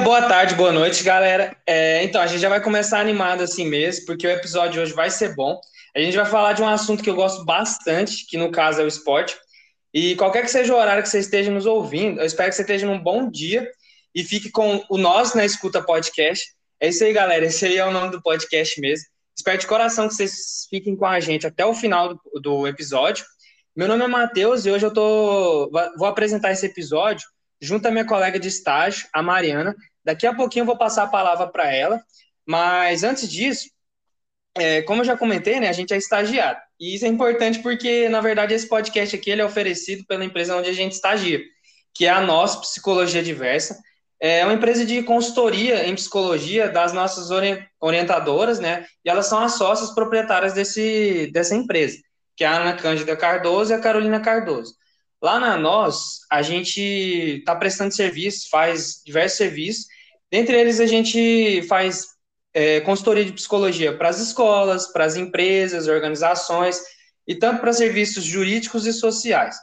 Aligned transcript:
Boa 0.00 0.22
tarde, 0.22 0.54
boa 0.54 0.72
noite, 0.72 1.04
galera. 1.04 1.54
É, 1.66 2.02
então, 2.02 2.22
a 2.22 2.26
gente 2.26 2.40
já 2.40 2.48
vai 2.48 2.62
começar 2.62 2.98
animado 2.98 3.42
assim 3.42 3.66
mesmo, 3.68 4.06
porque 4.06 4.26
o 4.26 4.30
episódio 4.30 4.72
de 4.72 4.80
hoje 4.80 4.92
vai 4.94 5.10
ser 5.10 5.34
bom. 5.34 5.60
A 5.94 6.00
gente 6.00 6.16
vai 6.16 6.24
falar 6.24 6.54
de 6.54 6.62
um 6.62 6.68
assunto 6.68 7.02
que 7.02 7.10
eu 7.10 7.14
gosto 7.14 7.44
bastante, 7.44 8.26
que 8.26 8.38
no 8.38 8.50
caso 8.50 8.80
é 8.80 8.84
o 8.84 8.88
esporte. 8.88 9.36
E 9.92 10.16
qualquer 10.16 10.42
que 10.42 10.50
seja 10.50 10.72
o 10.72 10.78
horário 10.78 11.02
que 11.02 11.08
você 11.10 11.18
esteja 11.18 11.50
nos 11.50 11.66
ouvindo, 11.66 12.20
eu 12.20 12.24
espero 12.24 12.48
que 12.48 12.56
você 12.56 12.62
esteja 12.62 12.86
num 12.86 12.98
bom 12.98 13.30
dia 13.30 13.70
e 14.14 14.24
fique 14.24 14.50
com 14.50 14.82
o 14.88 14.96
Nós 14.96 15.34
na 15.34 15.44
Escuta 15.44 15.82
Podcast. 15.82 16.42
É 16.80 16.88
isso 16.88 17.04
aí, 17.04 17.12
galera. 17.12 17.44
Esse 17.46 17.66
aí 17.66 17.76
é 17.76 17.84
o 17.84 17.92
nome 17.92 18.10
do 18.10 18.22
podcast 18.22 18.80
mesmo. 18.80 19.04
Espero 19.36 19.58
de 19.58 19.66
coração 19.66 20.08
que 20.08 20.14
vocês 20.14 20.66
fiquem 20.70 20.96
com 20.96 21.04
a 21.04 21.20
gente 21.20 21.46
até 21.46 21.66
o 21.66 21.74
final 21.74 22.14
do, 22.14 22.40
do 22.40 22.66
episódio. 22.66 23.26
Meu 23.76 23.86
nome 23.86 24.04
é 24.04 24.08
Matheus 24.08 24.64
e 24.64 24.70
hoje 24.70 24.86
eu 24.86 24.92
tô, 24.92 25.70
vou 25.98 26.08
apresentar 26.08 26.50
esse 26.50 26.64
episódio 26.64 27.26
junto 27.62 27.86
à 27.86 27.90
minha 27.92 28.04
colega 28.04 28.40
de 28.40 28.48
estágio, 28.48 29.06
a 29.12 29.22
Mariana. 29.22 29.74
Daqui 30.04 30.26
a 30.26 30.34
pouquinho 30.34 30.62
eu 30.62 30.66
vou 30.66 30.76
passar 30.76 31.04
a 31.04 31.08
palavra 31.08 31.46
para 31.46 31.72
ela, 31.72 32.02
mas 32.44 33.04
antes 33.04 33.28
disso, 33.30 33.70
é, 34.56 34.82
como 34.82 35.00
eu 35.00 35.04
já 35.06 35.16
comentei, 35.16 35.60
né, 35.60 35.68
a 35.68 35.72
gente 35.72 35.94
é 35.94 35.96
estagiário. 35.96 36.60
E 36.78 36.96
isso 36.96 37.04
é 37.04 37.08
importante 37.08 37.60
porque, 37.60 38.08
na 38.08 38.20
verdade, 38.20 38.52
esse 38.52 38.68
podcast 38.68 39.14
aqui 39.14 39.30
ele 39.30 39.40
é 39.40 39.44
oferecido 39.44 40.04
pela 40.06 40.24
empresa 40.24 40.56
onde 40.56 40.68
a 40.68 40.74
gente 40.74 40.92
estagia, 40.92 41.40
que 41.94 42.04
é 42.04 42.10
a 42.10 42.20
Nós 42.20 42.56
Psicologia 42.56 43.22
Diversa. 43.22 43.78
É 44.20 44.44
uma 44.44 44.54
empresa 44.54 44.84
de 44.84 45.02
consultoria 45.02 45.86
em 45.86 45.94
psicologia 45.94 46.68
das 46.68 46.92
nossas 46.92 47.28
orientadoras, 47.80 48.58
né? 48.60 48.86
E 49.04 49.10
elas 49.10 49.26
são 49.26 49.38
as 49.42 49.54
sócias 49.54 49.90
proprietárias 49.92 50.52
desse, 50.52 51.30
dessa 51.32 51.54
empresa, 51.54 51.98
que 52.36 52.44
é 52.44 52.46
a 52.46 52.56
Ana 52.56 52.76
Cândida 52.76 53.16
Cardoso 53.16 53.72
e 53.72 53.74
a 53.74 53.80
Carolina 53.80 54.20
Cardoso. 54.20 54.74
Lá 55.22 55.38
na 55.38 55.56
Nós, 55.56 56.20
a 56.28 56.42
gente 56.42 56.80
está 56.80 57.54
prestando 57.54 57.94
serviço, 57.94 58.50
faz 58.50 59.00
diversos 59.06 59.38
serviços. 59.38 59.86
Dentre 60.28 60.58
eles, 60.58 60.80
a 60.80 60.86
gente 60.86 61.62
faz 61.68 62.08
é, 62.52 62.80
consultoria 62.80 63.24
de 63.24 63.32
psicologia 63.32 63.96
para 63.96 64.08
as 64.08 64.18
escolas, 64.18 64.92
para 64.92 65.04
as 65.04 65.16
empresas, 65.16 65.86
organizações 65.86 66.80
e 67.26 67.36
tanto 67.36 67.60
para 67.60 67.72
serviços 67.72 68.24
jurídicos 68.24 68.84
e 68.84 68.92
sociais. 68.92 69.56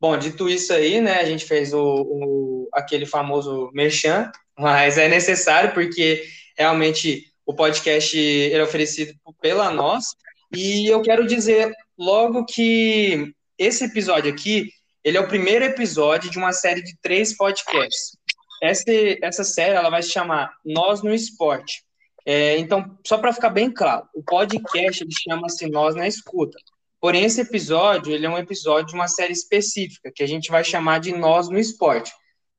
Bom, 0.00 0.18
dito 0.18 0.48
isso 0.48 0.72
aí, 0.72 1.00
né, 1.00 1.20
a 1.20 1.24
gente 1.24 1.44
fez 1.44 1.72
o, 1.72 1.78
o 1.80 2.68
aquele 2.72 3.06
famoso 3.06 3.70
merchan, 3.72 4.30
mas 4.58 4.98
é 4.98 5.08
necessário 5.08 5.72
porque 5.72 6.24
realmente 6.58 7.32
o 7.46 7.54
podcast 7.54 8.18
é 8.52 8.62
oferecido 8.62 9.14
pela 9.40 9.70
nós 9.70 10.06
e 10.52 10.86
eu 10.88 11.00
quero 11.02 11.26
dizer 11.26 11.72
logo 11.96 12.44
que 12.44 13.32
esse 13.56 13.84
episódio 13.84 14.32
aqui 14.32 14.70
ele 15.04 15.18
é 15.18 15.20
o 15.20 15.28
primeiro 15.28 15.64
episódio 15.64 16.30
de 16.30 16.38
uma 16.38 16.52
série 16.52 16.82
de 16.82 16.96
três 17.02 17.36
podcasts. 17.36 18.16
Essa, 18.62 18.84
essa 19.20 19.44
série 19.44 19.74
ela 19.74 19.90
vai 19.90 20.02
se 20.02 20.10
chamar 20.10 20.54
Nós 20.64 21.02
no 21.02 21.12
Esporte. 21.12 21.84
É, 22.24 22.56
então, 22.56 22.98
só 23.06 23.18
para 23.18 23.34
ficar 23.34 23.50
bem 23.50 23.70
claro, 23.70 24.08
o 24.14 24.22
podcast 24.22 25.04
chama-se 25.28 25.68
Nós 25.68 25.94
na 25.94 26.08
Escuta. 26.08 26.58
Porém, 26.98 27.24
esse 27.24 27.42
episódio 27.42 28.14
ele 28.14 28.24
é 28.24 28.30
um 28.30 28.38
episódio 28.38 28.86
de 28.86 28.94
uma 28.94 29.06
série 29.06 29.34
específica 29.34 30.10
que 30.14 30.22
a 30.22 30.26
gente 30.26 30.50
vai 30.50 30.64
chamar 30.64 31.00
de 31.00 31.12
Nós 31.12 31.50
no 31.50 31.58
Esporte, 31.58 32.10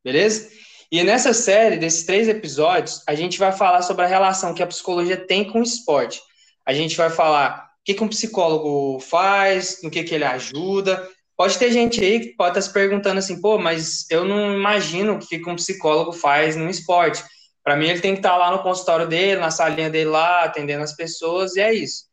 beleza? 0.04 0.48
E 0.92 1.04
nessa 1.04 1.34
série, 1.34 1.78
desses 1.78 2.06
três 2.06 2.30
episódios, 2.30 3.02
a 3.08 3.16
gente 3.16 3.40
vai 3.40 3.52
falar 3.52 3.82
sobre 3.82 4.06
a 4.06 4.08
relação 4.08 4.54
que 4.54 4.62
a 4.62 4.68
psicologia 4.68 5.18
tem 5.18 5.44
com 5.44 5.60
o 5.60 5.64
esporte. 5.64 6.22
A 6.64 6.74
gente 6.74 6.96
vai 6.96 7.10
falar 7.10 7.72
o 7.82 7.84
que, 7.84 7.96
que 7.96 8.04
um 8.04 8.08
psicólogo 8.08 9.00
faz, 9.00 9.80
no 9.82 9.90
que, 9.90 10.04
que 10.04 10.14
ele 10.14 10.24
ajuda, 10.24 11.10
Pode 11.38 11.58
ter 11.58 11.72
gente 11.72 12.02
aí 12.02 12.20
que 12.20 12.36
pode 12.36 12.52
estar 12.52 12.62
se 12.62 12.74
perguntando 12.74 13.20
assim, 13.20 13.42
pô, 13.42 13.58
mas 13.58 14.10
eu 14.10 14.24
não 14.24 14.54
imagino 14.54 15.14
o 15.14 15.20
que 15.20 15.42
um 15.50 15.56
psicólogo 15.56 16.14
faz 16.14 16.56
no 16.56 16.70
esporte. 16.70 17.24
Para 17.64 17.76
mim, 17.76 17.88
ele 17.88 18.00
tem 18.00 18.14
que 18.14 18.20
estar 18.20 18.38
lá 18.38 18.52
no 18.52 18.64
consultório 18.64 19.08
dele, 19.08 19.42
na 19.42 19.52
salinha 19.52 19.90
dele 19.90 20.10
lá, 20.10 20.44
atendendo 20.44 20.84
as 20.84 20.96
pessoas, 20.96 21.56
e 21.56 21.62
é 21.62 21.74
isso. 21.74 22.06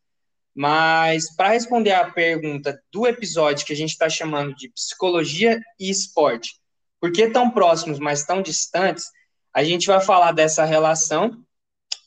Mas, 0.55 1.33
para 1.35 1.49
responder 1.49 1.91
à 1.93 2.11
pergunta 2.11 2.79
do 2.91 3.07
episódio 3.07 3.65
que 3.65 3.73
a 3.73 3.75
gente 3.75 3.91
está 3.91 4.09
chamando 4.09 4.53
de 4.55 4.69
psicologia 4.69 5.59
e 5.79 5.89
esporte, 5.89 6.55
por 6.99 7.11
que 7.11 7.29
tão 7.29 7.49
próximos, 7.49 7.99
mas 7.99 8.25
tão 8.25 8.41
distantes, 8.41 9.05
a 9.53 9.63
gente 9.63 9.87
vai 9.87 10.01
falar 10.01 10.31
dessa 10.31 10.65
relação. 10.65 11.43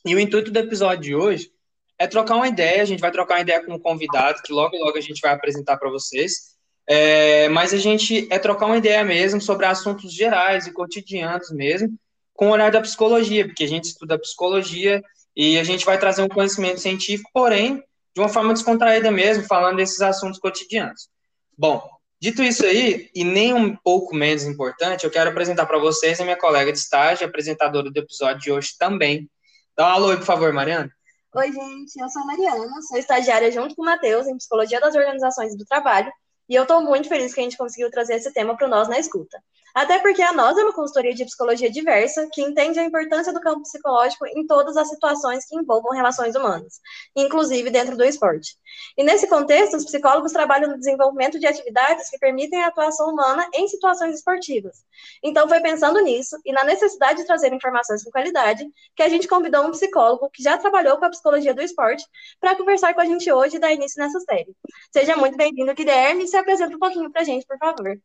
E 0.05 0.13
o 0.15 0.19
intuito 0.19 0.51
do 0.51 0.59
episódio 0.59 1.03
de 1.03 1.15
hoje 1.15 1.49
é 1.97 2.05
trocar 2.05 2.35
uma 2.35 2.47
ideia. 2.47 2.81
A 2.81 2.85
gente 2.85 2.99
vai 2.99 3.11
trocar 3.11 3.35
uma 3.35 3.41
ideia 3.41 3.63
com 3.65 3.73
um 3.73 3.79
convidado, 3.79 4.41
que 4.43 4.51
logo, 4.51 4.75
logo 4.77 4.97
a 4.97 5.01
gente 5.01 5.21
vai 5.21 5.33
apresentar 5.33 5.77
para 5.77 5.89
vocês. 5.89 6.56
É, 6.89 7.49
mas 7.49 7.73
a 7.73 7.77
gente 7.77 8.27
é 8.31 8.39
trocar 8.39 8.65
uma 8.65 8.77
ideia 8.77 9.03
mesmo 9.03 9.41
sobre 9.41 9.65
assuntos 9.65 10.13
gerais 10.13 10.65
e 10.65 10.71
cotidianos 10.71 11.51
mesmo, 11.51 11.93
com 12.33 12.47
o 12.47 12.51
olhar 12.51 12.71
da 12.71 12.79
psicologia, 12.79 13.45
porque 13.45 13.65
a 13.65 13.67
gente 13.67 13.85
estuda 13.85 14.17
psicologia 14.17 15.03
e 15.35 15.59
a 15.59 15.63
gente 15.63 15.85
vai 15.85 15.99
trazer 15.99 16.21
um 16.21 16.29
conhecimento 16.29 16.79
científico, 16.79 17.29
porém, 17.33 17.83
de 18.15 18.21
uma 18.21 18.29
forma 18.29 18.53
descontraída 18.53 19.11
mesmo, 19.11 19.43
falando 19.43 19.77
desses 19.77 20.01
assuntos 20.01 20.39
cotidianos. 20.39 21.09
Bom, 21.57 21.83
dito 22.21 22.41
isso 22.41 22.65
aí, 22.65 23.09
e 23.13 23.23
nem 23.23 23.53
um 23.53 23.75
pouco 23.75 24.15
menos 24.15 24.43
importante, 24.43 25.03
eu 25.03 25.11
quero 25.11 25.29
apresentar 25.29 25.65
para 25.65 25.77
vocês 25.77 26.21
a 26.21 26.23
minha 26.23 26.37
colega 26.37 26.71
de 26.71 26.77
estágio, 26.77 27.27
apresentadora 27.27 27.91
do 27.91 27.97
episódio 27.97 28.41
de 28.41 28.51
hoje 28.51 28.69
também. 28.79 29.29
Dá 29.75 29.87
um 29.87 29.91
alô 29.91 30.09
aí, 30.11 30.17
por 30.17 30.25
favor, 30.25 30.53
Mariana. 30.53 30.89
Oi, 31.35 31.51
gente, 31.51 31.99
eu 31.99 32.09
sou 32.09 32.21
a 32.21 32.25
Mariana, 32.25 32.81
sou 32.87 32.97
estagiária 32.97 33.51
junto 33.51 33.75
com 33.75 33.81
o 33.81 33.85
Matheus 33.85 34.25
em 34.25 34.37
Psicologia 34.37 34.79
das 34.79 34.95
Organizações 34.95 35.55
do 35.55 35.65
Trabalho 35.65 36.11
e 36.49 36.55
eu 36.55 36.63
estou 36.63 36.81
muito 36.81 37.07
feliz 37.09 37.33
que 37.33 37.39
a 37.39 37.43
gente 37.43 37.57
conseguiu 37.57 37.89
trazer 37.91 38.15
esse 38.15 38.31
tema 38.31 38.55
para 38.55 38.67
nós 38.67 38.87
na 38.87 38.99
escuta. 38.99 39.41
Até 39.77 39.99
porque 39.99 40.23
a 40.23 40.33
nós 40.33 40.57
é 40.57 40.63
uma 40.63 40.73
consultoria 40.73 41.13
de 41.13 41.23
psicologia 41.23 41.69
diversa 41.69 42.27
que 42.31 42.41
entende 42.41 42.79
a 42.79 42.83
importância 42.83 43.31
do 43.31 43.39
campo 43.39 43.61
psicológico 43.61 44.25
em 44.25 44.47
todas 44.47 44.75
as 44.75 44.89
situações 44.89 45.45
que 45.45 45.55
envolvam 45.55 45.91
relações 45.91 46.35
humanas, 46.35 46.79
inclusive 47.15 47.69
dentro 47.69 47.95
do 47.95 48.03
esporte. 48.03 48.57
E 48.97 49.03
nesse 49.03 49.27
contexto, 49.27 49.77
os 49.77 49.85
psicólogos 49.85 50.31
trabalham 50.31 50.71
no 50.71 50.79
desenvolvimento 50.79 51.39
de 51.39 51.45
atividades 51.45 52.09
que 52.09 52.17
permitem 52.17 52.63
a 52.63 52.69
atuação 52.69 53.09
humana 53.09 53.47
em 53.53 53.67
situações 53.67 54.15
esportivas. 54.15 54.83
Então, 55.23 55.47
foi 55.47 55.59
pensando 55.59 56.01
nisso 56.01 56.37
e 56.43 56.51
na 56.51 56.63
necessidade 56.63 57.19
de 57.19 57.27
trazer 57.27 57.53
informações 57.53 58.03
com 58.03 58.09
qualidade 58.09 58.65
que 58.95 59.03
a 59.03 59.09
gente 59.09 59.27
convidou 59.27 59.63
um 59.63 59.71
psicólogo 59.71 60.29
que 60.31 60.41
já 60.41 60.57
trabalhou 60.57 60.97
com 60.97 61.05
a 61.05 61.09
psicologia 61.09 61.53
do 61.53 61.61
esporte 61.61 62.03
para 62.39 62.55
conversar 62.55 62.95
com 62.95 63.01
a 63.01 63.05
gente 63.05 63.31
hoje 63.31 63.57
e 63.57 63.59
dar 63.59 63.71
início 63.71 64.01
nessa 64.01 64.19
série. 64.21 64.55
Seja 64.91 65.15
muito 65.15 65.37
bem-vindo, 65.37 65.71
Guilherme, 65.75 66.27
se 66.37 66.39
apresenta 66.39 66.75
um 66.75 66.79
pouquinho 66.79 67.11
para 67.11 67.21
a 67.21 67.25
gente, 67.25 67.45
por 67.45 67.57
favor. 67.57 67.99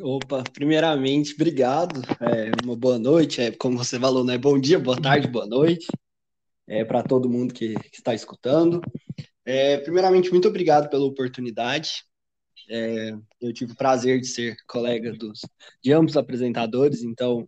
Opa, 0.00 0.42
primeiramente, 0.52 1.34
obrigado. 1.34 2.00
É, 2.20 2.50
uma 2.64 2.74
boa 2.74 2.98
noite, 2.98 3.42
é, 3.42 3.50
como 3.50 3.76
você 3.76 4.00
falou, 4.00 4.24
né? 4.24 4.38
Bom 4.38 4.58
dia, 4.58 4.78
boa 4.78 5.00
tarde, 5.00 5.28
boa 5.28 5.46
noite 5.46 5.86
é, 6.66 6.84
para 6.84 7.02
todo 7.02 7.28
mundo 7.28 7.52
que, 7.52 7.74
que 7.74 7.96
está 7.96 8.14
escutando. 8.14 8.80
É, 9.44 9.78
primeiramente, 9.78 10.30
muito 10.30 10.48
obrigado 10.48 10.88
pela 10.88 11.04
oportunidade. 11.04 12.04
É, 12.70 13.12
eu 13.40 13.52
tive 13.52 13.72
o 13.72 13.76
prazer 13.76 14.20
de 14.20 14.26
ser 14.26 14.56
colega 14.66 15.12
dos, 15.12 15.40
de 15.82 15.92
ambos 15.92 16.16
apresentadores, 16.16 17.02
então 17.02 17.46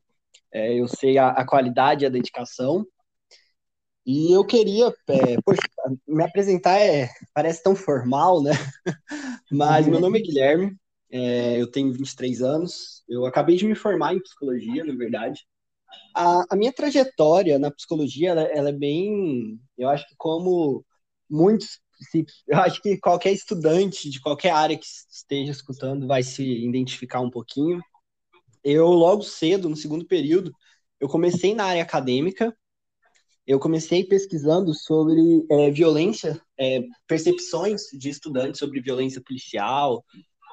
é, 0.53 0.79
eu 0.79 0.87
sei 0.87 1.17
a, 1.17 1.29
a, 1.29 1.47
qualidade 1.47 2.05
e 2.05 2.07
a 2.07 2.11
dedicação. 2.11 2.87
E 4.07 4.33
eu 4.33 4.45
queria, 4.45 4.95
é, 5.09 5.37
poxa, 5.45 5.61
me 6.07 6.23
apresentar 6.23 6.79
é, 6.79 7.11
parece 7.35 7.61
tão 7.61 7.75
formal, 7.75 8.41
né? 8.41 8.53
Mas 9.51 9.89
meu 9.89 9.99
nome 9.99 10.21
é 10.21 10.23
Guilherme, 10.23 10.77
é, 11.11 11.61
eu 11.61 11.69
tenho 11.69 11.93
23 11.93 12.41
anos, 12.41 13.03
eu 13.09 13.27
acabei 13.27 13.57
de 13.57 13.67
me 13.67 13.75
formar 13.75 14.15
em 14.15 14.23
psicologia, 14.23 14.85
na 14.85 14.95
verdade. 14.95 15.45
A, 16.15 16.45
a 16.51 16.57
minha 16.57 16.73
trajetória 16.73 17.59
na 17.59 17.71
psicologia, 17.71 18.31
ela, 18.31 18.43
ela, 18.43 18.69
é 18.69 18.73
bem. 18.73 19.59
Eu 19.77 19.89
acho 19.89 20.07
que, 20.09 20.15
como 20.17 20.85
muitos. 21.29 21.81
Eu 22.47 22.59
acho 22.59 22.81
que 22.83 22.99
qualquer 22.99 23.33
estudante 23.33 24.11
de 24.11 24.21
qualquer 24.21 24.51
área 24.51 24.77
que 24.77 24.85
esteja 24.85 25.51
escutando 25.51 26.07
vai 26.07 26.23
se 26.23 26.45
identificar 26.45 27.21
um 27.21 27.31
pouquinho. 27.31 27.81
Eu, 28.63 28.89
logo 28.89 29.23
cedo, 29.23 29.69
no 29.69 29.77
segundo 29.77 30.07
período, 30.07 30.53
eu 31.01 31.09
comecei 31.09 31.55
na 31.55 31.65
área 31.65 31.83
acadêmica, 31.83 32.55
eu 33.47 33.59
comecei 33.59 34.05
pesquisando 34.05 34.75
sobre 34.75 35.45
é, 35.51 35.71
violência, 35.71 36.41
é, 36.59 36.83
percepções 37.07 37.83
de 37.93 38.09
estudantes 38.09 38.59
sobre 38.59 38.81
violência 38.81 39.23
policial, 39.25 40.05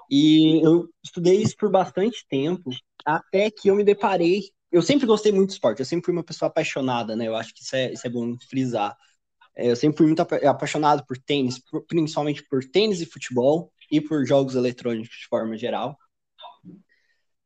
e 0.09 0.63
eu 0.63 0.87
estudei 1.03 1.41
isso 1.41 1.55
por 1.57 1.71
bastante 1.71 2.25
tempo, 2.29 2.69
até 3.05 3.49
que 3.49 3.69
eu 3.69 3.75
me 3.75 3.83
deparei. 3.83 4.43
Eu 4.71 4.81
sempre 4.81 5.05
gostei 5.05 5.31
muito 5.31 5.49
de 5.49 5.53
esporte, 5.53 5.79
eu 5.79 5.85
sempre 5.85 6.05
fui 6.05 6.13
uma 6.13 6.23
pessoa 6.23 6.49
apaixonada, 6.49 7.15
né? 7.15 7.27
Eu 7.27 7.35
acho 7.35 7.53
que 7.53 7.63
isso 7.63 7.75
é, 7.75 7.93
isso 7.93 8.05
é 8.05 8.09
bom 8.09 8.35
frisar. 8.49 8.95
É, 9.55 9.69
eu 9.71 9.75
sempre 9.75 9.97
fui 9.97 10.07
muito 10.07 10.21
apaixonado 10.21 11.05
por 11.05 11.17
tênis, 11.17 11.61
principalmente 11.87 12.43
por 12.47 12.63
tênis 12.63 13.01
e 13.01 13.05
futebol, 13.05 13.71
e 13.91 14.01
por 14.01 14.25
jogos 14.25 14.55
eletrônicos 14.55 15.15
de 15.17 15.27
forma 15.27 15.57
geral. 15.57 15.97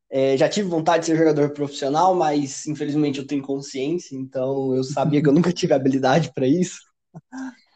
É, 0.10 0.38
já 0.38 0.48
tive 0.48 0.70
vontade 0.70 1.02
de 1.02 1.08
ser 1.08 1.18
jogador 1.18 1.50
profissional, 1.50 2.16
mas 2.16 2.66
infelizmente 2.66 3.20
eu 3.20 3.28
tenho 3.28 3.42
consciência, 3.42 4.16
então 4.16 4.74
eu 4.74 4.84
sabia 4.84 5.22
que 5.22 5.28
eu 5.28 5.34
nunca 5.34 5.52
tive 5.52 5.74
habilidade 5.74 6.32
para 6.34 6.48
isso. 6.48 6.80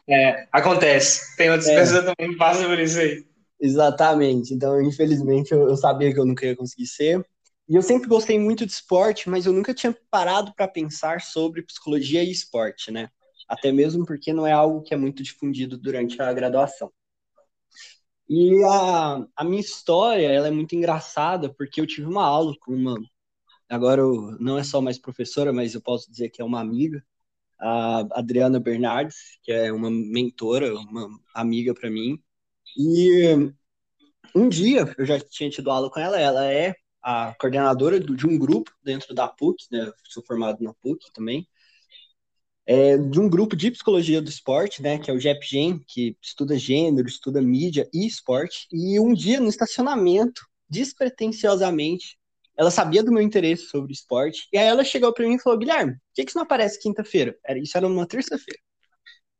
É, 0.08 0.46
acontece. 0.50 1.36
Tem 1.36 1.50
outras 1.50 1.68
é. 1.68 1.76
pessoas 1.76 2.04
também 2.04 2.32
que 2.32 2.36
passam 2.36 2.66
por 2.66 2.78
isso 2.78 2.98
aí. 2.98 3.24
Exatamente. 3.60 4.52
Então, 4.52 4.80
infelizmente, 4.82 5.52
eu, 5.52 5.68
eu, 5.68 5.76
sabia 5.76 6.12
que 6.12 6.18
eu 6.18 6.26
nunca 6.26 6.44
ia 6.44 6.56
conseguir 6.56 6.86
ser. 6.86 7.24
E 7.68 7.76
eu 7.76 7.82
sempre 7.82 8.08
gostei 8.08 8.38
muito 8.38 8.66
de 8.66 8.72
esporte, 8.72 9.30
mas 9.30 9.46
eu 9.46 9.52
nunca 9.52 9.72
tinha 9.72 9.96
parado 10.10 10.52
para 10.56 10.66
pensar 10.66 11.20
sobre 11.20 11.62
psicologia 11.62 12.24
e 12.24 12.30
esporte, 12.30 12.90
né? 12.90 13.08
Até 13.48 13.70
mesmo 13.70 14.04
porque 14.04 14.32
não 14.32 14.46
é 14.46 14.52
algo 14.52 14.82
que 14.82 14.92
é 14.92 14.96
muito 14.96 15.22
difundido 15.22 15.78
durante 15.78 16.20
a 16.20 16.32
graduação. 16.32 16.90
E 18.28 18.62
a, 18.64 19.26
a 19.36 19.44
minha 19.44 19.60
história, 19.60 20.26
ela 20.26 20.48
é 20.48 20.50
muito 20.50 20.74
engraçada, 20.74 21.52
porque 21.54 21.80
eu 21.80 21.86
tive 21.86 22.06
uma 22.06 22.24
aula 22.24 22.54
com 22.60 22.72
uma... 22.74 22.96
Agora, 23.68 24.00
eu, 24.02 24.36
não 24.40 24.58
é 24.58 24.64
só 24.64 24.80
mais 24.80 24.98
professora, 24.98 25.52
mas 25.52 25.74
eu 25.74 25.82
posso 25.82 26.10
dizer 26.10 26.30
que 26.30 26.42
é 26.42 26.44
uma 26.44 26.60
amiga, 26.60 27.04
a 27.60 28.00
Adriana 28.18 28.60
Bernardes, 28.60 29.38
que 29.42 29.52
é 29.52 29.72
uma 29.72 29.90
mentora, 29.90 30.74
uma 30.74 31.08
amiga 31.34 31.74
para 31.74 31.90
mim. 31.90 32.22
E 32.76 33.52
um 34.34 34.48
dia 34.48 34.94
eu 34.98 35.06
já 35.06 35.20
tinha 35.20 35.50
tido 35.50 35.70
aula 35.70 35.90
com 35.90 36.00
ela, 36.00 36.18
ela 36.20 36.46
é 36.50 36.74
a 37.02 37.34
coordenadora 37.38 37.98
de 38.00 38.26
um 38.26 38.38
grupo 38.38 38.72
dentro 38.82 39.14
da 39.14 39.28
PUC, 39.28 39.66
né? 39.70 39.92
sou 40.08 40.24
formado 40.24 40.62
na 40.62 40.72
PUC 40.74 41.12
também, 41.12 41.46
é, 42.66 42.96
de 42.96 43.20
um 43.20 43.28
grupo 43.28 43.56
de 43.56 43.70
psicologia 43.70 44.22
do 44.22 44.28
esporte, 44.28 44.82
né? 44.82 44.98
Que 44.98 45.10
é 45.10 45.14
o 45.14 45.18
GEPGEN, 45.18 45.80
que 45.86 46.16
estuda 46.22 46.58
gênero, 46.58 47.08
estuda 47.08 47.42
mídia 47.42 47.88
e 47.92 48.06
esporte. 48.06 48.66
E 48.72 48.98
um 49.00 49.12
dia 49.12 49.40
no 49.40 49.48
estacionamento, 49.48 50.42
despretensiosamente, 50.68 52.16
ela 52.56 52.70
sabia 52.70 53.02
do 53.02 53.12
meu 53.12 53.22
interesse 53.22 53.64
sobre 53.64 53.92
esporte, 53.92 54.46
e 54.52 54.58
aí 54.58 54.66
ela 54.66 54.84
chegou 54.84 55.12
para 55.12 55.26
mim 55.26 55.34
e 55.34 55.40
falou: 55.40 55.58
Guilherme, 55.58 55.92
por 55.94 56.00
que, 56.14 56.24
que 56.24 56.30
isso 56.30 56.38
não 56.38 56.44
aparece 56.44 56.80
quinta-feira? 56.80 57.36
Era, 57.44 57.58
isso 57.58 57.76
era 57.76 57.88
numa 57.88 58.06
terça-feira. 58.06 58.60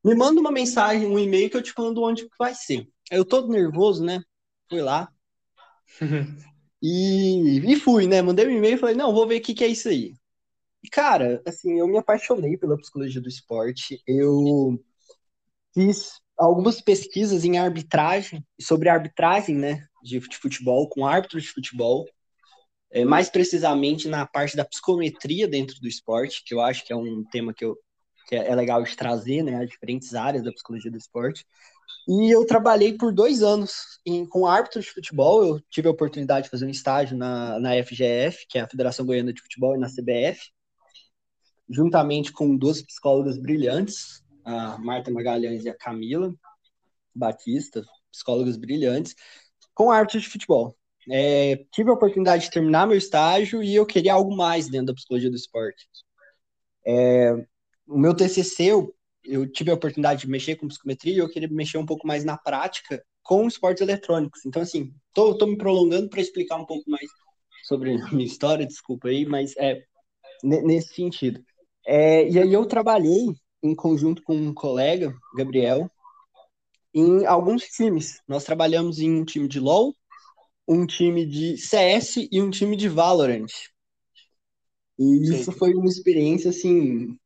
Me 0.04 0.14
manda 0.14 0.40
uma 0.40 0.50
mensagem, 0.50 1.06
um 1.06 1.18
e-mail 1.18 1.48
que 1.48 1.56
eu 1.56 1.62
te 1.62 1.72
mando 1.78 2.02
onde 2.02 2.24
que 2.24 2.36
vai 2.38 2.54
ser. 2.54 2.88
Aí 3.10 3.18
eu 3.18 3.24
todo 3.24 3.48
nervoso, 3.48 4.04
né? 4.04 4.20
Fui 4.68 4.80
lá. 4.80 5.08
e, 6.82 7.72
e 7.72 7.76
fui, 7.76 8.06
né? 8.08 8.20
Mandei 8.20 8.46
um 8.46 8.50
e-mail 8.50 8.74
e 8.74 8.78
falei, 8.78 8.96
não, 8.96 9.12
vou 9.12 9.26
ver 9.28 9.38
o 9.38 9.42
que, 9.42 9.54
que 9.54 9.62
é 9.62 9.68
isso 9.68 9.88
aí. 9.88 10.14
E, 10.82 10.88
cara, 10.88 11.40
assim, 11.46 11.78
eu 11.78 11.86
me 11.86 11.98
apaixonei 11.98 12.56
pela 12.56 12.76
psicologia 12.76 13.20
do 13.20 13.28
esporte. 13.28 14.02
Eu 14.06 14.82
fiz 15.72 16.20
algumas 16.36 16.80
pesquisas 16.80 17.44
em 17.44 17.58
arbitragem, 17.58 18.44
sobre 18.60 18.88
arbitragem, 18.88 19.56
né, 19.56 19.86
de, 20.02 20.20
futebol, 20.20 20.88
com 20.88 21.06
árbitros 21.06 21.44
de 21.44 21.50
futebol, 21.50 22.06
é, 22.90 23.04
mais 23.04 23.30
precisamente 23.30 24.08
na 24.08 24.26
parte 24.26 24.56
da 24.56 24.64
psicometria 24.64 25.46
dentro 25.48 25.80
do 25.80 25.88
esporte, 25.88 26.42
que 26.44 26.52
eu 26.52 26.60
acho 26.60 26.84
que 26.84 26.92
é 26.92 26.96
um 26.96 27.24
tema 27.30 27.54
que, 27.54 27.64
eu, 27.64 27.78
que 28.26 28.34
é, 28.34 28.48
é 28.48 28.54
legal 28.54 28.82
de 28.82 28.96
trazer, 28.96 29.42
né, 29.42 29.62
as 29.62 29.70
diferentes 29.70 30.14
áreas 30.14 30.44
da 30.44 30.52
psicologia 30.52 30.90
do 30.90 30.98
esporte. 30.98 31.46
E 32.08 32.34
eu 32.34 32.44
trabalhei 32.44 32.96
por 32.96 33.12
dois 33.12 33.42
anos 33.42 34.00
em, 34.04 34.26
com 34.26 34.46
árbitros 34.46 34.86
de 34.86 34.90
futebol. 34.90 35.44
Eu 35.44 35.60
tive 35.70 35.86
a 35.86 35.92
oportunidade 35.92 36.44
de 36.44 36.50
fazer 36.50 36.66
um 36.66 36.70
estágio 36.70 37.16
na, 37.16 37.60
na 37.60 37.82
FGF, 37.84 38.44
que 38.48 38.58
é 38.58 38.62
a 38.62 38.68
Federação 38.68 39.06
Goiana 39.06 39.32
de 39.32 39.40
Futebol, 39.40 39.76
e 39.76 39.78
na 39.78 39.88
CBF, 39.88 40.50
juntamente 41.72 42.32
com 42.32 42.56
duas 42.56 42.82
psicólogas 42.82 43.38
brilhantes, 43.38 44.22
a 44.44 44.78
Marta 44.78 45.10
Magalhães 45.10 45.64
e 45.64 45.68
a 45.68 45.76
Camila 45.76 46.32
Batista, 47.14 47.84
psicólogas 48.10 48.56
brilhantes, 48.56 49.14
com 49.74 49.90
árbitros 49.90 50.22
de 50.22 50.28
futebol. 50.28 50.76
É, 51.10 51.64
tive 51.72 51.90
a 51.90 51.94
oportunidade 51.94 52.44
de 52.44 52.50
terminar 52.50 52.86
meu 52.86 52.96
estágio 52.96 53.62
e 53.62 53.74
eu 53.74 53.86
queria 53.86 54.14
algo 54.14 54.36
mais 54.36 54.68
dentro 54.68 54.86
da 54.86 54.94
psicologia 54.94 55.30
do 55.30 55.36
esporte. 55.36 55.88
É, 56.86 57.32
o 57.88 57.98
meu 57.98 58.14
TCC, 58.14 58.64
eu 58.64 58.94
eu 59.24 59.46
tive 59.46 59.70
a 59.70 59.74
oportunidade 59.74 60.22
de 60.22 60.28
mexer 60.28 60.56
com 60.56 60.68
psicometria 60.68 61.14
e 61.14 61.18
eu 61.18 61.28
queria 61.28 61.48
mexer 61.48 61.78
um 61.78 61.86
pouco 61.86 62.06
mais 62.06 62.24
na 62.24 62.36
prática 62.36 63.04
com 63.22 63.46
esportes 63.46 63.80
eletrônicos. 63.80 64.44
Então, 64.44 64.62
assim, 64.62 64.92
tô, 65.14 65.36
tô 65.36 65.46
me 65.46 65.56
prolongando 65.56 66.08
para 66.08 66.20
explicar 66.20 66.56
um 66.56 66.66
pouco 66.66 66.88
mais 66.90 67.08
sobre 67.64 67.92
a 67.92 68.10
minha 68.10 68.26
história, 68.26 68.66
desculpa 68.66 69.08
aí, 69.08 69.24
mas 69.24 69.56
é 69.56 69.82
nesse 70.42 70.94
sentido. 70.94 71.42
É, 71.86 72.28
e 72.28 72.38
aí 72.38 72.52
eu 72.52 72.64
trabalhei 72.66 73.34
em 73.62 73.74
conjunto 73.74 74.22
com 74.22 74.34
um 74.34 74.52
colega, 74.52 75.14
Gabriel, 75.36 75.90
em 76.94 77.24
alguns 77.26 77.64
times. 77.64 78.20
Nós 78.26 78.44
trabalhamos 78.44 78.98
em 78.98 79.10
um 79.10 79.24
time 79.24 79.48
de 79.48 79.60
LoL, 79.60 79.94
um 80.66 80.86
time 80.86 81.26
de 81.26 81.56
CS 81.56 82.28
e 82.30 82.40
um 82.40 82.50
time 82.50 82.76
de 82.76 82.88
Valorant. 82.88 83.50
E 84.98 85.26
Sim. 85.26 85.34
isso 85.34 85.52
foi 85.52 85.74
uma 85.74 85.88
experiência, 85.88 86.50
assim, 86.50 87.16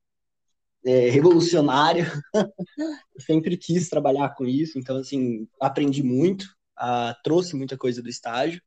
é, 0.84 1.10
revolucionário. 1.10 2.06
eu 3.14 3.20
sempre 3.20 3.56
quis 3.56 3.88
trabalhar 3.88 4.34
com 4.34 4.46
isso, 4.46 4.78
então, 4.78 4.96
assim, 4.96 5.48
aprendi 5.60 6.02
muito, 6.02 6.44
uh, 6.78 7.14
trouxe 7.22 7.56
muita 7.56 7.76
coisa 7.76 8.02
do 8.02 8.08
estágio. 8.08 8.62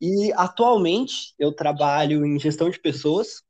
E 0.00 0.32
atualmente 0.34 1.34
eu 1.38 1.52
trabalho 1.52 2.26
em 2.26 2.38
gestão 2.38 2.68
de 2.68 2.78
pessoas, 2.78 3.42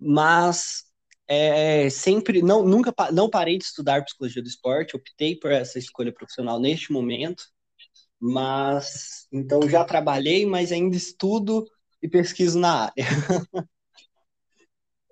mas 0.00 0.84
é, 1.26 1.90
sempre 1.90 2.40
não 2.40 2.64
nunca 2.64 2.94
não 3.12 3.28
parei 3.28 3.58
de 3.58 3.64
estudar 3.64 4.04
psicologia 4.04 4.42
do 4.42 4.48
esporte, 4.48 4.96
optei 4.96 5.36
por 5.36 5.52
essa 5.52 5.78
escolha 5.78 6.12
profissional 6.12 6.58
neste 6.58 6.92
momento, 6.92 7.44
mas 8.20 9.26
então 9.32 9.68
já 9.68 9.84
trabalhei, 9.84 10.46
mas 10.46 10.72
ainda 10.72 10.96
estudo 10.96 11.66
e 12.02 12.08
pesquiso 12.08 12.58
na 12.58 12.86
área. 12.86 13.04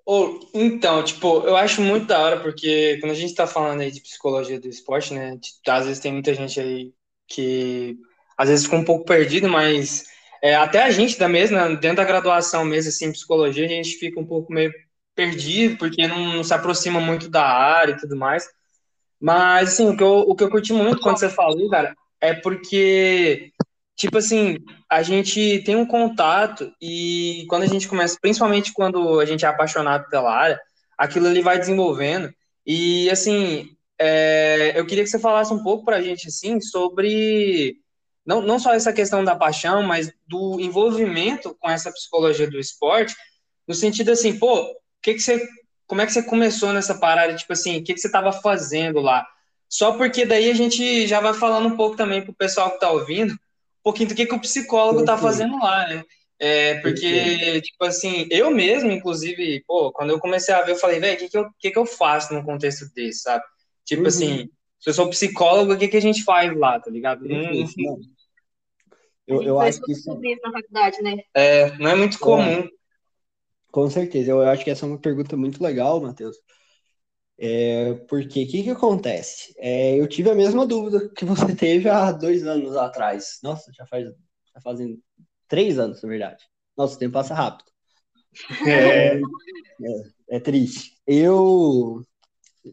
Oh, 0.09 0.39
então, 0.53 1.03
tipo, 1.03 1.41
eu 1.41 1.57
acho 1.57 1.81
muito 1.81 2.07
da 2.07 2.21
hora, 2.21 2.39
porque 2.39 2.97
quando 3.01 3.11
a 3.11 3.15
gente 3.15 3.35
tá 3.35 3.45
falando 3.45 3.81
aí 3.81 3.91
de 3.91 3.99
psicologia 3.99 4.57
do 4.57 4.69
esporte, 4.69 5.13
né, 5.13 5.37
às 5.67 5.85
vezes 5.85 5.99
tem 5.99 6.13
muita 6.13 6.33
gente 6.33 6.57
aí 6.61 6.93
que 7.27 7.97
às 8.37 8.47
vezes 8.47 8.63
fica 8.63 8.77
um 8.77 8.85
pouco 8.85 9.03
perdido, 9.03 9.49
mas 9.49 10.05
é, 10.41 10.55
até 10.55 10.83
a 10.83 10.91
gente 10.91 11.17
da 11.17 11.27
mesma, 11.27 11.75
dentro 11.75 11.97
da 11.97 12.03
graduação 12.05 12.63
mesmo, 12.65 12.89
assim, 12.89 13.11
psicologia, 13.11 13.65
a 13.65 13.69
gente 13.69 13.97
fica 13.97 14.19
um 14.19 14.25
pouco 14.25 14.51
meio 14.51 14.71
perdido, 15.15 15.77
porque 15.77 16.07
não, 16.07 16.35
não 16.35 16.43
se 16.43 16.53
aproxima 16.53 16.99
muito 16.99 17.29
da 17.29 17.43
área 17.43 17.93
e 17.93 17.97
tudo 17.97 18.15
mais. 18.15 18.47
Mas, 19.19 19.73
assim, 19.73 19.89
o 19.89 19.97
que 19.97 20.03
eu, 20.03 20.19
o 20.19 20.35
que 20.35 20.43
eu 20.43 20.49
curti 20.49 20.73
muito 20.73 21.01
quando 21.01 21.17
você 21.19 21.29
falou, 21.29 21.69
cara, 21.69 21.95
é 22.21 22.33
porque 22.33 23.51
tipo 23.97 24.19
assim, 24.19 24.59
a 24.89 25.01
gente 25.01 25.61
tem 25.65 25.75
um 25.75 25.85
contato 25.85 26.71
e 26.79 27.45
quando 27.49 27.63
a 27.63 27.67
gente 27.67 27.87
começa, 27.87 28.17
principalmente 28.21 28.71
quando 28.71 29.19
a 29.19 29.25
gente 29.25 29.43
é 29.43 29.47
apaixonado 29.47 30.07
pela 30.09 30.31
área, 30.31 30.59
aquilo 30.97 31.27
ali 31.27 31.41
vai 31.41 31.57
desenvolvendo. 31.59 32.31
E 32.65 33.09
assim, 33.09 33.69
é, 33.99 34.73
eu 34.79 34.85
queria 34.85 35.03
que 35.03 35.09
você 35.09 35.19
falasse 35.19 35.51
um 35.51 35.63
pouco 35.63 35.83
para 35.83 35.97
a 35.97 36.01
gente 36.01 36.27
assim 36.27 36.61
sobre 36.61 37.77
não, 38.27 38.41
não 38.41 38.59
só 38.59 38.73
essa 38.73 38.91
questão 38.91 39.23
da 39.23 39.35
paixão, 39.35 39.81
mas 39.81 40.11
do 40.27 40.59
envolvimento 40.59 41.55
com 41.59 41.69
essa 41.69 41.91
psicologia 41.91 42.49
do 42.49 42.59
esporte, 42.59 43.15
no 43.65 43.73
sentido 43.73 44.11
assim, 44.11 44.37
pô, 44.37 44.69
que 45.01 45.13
que 45.13 45.19
você, 45.21 45.47
como 45.85 46.01
é 46.01 46.05
que 46.05 46.11
você 46.11 46.21
começou 46.21 46.73
nessa 46.73 46.95
parada, 46.95 47.33
tipo 47.35 47.53
assim, 47.53 47.77
o 47.77 47.83
que, 47.83 47.93
que 47.93 47.99
você 47.99 48.07
estava 48.07 48.33
fazendo 48.33 48.99
lá? 48.99 49.25
Só 49.69 49.93
porque 49.93 50.25
daí 50.25 50.49
a 50.49 50.53
gente 50.53 51.07
já 51.07 51.21
vai 51.21 51.33
falando 51.33 51.67
um 51.67 51.77
pouco 51.77 51.95
também 51.95 52.21
pro 52.21 52.33
pessoal 52.33 52.69
que 52.69 52.75
está 52.75 52.91
ouvindo, 52.91 53.33
pouquinho 53.81 54.09
do 54.09 54.15
que, 54.15 54.25
que 54.25 54.35
o 54.35 54.41
psicólogo 54.41 54.99
está 54.99 55.17
fazendo 55.17 55.57
lá, 55.57 55.87
né? 55.87 56.03
É, 56.39 56.75
porque, 56.81 57.61
tipo 57.61 57.83
assim, 57.83 58.27
eu 58.29 58.51
mesmo, 58.51 58.91
inclusive, 58.91 59.63
pô, 59.65 59.91
quando 59.91 60.11
eu 60.11 60.19
comecei 60.19 60.53
a 60.53 60.61
ver, 60.61 60.73
eu 60.73 60.77
falei, 60.77 60.99
velho, 60.99 61.15
o 61.15 61.17
que, 61.17 61.29
que, 61.29 61.37
eu, 61.37 61.45
que, 61.57 61.71
que 61.71 61.79
eu 61.79 61.85
faço 61.85 62.33
num 62.33 62.43
contexto 62.43 62.85
desse, 62.93 63.21
sabe? 63.21 63.43
Tipo 63.85 64.03
uhum. 64.03 64.07
assim, 64.07 64.49
se 64.79 64.89
eu 64.89 64.93
sou 64.93 65.09
psicólogo, 65.09 65.73
o 65.73 65.77
que, 65.77 65.87
que 65.87 65.97
a 65.97 66.01
gente 66.01 66.23
faz 66.23 66.55
lá, 66.55 66.79
tá 66.79 66.91
ligado? 66.91 67.25
Hum, 67.25 67.65
eu, 69.27 69.43
eu 69.43 69.59
acho 69.59 69.81
que 69.81 69.91
isso... 69.91 70.09
na 70.43 70.51
faculdade, 70.51 71.01
né? 71.01 71.17
É, 71.33 71.77
não 71.77 71.91
é 71.91 71.95
muito 71.95 72.17
comum. 72.17 72.67
Com 73.71 73.89
certeza, 73.89 74.31
eu 74.31 74.41
acho 74.41 74.63
que 74.63 74.71
essa 74.71 74.85
é 74.85 74.89
uma 74.89 74.99
pergunta 74.99 75.35
muito 75.35 75.61
legal, 75.61 76.01
Matheus. 76.01 76.37
É, 77.39 77.93
porque 78.09 78.43
o 78.43 78.47
que, 78.47 78.63
que 78.63 78.69
acontece? 78.69 79.53
É, 79.57 79.99
eu 79.99 80.07
tive 80.07 80.31
a 80.31 80.35
mesma 80.35 80.65
dúvida 80.65 81.09
que 81.09 81.25
você 81.25 81.45
teve 81.55 81.87
há 81.87 82.11
dois 82.11 82.47
anos 82.47 82.75
atrás. 82.75 83.39
Nossa, 83.43 83.71
já 83.73 83.85
faz 83.85 84.05
já 84.05 84.61
fazem 84.61 84.99
três 85.47 85.77
anos, 85.77 86.01
na 86.01 86.09
verdade. 86.09 86.43
Nossa, 86.75 86.95
o 86.95 86.99
tempo 86.99 87.13
passa 87.13 87.33
rápido. 87.33 87.69
É, 88.65 89.19
é, 89.83 90.37
é 90.37 90.39
triste. 90.39 90.97
Eu. 91.05 92.01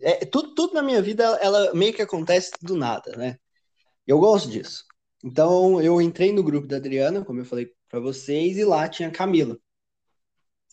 É, 0.00 0.24
tudo, 0.24 0.54
tudo 0.54 0.74
na 0.74 0.82
minha 0.82 1.02
vida, 1.02 1.24
ela 1.40 1.74
meio 1.74 1.92
que 1.92 2.02
acontece 2.02 2.50
do 2.62 2.76
nada, 2.76 3.14
né? 3.16 3.36
Eu 4.06 4.18
gosto 4.18 4.50
disso. 4.50 4.84
Então, 5.24 5.80
eu 5.80 6.02
entrei 6.02 6.32
no 6.32 6.42
grupo 6.42 6.68
da 6.68 6.76
Adriana, 6.76 7.24
como 7.24 7.40
eu 7.40 7.46
falei 7.46 7.72
para 7.88 7.98
vocês, 7.98 8.58
e 8.58 8.64
lá 8.64 8.86
tinha 8.86 9.10
Camila. 9.10 9.58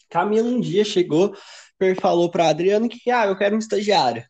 Camila 0.10 0.50
um 0.50 0.60
dia 0.60 0.84
chegou 0.84 1.34
falou 2.00 2.30
para 2.30 2.50
Adriana 2.50 2.88
que 2.88 3.10
ah, 3.10 3.26
eu 3.26 3.36
quero 3.36 3.56
um 3.56 3.60
estagiário. 3.60 4.24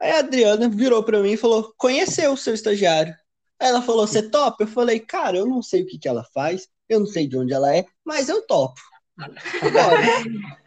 Aí 0.00 0.10
a 0.10 0.18
Adriana 0.18 0.68
virou 0.68 1.04
para 1.04 1.22
mim 1.22 1.32
e 1.32 1.36
falou: 1.36 1.72
"Conheceu 1.76 2.32
o 2.32 2.36
seu 2.36 2.52
estagiário?" 2.52 3.14
Aí 3.60 3.68
ela 3.68 3.80
falou: 3.80 4.06
"Você 4.06 4.28
topa?" 4.28 4.64
Eu 4.64 4.68
falei: 4.68 4.98
"Cara, 4.98 5.36
eu 5.36 5.46
não 5.46 5.62
sei 5.62 5.82
o 5.82 5.86
que 5.86 5.98
que 5.98 6.08
ela 6.08 6.24
faz, 6.34 6.66
eu 6.88 6.98
não 6.98 7.06
sei 7.06 7.28
de 7.28 7.36
onde 7.36 7.52
ela 7.52 7.76
é, 7.76 7.84
mas 8.04 8.28
eu 8.28 8.44
topo." 8.44 8.80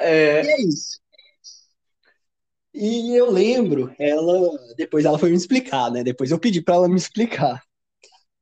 é... 0.00 0.42
E 0.42 0.48
é 0.48 0.60
isso. 0.62 1.00
E 2.72 3.14
eu 3.14 3.30
lembro, 3.30 3.94
ela 3.98 4.56
depois 4.76 5.04
ela 5.04 5.18
foi 5.18 5.30
me 5.30 5.36
explicar, 5.36 5.90
né? 5.90 6.02
Depois 6.02 6.30
eu 6.30 6.38
pedi 6.38 6.62
para 6.62 6.76
ela 6.76 6.88
me 6.88 6.96
explicar. 6.96 7.62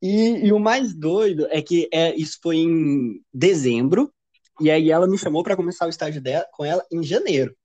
E, 0.01 0.47
e, 0.47 0.53
o 0.53 0.59
mais 0.59 0.95
doido 0.95 1.47
é 1.51 1.61
que 1.61 1.89
é, 1.93 2.15
isso 2.15 2.39
foi 2.41 2.57
em 2.59 3.21
dezembro, 3.33 4.13
e 4.61 4.71
aí 4.71 4.91
ela 4.91 5.09
me 5.09 5.19
chamou 5.19 5.43
para 5.43 5.57
começar 5.57 5.87
o 5.87 5.91
estágio 5.91 6.23
dela, 6.23 6.47
com 6.53 6.65
ela 6.65 6.85
em 6.91 7.03
janeiro. 7.03 7.57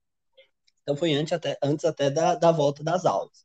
Então 0.82 0.96
foi 0.96 1.14
antes 1.14 1.32
até, 1.32 1.56
antes 1.62 1.84
até 1.84 2.10
da, 2.10 2.34
da 2.34 2.52
volta 2.52 2.82
das 2.82 3.06
aulas. 3.06 3.44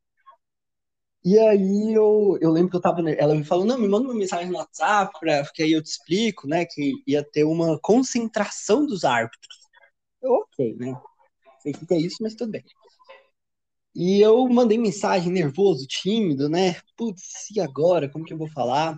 E 1.23 1.37
aí 1.37 1.93
eu, 1.93 2.37
eu 2.41 2.51
lembro 2.51 2.71
que 2.71 2.77
eu 2.77 2.81
tava. 2.81 3.01
Ela 3.11 3.35
me 3.35 3.43
falou, 3.43 3.65
não, 3.65 3.77
me 3.77 3.87
manda 3.87 4.07
uma 4.07 4.15
mensagem 4.15 4.49
no 4.49 4.57
WhatsApp, 4.57 5.19
pra, 5.19 5.43
porque 5.43 5.63
aí 5.63 5.71
eu 5.73 5.83
te 5.83 5.87
explico, 5.87 6.47
né? 6.47 6.65
Que 6.65 6.93
ia 7.05 7.23
ter 7.23 7.43
uma 7.43 7.77
concentração 7.79 8.85
dos 8.85 9.03
árbitros. 9.03 9.57
Eu, 10.21 10.31
ok, 10.33 10.75
né? 10.75 10.99
Sei 11.61 11.73
o 11.73 11.85
que 11.85 11.93
é 11.93 11.97
isso, 11.97 12.17
mas 12.21 12.35
tudo 12.35 12.51
bem. 12.51 12.63
E 13.95 14.21
eu 14.21 14.47
mandei 14.47 14.77
mensagem 14.77 15.31
nervoso, 15.31 15.85
tímido, 15.87 16.47
né? 16.49 16.75
Putz, 16.95 17.49
e 17.55 17.59
agora? 17.59 18.09
Como 18.09 18.25
que 18.25 18.33
eu 18.33 18.37
vou 18.37 18.49
falar? 18.49 18.97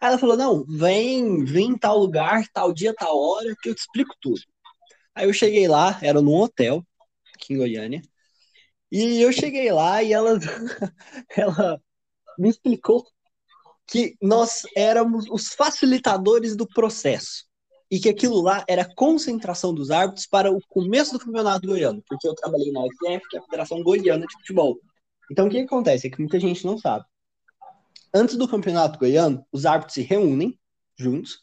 Aí 0.00 0.08
ela 0.08 0.18
falou: 0.18 0.36
não, 0.36 0.64
vem, 0.66 1.44
vem 1.44 1.70
em 1.70 1.78
tal 1.78 1.98
lugar, 1.98 2.44
tal 2.52 2.72
dia, 2.72 2.94
tal 2.94 3.16
hora, 3.18 3.54
que 3.62 3.68
eu 3.68 3.74
te 3.74 3.80
explico 3.80 4.14
tudo. 4.20 4.40
Aí 5.14 5.26
eu 5.28 5.32
cheguei 5.32 5.68
lá, 5.68 5.98
era 6.02 6.20
num 6.22 6.34
hotel, 6.34 6.84
aqui 7.34 7.54
em 7.54 7.58
Goiânia. 7.58 8.02
E 8.90 9.20
eu 9.22 9.32
cheguei 9.32 9.72
lá 9.72 10.02
e 10.02 10.12
ela, 10.12 10.38
ela 11.36 11.80
me 12.38 12.48
explicou 12.50 13.06
que 13.86 14.16
nós 14.22 14.62
éramos 14.76 15.26
os 15.30 15.54
facilitadores 15.54 16.56
do 16.56 16.66
processo 16.66 17.46
e 17.92 18.00
que 18.00 18.08
aquilo 18.08 18.40
lá 18.40 18.64
era 18.66 18.90
concentração 18.94 19.74
dos 19.74 19.90
árbitros 19.90 20.26
para 20.26 20.50
o 20.50 20.58
começo 20.66 21.12
do 21.12 21.18
campeonato 21.18 21.66
goiano, 21.66 22.02
porque 22.08 22.26
eu 22.26 22.34
trabalhei 22.34 22.72
na 22.72 22.80
UFF, 22.80 23.28
que 23.28 23.36
é 23.36 23.38
a 23.38 23.42
Federação 23.42 23.82
Goiana 23.82 24.26
de 24.26 24.32
Futebol. 24.38 24.80
Então, 25.30 25.46
o 25.46 25.50
que 25.50 25.58
acontece? 25.58 26.06
É 26.06 26.10
que 26.10 26.18
muita 26.18 26.40
gente 26.40 26.64
não 26.64 26.78
sabe. 26.78 27.04
Antes 28.14 28.36
do 28.36 28.48
campeonato 28.48 28.98
goiano, 28.98 29.46
os 29.52 29.66
árbitros 29.66 29.92
se 29.92 30.00
reúnem 30.00 30.58
juntos 30.96 31.40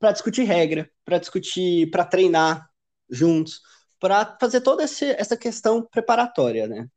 para 0.00 0.10
discutir 0.10 0.42
regra, 0.42 0.90
para 1.04 1.18
discutir, 1.18 1.88
para 1.88 2.04
treinar 2.04 2.68
juntos, 3.08 3.60
para 4.00 4.36
fazer 4.40 4.60
toda 4.60 4.82
essa 4.82 5.36
questão 5.36 5.86
preparatória, 5.88 6.66
né? 6.66 6.88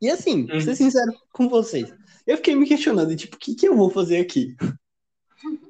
E 0.00 0.08
assim, 0.08 0.42
uhum. 0.42 0.46
pra 0.46 0.60
ser 0.60 0.76
sincero 0.76 1.12
com 1.32 1.48
vocês, 1.48 1.92
eu 2.24 2.36
fiquei 2.36 2.54
me 2.54 2.68
questionando, 2.68 3.16
tipo, 3.16 3.34
o 3.34 3.38
que, 3.38 3.56
que 3.56 3.66
eu 3.66 3.76
vou 3.76 3.90
fazer 3.90 4.18
aqui? 4.18 4.54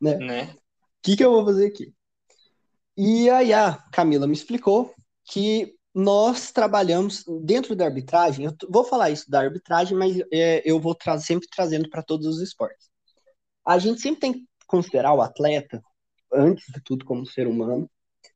né? 0.00 0.16
né? 0.16 0.56
Que, 1.02 1.16
que 1.16 1.24
eu 1.24 1.32
vou 1.32 1.44
fazer 1.44 1.66
aqui? 1.66 1.92
E 2.96 3.28
aí 3.30 3.52
a 3.52 3.74
Camila 3.92 4.26
me 4.26 4.34
explicou 4.34 4.94
que 5.24 5.74
nós 5.94 6.52
trabalhamos 6.52 7.24
dentro 7.42 7.76
da 7.76 7.84
arbitragem, 7.84 8.46
eu 8.46 8.56
vou 8.70 8.84
falar 8.84 9.10
isso 9.10 9.30
da 9.30 9.40
arbitragem, 9.40 9.96
mas 9.96 10.18
é, 10.32 10.62
eu 10.64 10.80
vou 10.80 10.94
tra 10.94 11.18
sempre 11.18 11.48
trazendo 11.48 11.88
para 11.90 12.02
todos 12.02 12.26
os 12.26 12.40
esportes. 12.40 12.90
A 13.66 13.78
gente 13.78 14.00
sempre 14.00 14.20
tem 14.20 14.32
que 14.32 14.46
considerar 14.66 15.12
o 15.12 15.20
atleta, 15.20 15.82
antes 16.32 16.64
de 16.72 16.80
tudo, 16.82 17.04
como 17.04 17.26
ser 17.26 17.46
humano, 17.46 17.90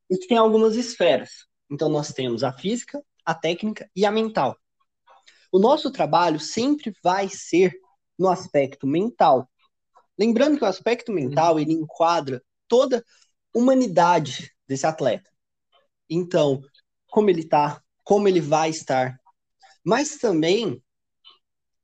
e 0.09 0.17
que 0.17 0.27
tem 0.27 0.37
algumas 0.37 0.75
esferas. 0.75 1.47
Então, 1.69 1.89
nós 1.89 2.13
temos 2.13 2.43
a 2.43 2.53
física, 2.53 3.01
a 3.25 3.33
técnica 3.33 3.89
e 3.95 4.05
a 4.05 4.11
mental. 4.11 4.55
O 5.51 5.59
nosso 5.59 5.91
trabalho 5.91 6.39
sempre 6.39 6.93
vai 7.03 7.27
ser 7.27 7.73
no 8.17 8.29
aspecto 8.29 8.85
mental. 8.85 9.49
Lembrando 10.17 10.57
que 10.57 10.63
o 10.63 10.67
aspecto 10.67 11.11
mental 11.11 11.59
ele 11.59 11.73
enquadra 11.73 12.41
toda 12.67 13.03
humanidade 13.53 14.51
desse 14.67 14.85
atleta. 14.85 15.29
Então, 16.09 16.61
como 17.09 17.29
ele 17.29 17.41
está, 17.41 17.81
como 18.03 18.27
ele 18.27 18.41
vai 18.41 18.69
estar, 18.69 19.19
mas 19.83 20.17
também 20.17 20.81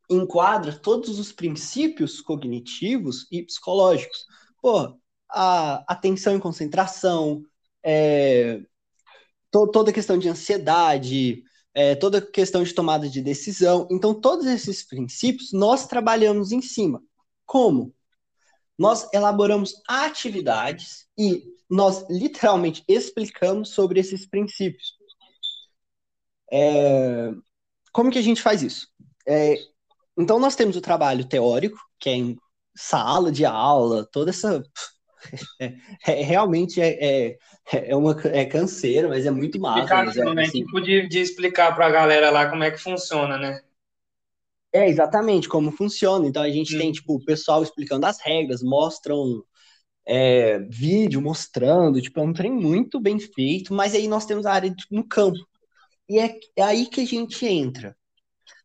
enquadra 0.10 0.78
todos 0.78 1.20
os 1.20 1.32
princípios 1.32 2.22
cognitivos 2.22 3.28
e 3.32 3.44
psicológicos. 3.44 4.26
Pô, 4.62 4.98
a 5.30 5.84
atenção 5.88 6.36
e 6.36 6.42
concentração, 6.42 7.44
é, 7.84 8.62
to, 9.52 9.68
toda 9.72 9.92
a 9.92 9.94
questão 9.94 10.18
de 10.18 10.30
ansiedade, 10.30 11.44
é, 11.74 11.96
toda 11.96 12.20
a 12.20 12.22
questão 12.22 12.64
de 12.64 12.74
tomada 12.74 13.10
de 13.10 13.22
decisão. 13.22 13.88
Então, 13.92 14.14
todos 14.14 14.46
esses 14.46 14.84
princípios 14.86 15.52
nós 15.52 15.88
trabalhamos 15.88 16.52
em 16.52 16.62
cima. 16.62 17.02
Como? 17.46 17.94
Nós 18.78 19.08
elaboramos 19.14 19.74
atividades 19.88 21.06
e 21.18 21.44
nós 21.70 22.06
literalmente 22.10 22.84
explicamos 22.88 23.70
sobre 23.70 24.00
esses 24.00 24.26
princípios. 24.26 24.94
É, 26.52 27.32
como 27.92 28.12
que 28.12 28.20
a 28.20 28.24
gente 28.24 28.42
faz 28.42 28.62
isso? 28.62 28.88
É, 29.28 29.56
então, 30.18 30.40
nós 30.40 30.56
temos 30.56 30.76
o 30.76 30.82
trabalho 30.82 31.26
teórico, 31.26 31.78
que 32.00 32.10
é 32.10 32.14
em 32.14 32.38
sala 32.76 33.32
de 33.32 33.46
aula, 33.46 34.08
toda 34.12 34.30
essa. 34.30 34.64
É, 35.58 35.74
é, 36.06 36.22
realmente 36.22 36.82
é, 36.82 36.98
é, 37.00 37.38
é, 37.72 37.96
uma, 37.96 38.14
é 38.26 38.44
canseiro, 38.44 39.08
mas 39.08 39.26
é 39.26 39.32
muito 39.32 39.58
massa. 39.58 39.86
Explicação, 39.86 40.32
é, 40.34 40.36
né? 40.36 40.42
Assim, 40.44 40.66
tipo 40.66 40.82
de, 40.82 41.08
de 41.08 41.20
explicar 41.20 41.74
para 41.74 41.88
a 41.88 41.90
galera 41.90 42.30
lá 42.30 42.50
como 42.50 42.62
é 42.62 42.70
que 42.70 42.78
funciona, 42.78 43.38
né? 43.38 43.62
É, 44.74 44.90
exatamente, 44.90 45.48
como 45.48 45.72
funciona. 45.72 46.28
Então 46.28 46.42
a 46.42 46.50
gente 46.50 46.76
hum. 46.76 46.80
tem, 46.80 46.92
tipo, 46.92 47.16
o 47.16 47.24
pessoal 47.24 47.62
explicando 47.62 48.06
as 48.06 48.20
regras, 48.20 48.64
mostram 48.64 49.44
é, 50.06 50.60
vídeo 50.60 51.22
mostrando, 51.22 52.02
tipo, 52.02 52.20
é 52.20 52.24
um 52.24 52.34
trem 52.34 52.52
muito 52.52 53.00
bem 53.00 53.20
feito, 53.20 53.74
mas 53.74 53.94
aí 53.94 54.08
nós 54.08 54.26
temos 54.26 54.46
a 54.46 54.54
área 54.54 54.70
de, 54.70 54.86
no 54.92 55.08
campo. 55.08 55.38
E 56.10 56.20
é, 56.20 56.38
é 56.56 56.64
aí 56.64 56.88
que 56.88 57.02
a 57.02 57.06
gente 57.06 57.46
entra. 57.46 57.96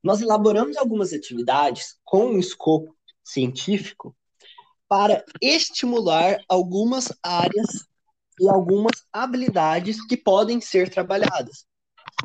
Nós 0.02 0.20
elaboramos 0.20 0.76
algumas 0.76 1.12
atividades 1.12 1.96
com 2.04 2.26
um 2.26 2.38
escopo 2.38 2.96
científico 3.22 4.16
para 4.88 5.22
estimular 5.42 6.38
algumas 6.48 7.12
áreas 7.22 7.86
e 8.40 8.48
algumas 8.48 9.04
habilidades 9.12 10.04
que 10.06 10.16
podem 10.16 10.60
ser 10.60 10.88
trabalhadas. 10.88 11.67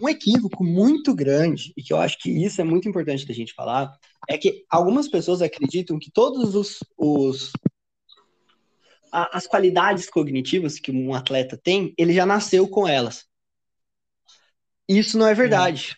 Um 0.01 0.09
equívoco 0.09 0.63
muito 0.63 1.13
grande, 1.13 1.73
e 1.77 1.83
que 1.83 1.93
eu 1.93 1.97
acho 1.97 2.17
que 2.17 2.29
isso 2.29 2.59
é 2.59 2.63
muito 2.63 2.89
importante 2.89 3.27
da 3.27 3.33
gente 3.33 3.53
falar, 3.53 3.91
é 4.27 4.37
que 4.37 4.65
algumas 4.69 5.07
pessoas 5.07 5.41
acreditam 5.41 5.99
que 5.99 6.11
todos 6.11 6.55
os, 6.55 6.79
os 6.97 7.51
a, 9.11 9.37
as 9.37 9.45
qualidades 9.45 10.09
cognitivas 10.09 10.79
que 10.79 10.91
um 10.91 11.13
atleta 11.13 11.59
tem, 11.61 11.93
ele 11.97 12.13
já 12.13 12.25
nasceu 12.25 12.67
com 12.67 12.87
elas. 12.87 13.25
Isso 14.89 15.17
não 15.17 15.27
é 15.27 15.33
verdade. 15.33 15.95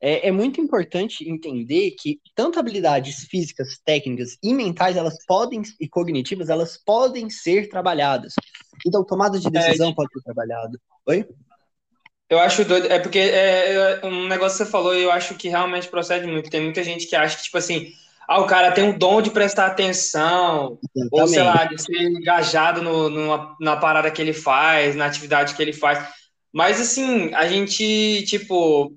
É, 0.00 0.28
é, 0.28 0.32
muito 0.32 0.60
importante 0.60 1.28
entender 1.28 1.92
que 1.92 2.20
tanto 2.34 2.58
habilidades 2.58 3.24
físicas, 3.24 3.78
técnicas 3.84 4.36
e 4.42 4.52
mentais, 4.52 4.96
elas 4.96 5.16
podem, 5.26 5.62
e 5.80 5.88
cognitivas, 5.88 6.50
elas 6.50 6.76
podem 6.76 7.30
ser 7.30 7.68
trabalhadas. 7.68 8.34
Então, 8.86 9.04
tomada 9.04 9.38
de 9.38 9.48
decisão 9.50 9.90
é, 9.90 9.94
pode 9.94 10.12
ser 10.12 10.22
trabalhada. 10.22 10.78
Oi? 11.06 11.26
Eu 12.34 12.40
acho 12.40 12.64
doido, 12.64 12.88
é 12.90 12.98
porque 12.98 13.18
é, 13.18 14.00
é, 14.02 14.06
um 14.06 14.26
negócio 14.26 14.58
que 14.58 14.64
você 14.64 14.70
falou 14.70 14.92
eu 14.92 15.10
acho 15.10 15.36
que 15.36 15.48
realmente 15.48 15.88
procede 15.88 16.26
muito. 16.26 16.50
Tem 16.50 16.60
muita 16.60 16.82
gente 16.82 17.06
que 17.06 17.14
acha 17.14 17.36
que, 17.36 17.44
tipo 17.44 17.56
assim, 17.56 17.92
ah, 18.26 18.40
o 18.40 18.46
cara 18.46 18.72
tem 18.72 18.82
um 18.82 18.98
dom 18.98 19.22
de 19.22 19.30
prestar 19.30 19.66
atenção, 19.66 20.78
Exatamente. 20.96 21.08
ou 21.12 21.28
sei 21.28 21.42
lá, 21.44 21.64
de 21.64 21.80
ser 21.80 22.02
engajado 22.02 22.82
no, 22.82 23.08
no, 23.08 23.56
na 23.60 23.76
parada 23.76 24.10
que 24.10 24.20
ele 24.20 24.32
faz, 24.32 24.96
na 24.96 25.06
atividade 25.06 25.54
que 25.54 25.62
ele 25.62 25.72
faz. 25.72 26.04
Mas, 26.52 26.80
assim, 26.80 27.32
a 27.34 27.46
gente, 27.46 28.24
tipo, 28.26 28.92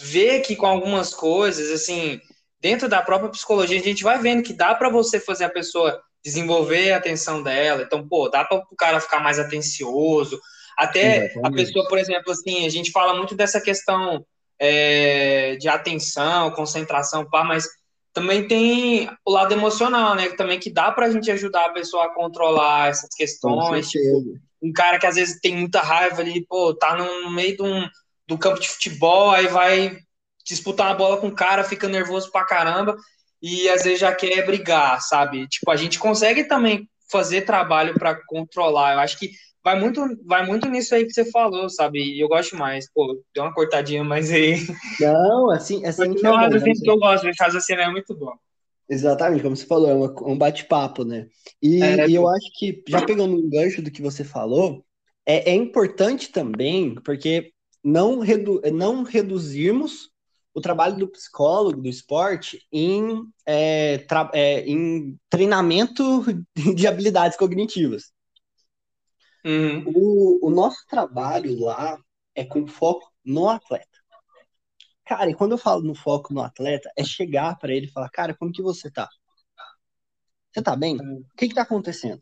vê 0.00 0.38
que 0.38 0.54
com 0.54 0.66
algumas 0.66 1.12
coisas, 1.12 1.72
assim, 1.72 2.20
dentro 2.60 2.88
da 2.88 3.02
própria 3.02 3.30
psicologia, 3.30 3.80
a 3.80 3.82
gente 3.82 4.04
vai 4.04 4.18
vendo 4.18 4.44
que 4.44 4.52
dá 4.52 4.74
para 4.76 4.88
você 4.88 5.18
fazer 5.18 5.44
a 5.44 5.50
pessoa 5.50 6.00
desenvolver 6.24 6.92
a 6.92 6.98
atenção 6.98 7.42
dela. 7.42 7.82
Então, 7.82 8.06
pô, 8.06 8.28
dá 8.28 8.44
para 8.44 8.58
o 8.58 8.76
cara 8.76 9.00
ficar 9.00 9.20
mais 9.20 9.38
atencioso, 9.38 10.40
até 10.76 11.26
Exatamente. 11.26 11.46
a 11.46 11.50
pessoa, 11.52 11.88
por 11.88 11.98
exemplo, 11.98 12.32
assim, 12.32 12.66
a 12.66 12.70
gente 12.70 12.90
fala 12.90 13.14
muito 13.14 13.34
dessa 13.34 13.60
questão 13.60 14.24
é, 14.58 15.56
de 15.56 15.68
atenção, 15.68 16.50
concentração, 16.50 17.28
pá, 17.28 17.42
mas 17.44 17.66
também 18.12 18.46
tem 18.48 19.10
o 19.24 19.30
lado 19.30 19.52
emocional, 19.52 20.14
né? 20.14 20.30
Também 20.30 20.58
que 20.58 20.70
dá 20.70 20.90
pra 20.90 21.10
gente 21.10 21.30
ajudar 21.30 21.66
a 21.66 21.72
pessoa 21.72 22.06
a 22.06 22.14
controlar 22.14 22.88
essas 22.88 23.10
questões. 23.14 23.90
Tipo, 23.90 24.38
um 24.62 24.72
cara 24.72 24.98
que 24.98 25.06
às 25.06 25.16
vezes 25.16 25.38
tem 25.40 25.54
muita 25.54 25.80
raiva 25.80 26.22
ali, 26.22 26.44
pô, 26.46 26.74
tá 26.74 26.96
no 26.96 27.30
meio 27.30 27.56
de 27.56 27.62
um, 27.62 27.86
do 28.26 28.38
campo 28.38 28.58
de 28.58 28.68
futebol, 28.68 29.30
aí 29.30 29.46
vai 29.48 29.98
disputar 30.46 30.88
uma 30.88 30.94
bola 30.94 31.18
com 31.18 31.28
o 31.28 31.34
cara, 31.34 31.64
fica 31.64 31.88
nervoso 31.88 32.30
pra 32.30 32.46
caramba, 32.46 32.96
e 33.42 33.68
às 33.68 33.82
vezes 33.84 34.00
já 34.00 34.14
quer 34.14 34.46
brigar, 34.46 35.00
sabe? 35.02 35.46
Tipo, 35.48 35.70
a 35.70 35.76
gente 35.76 35.98
consegue 35.98 36.44
também 36.44 36.88
fazer 37.10 37.42
trabalho 37.42 37.94
para 37.94 38.18
controlar. 38.26 38.94
Eu 38.94 39.00
acho 39.00 39.18
que 39.18 39.30
vai 39.66 39.80
muito, 39.80 40.00
vai 40.24 40.46
muito 40.46 40.68
nisso 40.68 40.94
aí 40.94 41.04
que 41.04 41.12
você 41.12 41.28
falou, 41.28 41.68
sabe? 41.68 41.98
E 41.98 42.20
eu 42.20 42.28
gosto 42.28 42.54
mais. 42.54 42.88
Pô, 42.88 43.20
deu 43.34 43.42
uma 43.42 43.52
cortadinha, 43.52 44.04
mas 44.04 44.30
aí. 44.30 44.64
Não, 45.00 45.50
assim, 45.50 45.84
assim. 45.84 46.14
que 46.14 46.24
é 46.24 46.30
um 46.30 46.36
raciocínio 46.36 46.80
que 46.80 46.88
eu 46.88 46.96
gosto, 46.96 47.28
esse 47.28 47.42
raciocínio 47.42 47.82
é 47.82 47.90
muito 47.90 48.16
bom. 48.16 48.32
Exatamente, 48.88 49.42
como 49.42 49.56
você 49.56 49.66
falou, 49.66 49.90
é 49.90 49.94
uma, 49.94 50.14
um 50.22 50.38
bate-papo, 50.38 51.02
né? 51.02 51.26
E, 51.60 51.82
é, 51.82 52.08
e 52.08 52.14
eu 52.14 52.28
acho 52.28 52.46
que, 52.56 52.80
já 52.86 53.04
pegando 53.04 53.34
um 53.34 53.50
gancho 53.50 53.82
do 53.82 53.90
que 53.90 54.00
você 54.00 54.22
falou, 54.22 54.84
é, 55.26 55.50
é 55.50 55.54
importante 55.56 56.30
também, 56.30 56.94
porque 57.04 57.50
não, 57.82 58.20
redu 58.20 58.62
não 58.72 59.02
reduzirmos 59.02 60.10
o 60.54 60.60
trabalho 60.60 60.96
do 60.96 61.08
psicólogo 61.08 61.82
do 61.82 61.88
esporte 61.88 62.60
em, 62.70 63.24
é, 63.44 64.06
é, 64.32 64.60
em 64.60 65.18
treinamento 65.28 66.24
de 66.76 66.86
habilidades 66.86 67.36
cognitivas. 67.36 68.14
Uhum. 69.46 69.84
O, 69.94 70.48
o 70.48 70.50
nosso 70.50 70.84
trabalho 70.88 71.56
lá 71.60 71.96
é 72.34 72.44
com 72.44 72.66
foco 72.66 73.12
no 73.24 73.48
atleta. 73.48 73.86
Cara, 75.04 75.30
e 75.30 75.34
quando 75.34 75.52
eu 75.52 75.58
falo 75.58 75.82
no 75.82 75.94
foco 75.94 76.34
no 76.34 76.42
atleta, 76.42 76.90
é 76.96 77.04
chegar 77.04 77.56
para 77.56 77.72
ele 77.72 77.86
e 77.86 77.90
falar, 77.90 78.10
cara, 78.10 78.34
como 78.34 78.50
que 78.50 78.60
você 78.60 78.90
tá? 78.90 79.08
Você 80.52 80.60
tá 80.60 80.74
bem? 80.74 80.96
O 80.96 81.24
que 81.36 81.48
que 81.48 81.54
tá 81.54 81.62
acontecendo? 81.62 82.20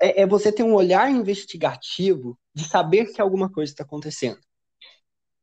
É, 0.00 0.22
é 0.22 0.26
você 0.26 0.50
ter 0.50 0.62
um 0.62 0.74
olhar 0.74 1.10
investigativo 1.10 2.38
de 2.54 2.64
saber 2.66 3.12
que 3.12 3.20
alguma 3.20 3.52
coisa 3.52 3.70
está 3.70 3.84
acontecendo. 3.84 4.40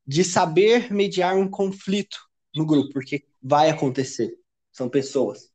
De 0.08 0.24
saber 0.24 0.92
mediar 0.92 1.36
um 1.36 1.50
conflito 1.50 2.18
no 2.56 2.66
grupo, 2.66 2.94
porque 2.94 3.24
vai 3.42 3.70
acontecer. 3.70 4.36
São 4.72 4.90
pessoas. 4.90 5.52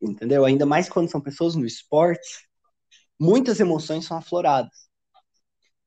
Entendeu? 0.00 0.46
Ainda 0.46 0.64
mais 0.64 0.88
quando 0.88 1.10
são 1.10 1.20
pessoas 1.20 1.54
no 1.54 1.66
esporte, 1.66 2.48
muitas 3.20 3.60
emoções 3.60 4.06
são 4.06 4.16
afloradas. 4.16 4.88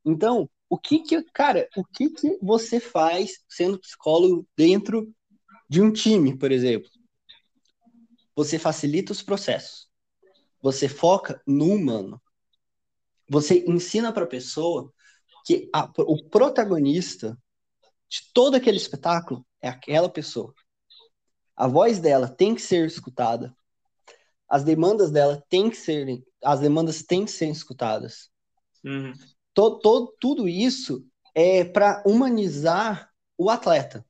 Então, 0.06 0.48
o 0.70 0.78
que 0.78 1.00
que, 1.00 1.24
cara, 1.34 1.68
o 1.76 1.84
que 1.84 2.10
que 2.10 2.38
você 2.42 2.80
faz 2.80 3.44
sendo 3.50 3.80
psicólogo 3.80 4.48
dentro 4.56 5.12
de 5.68 5.82
um 5.82 5.92
time, 5.92 6.38
por 6.38 6.52
exemplo? 6.52 6.90
Você 8.36 8.60
facilita 8.60 9.12
os 9.12 9.22
processos. 9.22 9.90
Você 10.62 10.88
foca 10.88 11.42
no 11.46 11.66
humano. 11.66 12.22
Você 13.30 13.64
ensina 13.68 14.12
para 14.12 14.24
a 14.24 14.28
pessoa 14.28 14.92
que 15.46 15.70
a, 15.74 15.92
o 16.00 16.24
protagonista 16.30 17.38
de 18.10 18.22
todo 18.34 18.56
aquele 18.56 18.78
espetáculo 18.78 19.46
é 19.62 19.68
aquela 19.68 20.10
pessoa. 20.10 20.54
A 21.56 21.68
voz 21.68 22.00
dela 22.00 22.28
tem 22.28 22.56
que 22.56 22.62
ser 22.62 22.86
escutada. 22.86 23.56
As 24.48 24.64
demandas 24.64 25.12
dela 25.12 25.44
têm 25.50 25.70
que 25.70 25.78
serem, 25.78 26.26
as 26.44 26.60
demandas 26.60 27.04
têm 27.04 27.26
que 27.26 27.32
ser 27.32 27.50
escutadas. 27.50 28.30
Uhum 28.84 29.14
to, 29.54 29.80
to, 29.80 30.14
tudo 30.20 30.48
isso 30.48 31.06
é 31.36 31.64
para 31.64 32.04
humanizar 32.06 33.10
o 33.38 33.50
atleta. 33.50 34.06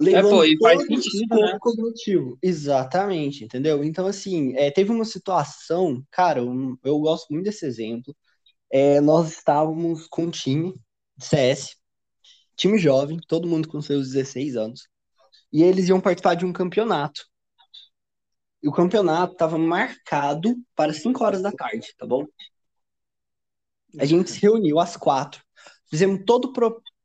Levando 0.00 0.26
é, 0.26 0.30
pô, 0.30 0.44
e 0.44 0.58
faz 0.58 0.84
sentido, 0.84 1.36
né? 1.36 1.58
cognitivo. 1.60 2.38
Exatamente, 2.42 3.44
entendeu? 3.44 3.84
Então, 3.84 4.06
assim, 4.06 4.54
é, 4.56 4.70
teve 4.70 4.90
uma 4.90 5.04
situação, 5.04 6.04
cara, 6.10 6.40
eu, 6.40 6.78
eu 6.82 6.98
gosto 6.98 7.32
muito 7.32 7.44
desse 7.44 7.64
exemplo. 7.64 8.14
É, 8.68 9.00
nós 9.00 9.30
estávamos 9.30 10.08
com 10.08 10.24
um 10.24 10.30
time 10.30 10.74
de 11.16 11.24
CS, 11.24 11.76
time 12.56 12.78
jovem, 12.78 13.20
todo 13.28 13.46
mundo 13.46 13.68
com 13.68 13.80
seus 13.80 14.10
16 14.10 14.56
anos, 14.56 14.88
e 15.52 15.62
eles 15.62 15.88
iam 15.88 16.00
participar 16.00 16.34
de 16.34 16.44
um 16.44 16.52
campeonato. 16.52 17.24
E 18.66 18.68
o 18.68 18.72
campeonato 18.72 19.34
estava 19.34 19.56
marcado 19.56 20.56
para 20.74 20.92
5 20.92 21.22
horas 21.22 21.40
da 21.40 21.52
tarde, 21.52 21.94
tá 21.96 22.04
bom? 22.04 22.26
A 23.96 24.04
gente 24.04 24.28
se 24.28 24.40
reuniu 24.40 24.80
às 24.80 24.96
quatro, 24.96 25.40
fizemos 25.88 26.24
todo 26.26 26.52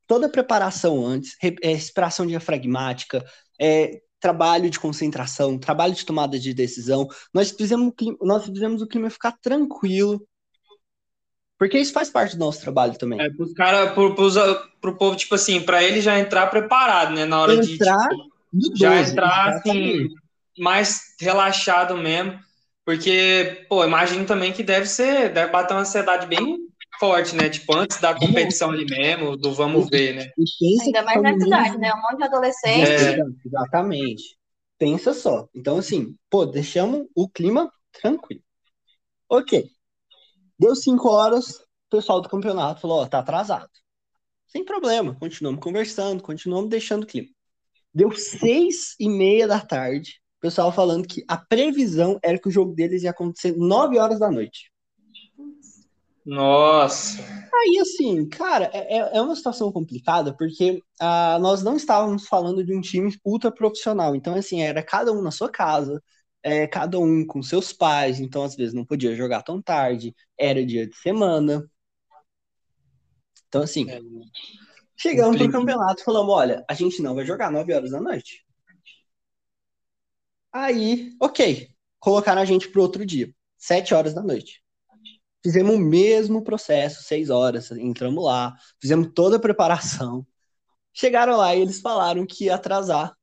toda 0.08 0.26
a 0.26 0.32
preparação 0.32 1.06
antes, 1.06 1.38
é, 1.40 1.68
respiração 1.68 2.26
diafragmática, 2.26 3.24
é, 3.60 4.02
trabalho 4.20 4.72
de 4.72 4.80
concentração, 4.80 5.60
trabalho 5.60 5.94
de 5.94 6.04
tomada 6.04 6.40
de 6.40 6.52
decisão. 6.52 7.08
Nós 7.32 7.52
fizemos, 7.52 7.94
nós 8.20 8.44
fizemos 8.44 8.82
o 8.82 8.88
clima 8.88 9.12
ficar 9.12 9.38
tranquilo, 9.40 10.28
porque 11.60 11.78
isso 11.78 11.94
faz 11.94 12.10
parte 12.10 12.36
do 12.36 12.40
nosso 12.40 12.60
trabalho 12.60 12.98
também. 12.98 13.22
É, 13.22 13.30
pros 13.30 13.54
cara, 13.54 13.94
pro, 13.94 14.16
pros, 14.16 14.34
pro 14.82 14.98
povo, 14.98 15.16
tipo 15.16 15.36
assim, 15.36 15.62
para 15.62 15.84
ele 15.84 16.02
já 16.02 16.20
entrar 16.20 16.48
preparado, 16.48 17.14
né? 17.14 17.24
Na 17.24 17.40
hora 17.40 17.54
entrar 17.54 18.10
de. 18.10 18.64
Tipo, 18.64 18.76
já 18.76 19.00
entrar, 19.00 19.50
assim, 19.50 20.10
mais 20.58 21.16
relaxado 21.20 21.98
mesmo. 21.98 22.40
Porque, 22.86 23.66
pô, 23.70 23.86
imagino 23.86 24.26
também 24.26 24.52
que 24.52 24.64
deve 24.64 24.88
ser, 24.88 25.32
deve 25.32 25.52
bater 25.52 25.74
uma 25.74 25.82
ansiedade 25.82 26.26
bem 26.26 26.58
forte, 27.00 27.36
né? 27.36 27.50
Tipo, 27.50 27.76
antes 27.76 28.00
da 28.00 28.14
competição 28.14 28.72
ali 28.72 28.86
mesmo, 28.86 29.38
do 29.38 29.54
vamos 29.54 29.90
ver, 29.90 30.16
né? 30.16 30.32
Ainda 30.84 31.04
mais 31.04 31.22
na 31.22 31.40
cidade, 31.40 31.78
né? 31.78 31.94
Um 31.94 32.02
monte 32.02 32.18
de 32.18 32.24
adolescente. 32.24 32.90
É. 32.90 33.18
Exatamente. 33.46 34.38
Pensa 34.78 35.14
só. 35.14 35.48
Então, 35.54 35.78
assim, 35.78 36.16
pô, 36.30 36.46
deixamos 36.46 37.08
o 37.16 37.30
clima 37.30 37.72
tranquilo. 37.92 38.42
Ok. 39.30 39.70
Deu 40.60 40.76
cinco 40.76 41.10
horas, 41.10 41.56
o 41.56 41.90
pessoal 41.90 42.20
do 42.20 42.30
campeonato 42.30 42.82
falou, 42.82 43.02
ó, 43.02 43.08
tá 43.08 43.20
atrasado. 43.20 43.70
Sem 44.48 44.66
problema, 44.66 45.16
continuamos 45.16 45.62
conversando, 45.62 46.22
continuamos 46.22 46.70
deixando 46.70 47.04
o 47.04 47.08
clima. 47.08 47.30
Deu 47.94 48.12
seis 48.12 48.96
e 49.00 49.10
meia 49.10 49.48
da 49.48 49.60
tarde, 49.60 50.22
pessoal 50.42 50.72
falando 50.72 51.08
que 51.08 51.24
a 51.28 51.38
previsão 51.38 52.20
era 52.24 52.40
que 52.40 52.50
o 52.50 52.52
jogo 52.52 52.74
deles 52.74 53.04
ia 53.04 53.12
acontecer 53.12 53.56
nove 53.56 53.98
horas 54.00 54.20
da 54.20 54.30
noite. 54.30 54.72
Nossa. 56.26 57.24
Aí, 57.54 57.80
assim, 57.80 58.28
cara, 58.28 58.70
é, 58.74 58.98
é, 58.98 59.18
é 59.18 59.22
uma 59.22 59.36
situação 59.36 59.72
complicada, 59.72 60.36
porque 60.36 60.82
ah, 61.00 61.38
nós 61.40 61.64
não 61.64 61.76
estávamos 61.76 62.28
falando 62.28 62.64
de 62.64 62.76
um 62.76 62.82
time 62.82 63.16
ultra 63.26 63.52
profissional. 63.52 64.16
Então, 64.16 64.36
assim, 64.36 64.62
era 64.62 64.84
cada 64.84 65.12
um 65.12 65.22
na 65.22 65.32
sua 65.32 65.50
casa, 65.50 66.02
é, 66.44 66.68
cada 66.68 67.00
um 67.00 67.26
com 67.26 67.42
seus 67.42 67.72
pais, 67.72 68.20
então 68.20 68.44
às 68.44 68.56
vezes 68.56 68.74
não 68.74 68.86
podia 68.86 69.16
jogar 69.16 69.44
tão 69.44 69.62
tarde, 69.62 70.16
era 70.38 70.66
dia 70.66 70.88
de 70.88 70.96
semana. 70.96 71.64
Então, 73.48 73.62
assim, 73.62 73.90
é. 73.90 74.00
chegamos 74.96 75.38
pro 75.38 75.52
campeonato 75.52 76.02
e 76.02 76.06
falamos: 76.06 76.34
olha, 76.34 76.64
a 76.68 76.74
gente 76.74 77.02
não 77.02 77.16
vai 77.16 77.26
jogar 77.26 77.52
9 77.52 77.74
horas 77.74 77.92
da 77.92 78.00
noite. 78.00 78.46
Aí, 80.54 81.16
ok, 81.20 81.70
colocaram 82.00 82.42
a 82.42 82.46
gente 82.46 82.70
pro 82.70 82.82
outro 82.82 83.06
dia, 83.06 83.34
7 83.58 83.94
horas 83.94 84.14
da 84.14 84.22
noite. 84.22 84.62
Fizemos 85.44 85.74
o 85.76 85.80
mesmo 85.80 86.44
processo, 86.44 87.02
seis 87.04 87.32
horas, 87.32 87.72
entramos 87.72 88.24
lá, 88.24 88.56
fizemos 88.80 89.12
toda 89.14 89.38
a 89.38 89.40
preparação. 89.40 90.26
Chegaram 90.94 91.36
lá 91.36 91.56
e 91.56 91.62
eles 91.62 91.82
falaram 91.82 92.26
que 92.28 92.46
ia 92.46 92.56
atrasar 92.56 93.16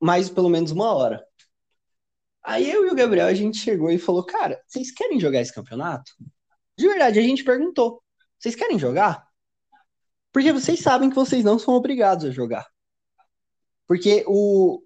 mais 0.00 0.28
pelo 0.28 0.50
menos 0.50 0.72
uma 0.72 0.92
hora. 0.92 1.26
Aí 2.44 2.70
eu 2.70 2.86
e 2.86 2.90
o 2.90 2.94
Gabriel, 2.94 3.26
a 3.26 3.34
gente 3.34 3.56
chegou 3.58 3.90
e 3.90 3.98
falou, 3.98 4.24
cara, 4.24 4.60
vocês 4.66 4.90
querem 4.92 5.18
jogar 5.18 5.40
esse 5.40 5.52
campeonato? 5.52 6.12
De 6.78 6.86
verdade, 6.86 7.18
a 7.18 7.22
gente 7.22 7.42
perguntou, 7.42 8.02
vocês 8.38 8.54
querem 8.54 8.78
jogar? 8.78 9.26
Porque 10.32 10.52
vocês 10.52 10.80
sabem 10.80 11.08
que 11.08 11.16
vocês 11.16 11.42
não 11.42 11.58
são 11.58 11.74
obrigados 11.74 12.26
a 12.26 12.30
jogar. 12.30 12.68
Porque 13.86 14.22
o 14.26 14.82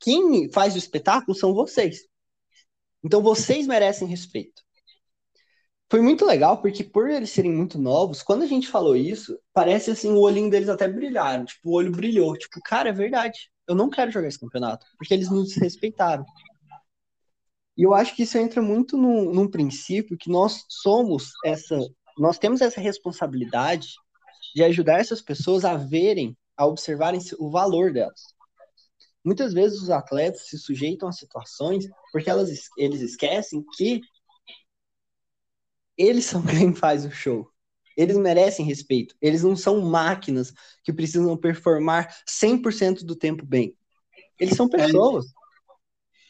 quem 0.00 0.50
faz 0.52 0.74
o 0.74 0.78
espetáculo 0.78 1.36
são 1.36 1.54
vocês. 1.54 2.06
Então 3.02 3.22
vocês 3.22 3.66
merecem 3.66 4.08
respeito 4.08 4.62
foi 5.90 6.02
muito 6.02 6.24
legal, 6.24 6.60
porque 6.60 6.84
por 6.84 7.08
eles 7.08 7.30
serem 7.30 7.52
muito 7.52 7.78
novos, 7.78 8.22
quando 8.22 8.42
a 8.42 8.46
gente 8.46 8.68
falou 8.68 8.94
isso, 8.94 9.38
parece 9.54 9.90
assim, 9.90 10.10
o 10.10 10.20
olhinho 10.20 10.50
deles 10.50 10.68
até 10.68 10.86
brilharam. 10.86 11.44
Tipo, 11.46 11.70
o 11.70 11.72
olho 11.74 11.90
brilhou. 11.90 12.36
Tipo, 12.36 12.60
cara, 12.62 12.90
é 12.90 12.92
verdade. 12.92 13.50
Eu 13.66 13.74
não 13.74 13.88
quero 13.88 14.10
jogar 14.10 14.28
esse 14.28 14.38
campeonato. 14.38 14.84
Porque 14.98 15.14
eles 15.14 15.30
nos 15.30 15.54
respeitaram. 15.56 16.26
E 17.76 17.82
eu 17.84 17.94
acho 17.94 18.14
que 18.14 18.24
isso 18.24 18.36
entra 18.36 18.60
muito 18.60 18.96
num, 18.98 19.32
num 19.32 19.48
princípio 19.48 20.18
que 20.18 20.30
nós 20.30 20.64
somos 20.68 21.30
essa. 21.44 21.78
Nós 22.18 22.38
temos 22.38 22.60
essa 22.60 22.80
responsabilidade 22.80 23.88
de 24.54 24.62
ajudar 24.64 25.00
essas 25.00 25.22
pessoas 25.22 25.64
a 25.64 25.76
verem, 25.76 26.36
a 26.56 26.66
observarem 26.66 27.20
o 27.38 27.50
valor 27.50 27.92
delas. 27.92 28.20
Muitas 29.24 29.52
vezes 29.52 29.82
os 29.82 29.90
atletas 29.90 30.48
se 30.48 30.58
sujeitam 30.58 31.08
a 31.08 31.12
situações 31.12 31.88
porque 32.12 32.30
elas, 32.30 32.50
eles 32.76 33.00
esquecem 33.00 33.64
que 33.76 34.00
eles 35.96 36.24
são 36.24 36.42
quem 36.46 36.74
faz 36.74 37.04
o 37.04 37.10
show. 37.10 37.50
Eles 37.96 38.16
merecem 38.16 38.64
respeito. 38.64 39.16
Eles 39.20 39.42
não 39.42 39.56
são 39.56 39.80
máquinas 39.80 40.52
que 40.84 40.92
precisam 40.92 41.36
performar 41.36 42.16
100% 42.24 43.04
do 43.04 43.16
tempo 43.16 43.44
bem. 43.44 43.74
Eles 44.38 44.56
são 44.56 44.68
pessoas. 44.68 45.26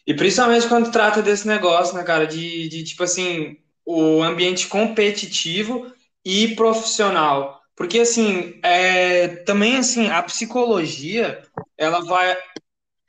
E 0.07 0.15
principalmente 0.15 0.67
quando 0.67 0.91
trata 0.91 1.21
desse 1.21 1.47
negócio, 1.47 1.95
né, 1.95 2.03
cara, 2.03 2.27
de, 2.27 2.69
de 2.71 2.83
tipo 2.83 3.03
assim, 3.03 3.59
o 3.85 4.23
ambiente 4.23 4.67
competitivo 4.67 5.93
e 6.25 6.55
profissional. 6.57 7.61
Porque, 7.77 8.01
assim, 8.01 8.59
é, 8.63 9.29
também, 9.45 9.77
assim, 9.77 10.09
a 10.09 10.23
psicologia, 10.23 11.43
ela 11.77 12.01
vai 12.01 12.37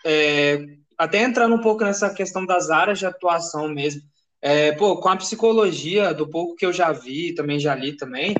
é, 0.05 0.65
até 0.97 1.23
entrando 1.23 1.55
um 1.55 1.61
pouco 1.61 1.83
nessa 1.83 2.09
questão 2.13 2.45
das 2.45 2.69
áreas 2.69 2.99
de 2.99 3.05
atuação 3.05 3.67
mesmo. 3.67 4.01
É, 4.41 4.71
pô, 4.73 4.97
com 4.97 5.09
a 5.09 5.17
psicologia, 5.17 6.13
do 6.13 6.29
pouco 6.29 6.55
que 6.55 6.65
eu 6.65 6.71
já 6.71 6.91
vi, 6.91 7.33
também 7.33 7.59
já 7.59 7.75
li 7.75 7.95
também, 7.95 8.35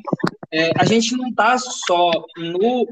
é, 0.52 0.72
a 0.78 0.86
gente 0.86 1.16
não 1.16 1.30
está 1.30 1.58
só 1.58 2.12
no 2.38 2.88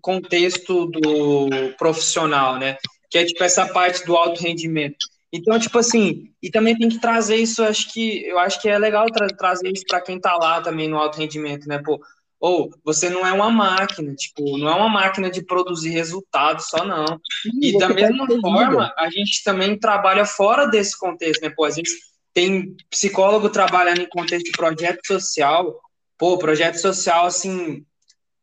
contexto 0.00 0.86
do 0.86 1.48
profissional, 1.78 2.58
né? 2.58 2.76
Que 3.10 3.18
é 3.18 3.24
tipo 3.24 3.42
essa 3.42 3.66
parte 3.66 4.04
do 4.04 4.16
alto 4.16 4.42
rendimento. 4.42 5.06
Então, 5.32 5.58
tipo 5.58 5.78
assim, 5.78 6.30
e 6.42 6.50
também 6.50 6.76
tem 6.76 6.88
que 6.88 7.00
trazer 7.00 7.36
isso, 7.36 7.62
acho 7.62 7.92
que 7.92 8.24
eu 8.24 8.38
acho 8.38 8.60
que 8.60 8.68
é 8.68 8.78
legal 8.78 9.06
tra 9.06 9.28
trazer 9.28 9.70
isso 9.70 9.84
para 9.86 10.00
quem 10.00 10.16
está 10.16 10.36
lá 10.36 10.60
também 10.60 10.88
no 10.88 10.98
alto 10.98 11.18
rendimento, 11.18 11.68
né? 11.68 11.80
Pô, 11.84 12.00
ou 12.40 12.70
você 12.82 13.10
não 13.10 13.26
é 13.26 13.32
uma 13.32 13.50
máquina, 13.50 14.14
tipo, 14.14 14.56
não 14.56 14.68
é 14.68 14.74
uma 14.74 14.88
máquina 14.88 15.30
de 15.30 15.44
produzir 15.44 15.90
resultados 15.90 16.68
só 16.68 16.84
não. 16.86 17.04
Sim, 17.42 17.60
e 17.62 17.78
da 17.78 17.90
mesma 17.90 18.26
forma, 18.40 18.94
a 18.96 19.10
gente 19.10 19.44
também 19.44 19.78
trabalha 19.78 20.24
fora 20.24 20.66
desse 20.66 20.98
contexto, 20.98 21.42
né? 21.42 21.52
Pô, 21.54 21.66
a 21.66 21.70
gente 21.70 21.90
tem 22.32 22.74
psicólogo 22.88 23.50
trabalhando 23.50 24.00
em 24.00 24.08
contexto 24.08 24.46
de 24.46 24.52
projeto 24.52 25.06
social, 25.06 25.78
pô, 26.16 26.38
projeto 26.38 26.76
social 26.76 27.26
assim, 27.26 27.84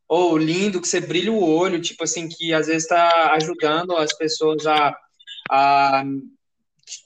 ou 0.07 0.33
oh, 0.33 0.37
lindo, 0.37 0.79
que 0.79 0.87
você 0.87 1.01
brilha 1.01 1.31
o 1.31 1.43
olho, 1.43 1.81
tipo 1.81 2.03
assim, 2.03 2.29
que 2.29 2.53
às 2.53 2.67
vezes 2.67 2.83
está 2.83 3.33
ajudando 3.33 3.97
as 3.97 4.15
pessoas 4.15 4.67
a, 4.67 4.95
a, 5.49 6.03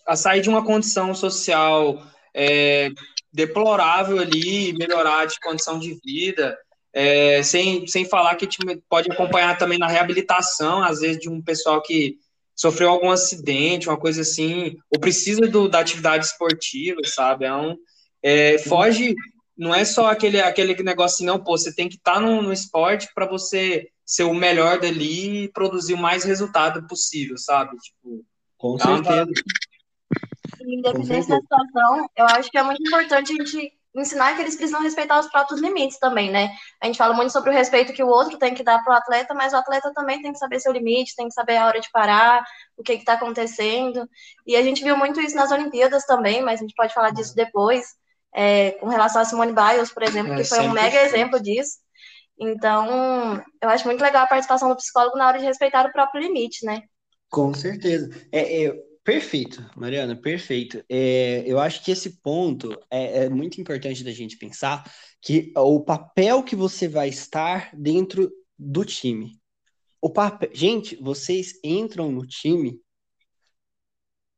a 0.08 0.16
sair 0.18 0.42
de 0.42 0.50
uma 0.50 0.64
condição 0.64 1.16
social 1.16 2.06
é, 2.34 2.90
deplorável 3.32 4.20
ali, 4.20 4.74
melhorar 4.74 5.26
de 5.26 5.40
condição 5.40 5.80
de 5.80 5.98
vida, 6.04 6.58
é, 6.94 7.42
sem, 7.44 7.88
sem 7.88 8.06
falar 8.06 8.36
que 8.36 8.48
pode 8.90 9.12
acompanhar 9.12 9.58
também 9.58 9.78
na 9.78 9.88
reabilitação, 9.88 10.84
às 10.84 11.00
vezes, 11.00 11.20
de 11.20 11.30
um 11.30 11.42
pessoal 11.42 11.82
que 11.82 12.18
sofreu 12.56 12.90
algum 12.90 13.10
acidente, 13.10 13.88
uma 13.88 13.98
coisa 13.98 14.22
assim, 14.22 14.78
ou 14.90 15.00
precisa 15.00 15.48
do, 15.48 15.68
da 15.68 15.80
atividade 15.80 16.26
esportiva, 16.26 17.02
sabe? 17.06 17.46
É 17.46 17.56
um, 17.56 17.76
é, 18.22 18.58
foge, 18.60 19.16
não 19.58 19.74
é 19.74 19.84
só 19.86 20.12
aquele, 20.12 20.40
aquele 20.40 20.76
negócio 20.84 21.16
assim, 21.16 21.26
não, 21.26 21.42
pô, 21.44 21.58
você 21.58 21.74
tem 21.74 21.90
que 21.90 21.96
estar 21.96 22.16
tá 22.16 22.20
no, 22.20 22.42
no 22.42 22.54
esporte 22.54 23.08
para 23.16 23.26
você 23.26 23.88
ser 24.06 24.24
o 24.24 24.34
melhor 24.34 24.80
dali 24.80 25.46
e 25.46 25.52
produzir 25.52 25.94
o 25.94 25.98
mais 25.98 26.24
resultado 26.24 26.86
possível, 26.88 27.38
sabe? 27.38 27.78
Tipo, 27.78 28.26
Com 28.58 28.78
certeza. 28.78 29.32
Independente 30.62 31.28
da 31.30 31.40
situação, 31.40 32.10
eu 32.16 32.26
acho 32.26 32.52
que 32.52 32.58
é 32.58 32.64
muito 32.64 32.86
importante 32.86 33.32
a 33.32 33.36
gente 33.44 33.74
ensinar 33.96 34.36
que 34.36 34.42
eles 34.42 34.56
precisam 34.56 34.82
respeitar 34.82 35.20
os 35.20 35.28
próprios 35.28 35.60
limites 35.60 36.00
também, 36.00 36.32
né? 36.32 36.52
A 36.82 36.86
gente 36.86 36.98
fala 36.98 37.14
muito 37.14 37.32
sobre 37.32 37.50
o 37.50 37.54
respeito 37.54 37.92
que 37.92 38.04
o 38.04 38.08
outro 38.08 38.38
tem 38.38 38.54
que 38.54 38.64
dar 38.64 38.82
para 38.84 38.94
o 38.94 38.98
atleta, 38.98 39.34
mas 39.34 39.52
o 39.52 39.58
atleta 39.58 39.92
também 39.94 40.22
tem 40.22 40.32
que 40.32 40.40
saber 40.40 40.60
seu 40.60 40.72
limite, 40.72 41.16
tem 41.16 41.28
que 41.28 41.34
saber 41.34 41.58
a 41.58 41.66
hora 41.66 41.80
de 41.82 41.92
parar, 41.92 42.44
o 42.78 42.84
que 42.84 42.94
está 42.94 43.14
acontecendo. 43.14 44.08
E 44.48 44.56
a 44.56 44.62
gente 44.62 44.84
viu 44.84 44.96
muito 44.96 45.20
isso 45.20 45.36
nas 45.36 45.52
Olimpíadas 45.52 46.06
também, 46.06 46.42
mas 46.42 46.60
a 46.60 46.64
gente 46.64 46.76
pode 46.76 46.94
falar 46.94 47.12
disso 47.12 47.36
depois, 47.36 47.86
é, 48.34 48.72
com 48.72 48.88
relação 48.88 49.22
a 49.22 49.26
Simone 49.26 49.54
Biles, 49.54 49.92
por 49.92 50.04
exemplo, 50.04 50.34
é, 50.34 50.38
que 50.38 50.44
foi 50.46 50.60
um 50.62 50.72
mega 50.72 51.02
exemplo 51.02 51.42
disso. 51.42 51.80
Então, 52.40 53.44
eu 53.62 53.70
acho 53.70 53.86
muito 53.86 54.02
legal 54.02 54.24
a 54.24 54.28
participação 54.28 54.70
do 54.70 54.76
psicólogo 54.76 55.18
na 55.18 55.28
hora 55.28 55.38
de 55.38 55.46
respeitar 55.46 55.86
o 55.86 55.92
próprio 55.92 56.22
limite, 56.22 56.66
né? 56.66 56.82
Com 57.30 57.54
certeza. 57.54 58.10
É, 58.32 58.66
é, 58.66 58.74
Perfeito, 59.04 59.68
Mariana, 59.76 60.16
perfeito. 60.16 60.84
É, 60.88 61.44
eu 61.48 61.60
acho 61.60 61.84
que 61.84 61.92
esse 61.92 62.22
ponto 62.22 62.80
é, 62.90 63.24
é, 63.26 63.30
muito 63.30 63.60
importante 63.60 64.04
da 64.04 64.12
gente 64.12 64.38
pensar 64.38 64.84
que 65.20 65.52
o 65.56 65.82
papel 65.84 66.44
que 66.44 66.56
você 66.56 66.88
vai 66.88 67.10
estar 67.10 67.72
dentro 67.76 68.32
do 68.58 68.86
time. 68.86 69.40
O 70.00 70.10
papel, 70.10 70.50
gente, 70.54 70.96
vocês 70.98 71.60
entram 71.64 72.12
no 72.12 72.28
time 72.28 72.80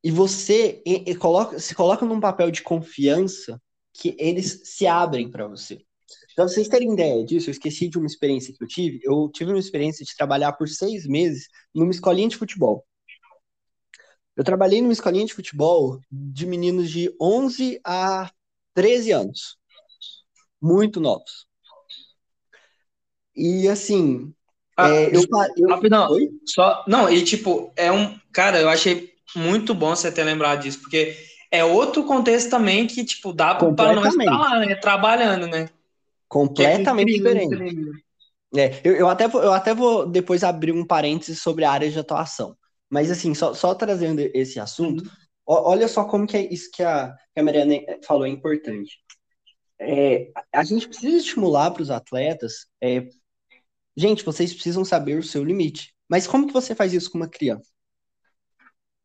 e 0.02 0.10
você 0.10 0.82
e, 0.86 1.12
e 1.12 1.15
coloca, 1.15 1.60
se 1.60 1.76
coloca 1.76 2.06
num 2.06 2.19
papel 2.21 2.49
de 2.49 2.62
confiança 2.62 3.62
que 3.93 4.15
eles 4.17 4.62
se 4.63 4.88
abrem 4.88 5.30
para 5.30 5.45
você. 5.47 5.86
Para 6.36 6.47
vocês 6.47 6.69
terem 6.69 6.93
ideia 6.93 7.23
disso, 7.26 7.49
eu 7.49 7.52
esqueci 7.52 7.89
de 7.89 7.97
uma 7.97 8.08
experiência 8.08 8.54
que 8.54 8.63
eu 8.63 8.67
tive. 8.67 8.99
Eu 9.04 9.30
tive 9.30 9.52
uma 9.52 9.60
experiência 9.60 10.06
de 10.06 10.15
trabalhar 10.15 10.54
por 10.54 10.69
seis 10.69 11.06
meses 11.06 11.47
numa 11.76 11.91
escolinha 11.91 12.30
de 12.30 12.38
futebol. 12.38 12.86
Eu 14.36 14.43
trabalhei 14.43 14.82
numa 14.82 14.93
escolinha 14.93 15.26
de 15.26 15.34
futebol 15.34 16.00
de 16.12 16.46
meninos 16.46 16.89
de 16.89 17.13
11 17.22 17.80
a 17.84 18.32
13 18.74 19.12
anos. 19.12 19.58
Muito 20.62 21.00
novos. 21.00 21.46
E 23.36 23.67
assim. 23.67 24.34
Ah, 24.76 24.89
é, 24.89 25.15
eu, 25.15 25.22
eu, 25.58 25.69
rapidão, 25.69 26.10
só. 26.46 26.84
Não, 26.88 27.10
e 27.10 27.24
tipo, 27.24 27.72
é 27.76 27.91
um. 27.91 28.17
Cara, 28.32 28.60
eu 28.60 28.69
achei 28.69 29.13
muito 29.36 29.74
bom 29.74 29.96
você 29.96 30.12
ter 30.12 30.24
lembrado 30.24 30.62
disso, 30.62 30.80
porque 30.82 31.15
é 31.52 31.63
outro 31.63 32.04
contexto 32.04 32.50
também 32.50 32.88
que, 32.88 33.06
tipo, 33.06 33.32
dá 33.32 33.54
para 33.54 33.93
nós 33.93 34.15
estar 34.15 34.38
lá, 34.38 34.60
né? 34.60 34.76
Trabalhando, 34.76 35.46
né? 35.48 35.69
Completamente 36.28 37.28
é 37.28 37.36
diferente. 37.36 38.04
É, 38.56 38.82
eu, 38.84 38.96
eu, 38.96 39.10
até 39.10 39.28
vou, 39.28 39.43
eu 39.43 39.54
até 39.54 39.74
vou 39.74 40.08
depois 40.08 40.43
abrir 40.43 40.72
um 40.72 40.86
parênteses 40.86 41.41
sobre 41.41 41.65
a 41.65 41.72
área 41.72 41.89
de 41.89 42.00
atuação. 42.00 42.56
Mas, 42.93 43.10
assim, 43.10 43.34
só, 43.34 43.56
só 43.56 43.73
trazendo 43.73 44.19
esse 44.36 44.60
assunto, 44.60 45.10
olha 45.47 45.88
só 45.88 46.06
como 46.06 46.27
que 46.27 46.38
é 46.38 46.53
isso 46.53 46.69
que 46.71 46.84
a, 46.84 47.12
que 47.34 47.39
a 47.39 47.43
Mariana 47.43 47.73
falou 48.06 48.23
é 48.23 48.29
importante. 48.29 48.99
É, 49.79 50.32
a 50.53 50.63
gente 50.63 50.88
precisa 50.88 51.17
estimular 51.17 51.71
para 51.71 51.82
os 51.82 51.89
atletas. 51.89 52.67
É, 52.79 53.08
gente, 53.97 54.23
vocês 54.23 54.53
precisam 54.53 54.86
saber 54.86 55.17
o 55.17 55.23
seu 55.23 55.43
limite. 55.43 55.91
Mas 56.08 56.27
como 56.27 56.45
que 56.45 56.53
você 56.53 56.75
faz 56.75 56.93
isso 56.93 57.10
com 57.10 57.17
uma 57.17 57.27
criança? 57.27 57.67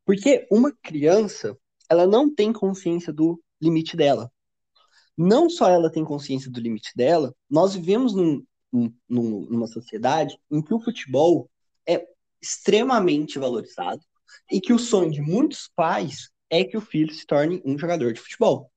Porque 0.04 0.46
uma 0.52 0.70
criança, 0.82 1.56
ela 1.88 2.06
não 2.06 2.34
tem 2.34 2.52
consciência 2.52 3.10
do 3.10 3.42
limite 3.58 3.96
dela. 3.96 4.30
Não 5.16 5.48
só 5.48 5.66
ela 5.66 5.90
tem 5.90 6.04
consciência 6.04 6.50
do 6.50 6.60
limite 6.60 6.92
dela, 6.94 7.34
nós 7.48 7.74
vivemos 7.74 8.14
num, 8.14 8.44
num, 8.70 8.92
numa 9.08 9.66
sociedade 9.66 10.38
em 10.50 10.60
que 10.60 10.74
o 10.74 10.80
futebol 10.80 11.50
é 11.86 12.06
extremamente 12.40 13.38
valorizado 13.38 14.00
e 14.50 14.60
que 14.60 14.72
o 14.72 14.78
sonho 14.78 15.10
de 15.10 15.20
muitos 15.20 15.70
pais 15.74 16.30
é 16.50 16.64
que 16.64 16.76
o 16.76 16.80
filho 16.80 17.12
se 17.12 17.26
torne 17.26 17.62
um 17.64 17.78
jogador 17.78 18.12
de 18.12 18.20
futebol. 18.20 18.70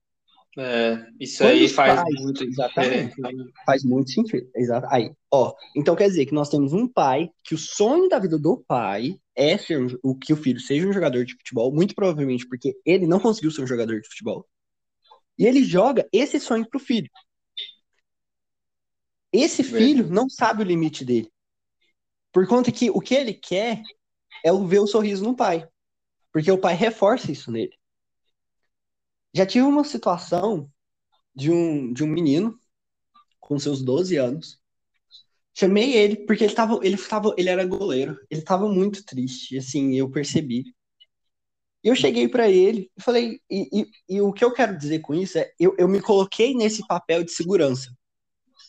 É, 0.58 1.06
isso 1.18 1.38
Quando 1.38 1.50
aí 1.50 1.68
faz 1.68 2.02
pais, 2.02 2.20
muito 2.20 2.44
exatamente, 2.44 3.16
faz 3.64 3.84
muito 3.84 4.10
sentido. 4.10 4.50
Exato. 4.54 4.86
Aí, 4.90 5.10
ó, 5.30 5.54
então 5.74 5.96
quer 5.96 6.08
dizer 6.08 6.26
que 6.26 6.34
nós 6.34 6.50
temos 6.50 6.74
um 6.74 6.86
pai 6.86 7.30
que 7.42 7.54
o 7.54 7.58
sonho 7.58 8.08
da 8.08 8.18
vida 8.18 8.38
do 8.38 8.58
pai 8.58 9.18
é 9.34 9.56
ser 9.56 9.80
um, 9.80 9.88
o 10.02 10.14
que 10.14 10.32
o 10.32 10.36
filho 10.36 10.60
seja 10.60 10.86
um 10.86 10.92
jogador 10.92 11.24
de 11.24 11.34
futebol, 11.34 11.72
muito 11.72 11.94
provavelmente 11.94 12.46
porque 12.46 12.76
ele 12.84 13.06
não 13.06 13.18
conseguiu 13.18 13.50
ser 13.50 13.62
um 13.62 13.66
jogador 13.66 13.98
de 13.98 14.08
futebol. 14.08 14.46
E 15.38 15.46
ele 15.46 15.64
joga 15.64 16.06
esse 16.12 16.38
sonho 16.38 16.68
pro 16.68 16.78
filho. 16.78 17.08
Esse 19.32 19.64
filho 19.64 20.06
não 20.08 20.28
sabe 20.28 20.62
o 20.62 20.66
limite 20.66 21.02
dele. 21.06 21.31
Por 22.32 22.46
conta 22.46 22.72
que 22.72 22.90
o 22.90 23.00
que 23.00 23.14
ele 23.14 23.34
quer 23.34 23.82
é 24.44 24.52
ver 24.52 24.80
o 24.80 24.86
sorriso 24.86 25.22
no 25.22 25.36
pai. 25.36 25.68
Porque 26.32 26.50
o 26.50 26.58
pai 26.58 26.74
reforça 26.74 27.30
isso 27.30 27.50
nele. 27.50 27.76
Já 29.34 29.46
tive 29.46 29.64
uma 29.64 29.84
situação 29.84 30.70
de 31.34 31.50
um, 31.50 31.92
de 31.92 32.02
um 32.04 32.06
menino 32.06 32.58
com 33.40 33.58
seus 33.58 33.82
12 33.82 34.16
anos. 34.16 34.60
Chamei 35.54 35.94
ele 35.94 36.16
porque 36.24 36.44
ele 36.44 36.54
tava, 36.54 36.80
ele 36.82 36.96
tava, 36.96 37.34
ele 37.36 37.50
era 37.50 37.66
goleiro. 37.66 38.18
Ele 38.30 38.40
estava 38.40 38.68
muito 38.68 39.04
triste, 39.04 39.58
assim, 39.58 39.94
eu 39.94 40.10
percebi. 40.10 40.74
E 41.84 41.88
eu 41.88 41.96
cheguei 41.96 42.28
para 42.28 42.48
ele 42.48 42.90
e 42.96 43.02
falei, 43.02 43.40
e, 43.50 43.68
e, 43.80 43.86
e, 44.16 44.20
o 44.20 44.32
que 44.32 44.44
eu 44.44 44.52
quero 44.52 44.78
dizer 44.78 45.00
com 45.00 45.14
isso 45.14 45.36
é, 45.36 45.52
eu, 45.58 45.74
eu 45.76 45.88
me 45.88 46.00
coloquei 46.00 46.54
nesse 46.54 46.86
papel 46.86 47.24
de 47.24 47.32
segurança. 47.32 47.90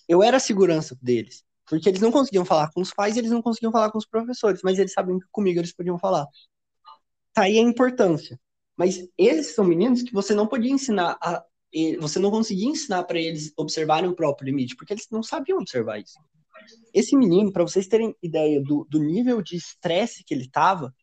Eu 0.08 0.24
era 0.24 0.38
a 0.38 0.40
segurança 0.40 0.98
deles. 1.02 1.44
Porque 1.66 1.90
eles 1.90 2.02
não 2.02 2.12
conseguiam 2.12 2.46
falar 2.46 2.70
com 2.72 2.82
os 2.82 2.94
pais 2.94 3.16
e 3.16 3.20
eles 3.20 3.32
não 3.32 3.42
conseguiam 3.42 3.72
falar 3.72 3.92
com 3.92 3.98
os 3.98 4.06
professores, 4.06 4.62
mas 4.64 4.78
eles 4.80 4.94
sabiam 4.94 5.20
que 5.20 5.26
comigo 5.32 5.60
eles 5.60 5.74
podiam 5.74 5.98
falar. 5.98 6.28
Tá 7.34 7.44
aí 7.44 7.58
a 7.58 7.62
importância. 7.62 8.40
Mas 8.76 9.08
eles 9.18 9.54
são 9.54 9.64
meninos 9.66 10.02
que 10.02 10.14
você 10.14 10.34
não 10.34 10.48
podia 10.48 10.72
ensinar 10.72 11.18
a. 11.22 11.44
Você 12.00 12.20
não 12.20 12.30
conseguia 12.30 12.68
ensinar 12.68 13.04
para 13.04 13.20
eles 13.20 13.52
observarem 13.58 14.08
o 14.08 14.16
próprio 14.16 14.46
limite, 14.46 14.76
porque 14.76 14.94
eles 14.94 15.08
não 15.10 15.24
sabiam 15.24 15.58
observar 15.58 16.00
isso. 16.00 16.20
Esse 16.94 17.18
menino, 17.18 17.52
para 17.52 17.64
vocês 17.64 17.88
terem 17.88 18.16
ideia 18.22 18.62
do, 18.62 18.86
do 18.88 19.00
nível 19.00 19.42
de 19.42 19.56
estresse 19.56 20.24
que 20.24 20.36
ele 20.36 20.48
tava, 20.48 20.94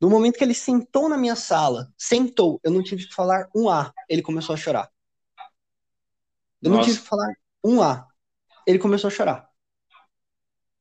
no 0.00 0.08
momento 0.08 0.38
que 0.38 0.44
ele 0.44 0.54
sentou 0.54 1.08
na 1.08 1.18
minha 1.18 1.36
sala, 1.36 1.92
sentou, 1.96 2.60
eu 2.62 2.70
não 2.70 2.82
tive 2.82 3.06
que 3.06 3.14
falar 3.14 3.48
um 3.54 3.68
A, 3.68 3.92
ele 4.08 4.22
começou 4.22 4.54
a 4.54 4.56
chorar. 4.56 4.90
Eu 6.62 6.70
Nossa. 6.70 6.78
não 6.78 6.84
tive 6.86 7.00
que 7.00 7.08
falar 7.08 7.28
um 7.62 7.82
A, 7.82 8.06
ele 8.66 8.78
começou 8.78 9.08
a 9.08 9.10
chorar. 9.10 9.47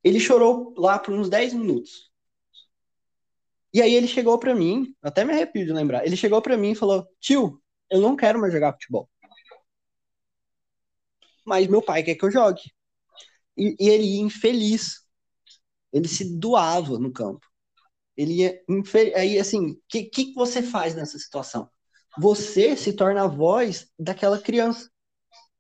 Ele 0.08 0.22
chorou 0.22 0.74
lá 0.78 0.98
por 0.98 1.14
uns 1.14 1.30
10 1.30 1.54
minutos. 1.54 2.10
E 3.74 3.82
aí 3.82 3.94
ele 3.94 4.08
chegou 4.08 4.40
para 4.40 4.56
mim, 4.56 4.96
até 5.02 5.26
me 5.26 5.34
arrepio 5.34 5.66
de 5.66 5.74
lembrar. 5.74 6.06
Ele 6.06 6.16
chegou 6.16 6.42
para 6.42 6.56
mim 6.56 6.72
e 6.72 6.76
falou: 6.76 7.06
"Tio, 7.20 7.62
eu 7.90 8.00
não 8.00 8.16
quero 8.16 8.40
mais 8.40 8.54
jogar 8.54 8.72
futebol. 8.72 9.10
Mas 11.46 11.68
meu 11.68 11.82
pai 11.82 12.04
quer 12.04 12.16
que 12.16 12.24
eu 12.24 12.32
jogue." 12.32 12.62
E, 13.58 13.76
e 13.78 13.90
ele 13.90 14.04
ia 14.04 14.22
infeliz. 14.22 15.02
Ele 15.92 16.08
se 16.08 16.38
doava 16.38 16.98
no 16.98 17.12
campo. 17.12 17.46
Ele 18.16 18.36
ia 18.36 18.64
infeliz. 18.70 19.14
Aí 19.14 19.38
assim, 19.38 19.72
o 19.72 19.82
que, 19.90 20.06
que 20.06 20.34
você 20.36 20.64
faz 20.64 20.96
nessa 20.96 21.20
situação? 21.20 21.70
Você 22.18 22.78
se 22.78 22.94
torna 22.94 23.26
a 23.26 23.28
voz 23.28 23.92
daquela 24.00 24.40
criança, 24.40 24.90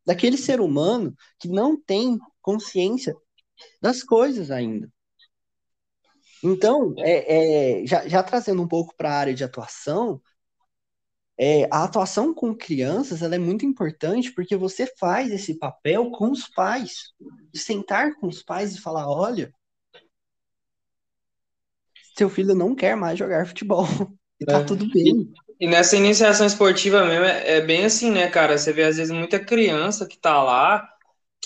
daquele 0.05 0.37
ser 0.37 0.61
humano 0.61 1.13
que 1.37 1.49
não 1.49 1.79
tem 1.79 2.17
consciência 2.41 3.13
das 3.81 4.03
coisas 4.03 4.51
ainda. 4.51 4.91
Então, 6.43 6.93
é, 6.99 7.81
é 7.81 7.85
já, 7.87 8.07
já, 8.07 8.21
trazendo 8.21 8.61
um 8.61 8.67
pouco 8.67 8.95
para 8.95 9.09
a 9.11 9.17
área 9.17 9.33
de 9.33 9.43
atuação, 9.43 10.21
é, 11.39 11.65
a 11.71 11.83
atuação 11.83 12.33
com 12.33 12.55
crianças 12.55 13.21
ela 13.21 13.35
é 13.35 13.39
muito 13.39 13.65
importante 13.65 14.31
porque 14.31 14.55
você 14.55 14.91
faz 14.99 15.31
esse 15.31 15.57
papel 15.57 16.09
com 16.11 16.31
os 16.31 16.47
pais. 16.47 17.13
De 17.51 17.59
sentar 17.59 18.15
com 18.15 18.27
os 18.27 18.41
pais 18.43 18.75
e 18.75 18.81
falar: 18.81 19.07
olha, 19.09 19.51
seu 22.17 22.29
filho 22.29 22.55
não 22.55 22.75
quer 22.75 22.95
mais 22.95 23.17
jogar 23.17 23.47
futebol. 23.47 23.85
E 24.39 24.45
tá 24.45 24.59
é. 24.59 24.63
tudo 24.63 24.87
bem. 24.91 25.33
E, 25.59 25.67
nessa 25.67 25.97
iniciação 25.97 26.45
esportiva 26.45 27.03
mesmo, 27.03 27.25
é, 27.25 27.57
é, 27.57 27.61
bem 27.61 27.85
assim, 27.85 28.11
né, 28.11 28.29
cara? 28.29 28.55
Você 28.55 28.71
vê, 28.71 28.83
às 28.83 28.97
vezes, 28.97 29.11
muita 29.11 29.39
criança 29.39 30.05
que 30.05 30.15
tá 30.15 30.43
lá, 30.43 30.87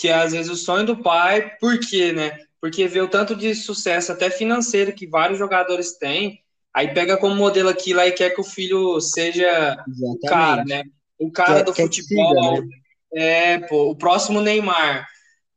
que 0.01 0.07
é, 0.07 0.15
às 0.15 0.31
vezes, 0.31 0.51
o 0.51 0.55
sonho 0.55 0.83
do 0.83 0.97
pai, 0.97 1.55
por 1.59 1.79
quê, 1.79 2.11
né? 2.11 2.35
Porque 2.59 2.87
vê 2.87 2.99
o 3.01 3.07
tanto 3.07 3.35
de 3.35 3.53
sucesso, 3.53 4.11
até 4.11 4.31
financeiro, 4.31 4.93
que 4.93 5.05
vários 5.05 5.37
jogadores 5.37 5.95
têm, 5.99 6.39
aí 6.73 6.91
pega 6.91 7.17
como 7.17 7.35
modelo 7.35 7.69
aquilo 7.69 7.99
e 7.99 8.11
quer 8.11 8.31
que 8.31 8.41
o 8.41 8.43
filho 8.43 8.99
seja 8.99 9.77
Exatamente. 9.87 10.17
o 10.17 10.19
cara, 10.27 10.65
né? 10.65 10.83
O 11.19 11.31
cara 11.31 11.57
quer, 11.57 11.63
do 11.65 11.73
quer 11.73 11.83
futebol. 11.83 12.55
Siga, 12.55 12.61
né? 12.61 12.67
É, 13.13 13.59
pô, 13.59 13.91
o 13.91 13.95
próximo 13.95 14.41
Neymar. 14.41 15.07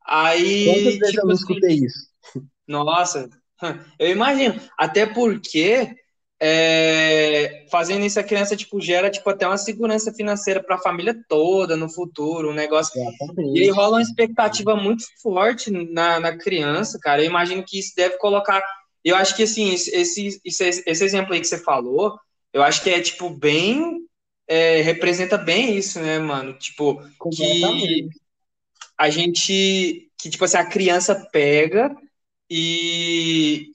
Aí. 0.06 0.66
Quantas 0.66 0.82
vezes 0.82 1.08
tipo, 1.08 1.20
eu 1.22 1.26
não 1.26 1.34
escutei 1.34 1.74
isso? 1.76 2.08
Nossa, 2.68 3.30
eu 3.98 4.10
imagino. 4.10 4.60
Até 4.78 5.06
porque 5.06 5.88
é, 6.46 7.64
fazendo 7.70 8.04
isso 8.04 8.20
a 8.20 8.22
criança 8.22 8.54
tipo 8.54 8.78
gera 8.78 9.10
tipo 9.10 9.30
até 9.30 9.46
uma 9.46 9.56
segurança 9.56 10.12
financeira 10.12 10.62
para 10.62 10.76
a 10.76 10.80
família 10.80 11.16
toda 11.26 11.74
no 11.74 11.88
futuro, 11.88 12.50
um 12.50 12.54
negócio. 12.54 13.00
Exatamente. 13.00 13.58
E 13.58 13.62
aí 13.62 13.70
rola 13.70 13.96
uma 13.96 14.02
expectativa 14.02 14.76
muito 14.76 15.04
forte 15.22 15.70
na, 15.70 16.20
na 16.20 16.36
criança, 16.36 16.98
cara. 17.00 17.22
Eu 17.22 17.30
imagino 17.30 17.64
que 17.66 17.78
isso 17.78 17.94
deve 17.96 18.18
colocar. 18.18 18.62
Eu 19.02 19.16
acho 19.16 19.34
que 19.34 19.44
assim, 19.44 19.72
esse, 19.72 19.90
esse, 20.44 20.82
esse 20.84 21.04
exemplo 21.04 21.32
aí 21.32 21.40
que 21.40 21.46
você 21.46 21.56
falou, 21.56 22.18
eu 22.52 22.62
acho 22.62 22.82
que 22.82 22.90
é 22.90 23.00
tipo 23.00 23.30
bem 23.30 24.04
é, 24.46 24.82
representa 24.82 25.38
bem 25.38 25.74
isso, 25.78 25.98
né, 25.98 26.18
mano? 26.18 26.52
Tipo, 26.58 27.02
que 27.34 28.06
a 28.98 29.08
gente 29.08 30.10
que 30.20 30.28
tipo 30.28 30.44
assim, 30.44 30.58
a 30.58 30.66
criança 30.66 31.14
pega 31.32 31.96
e 32.50 33.73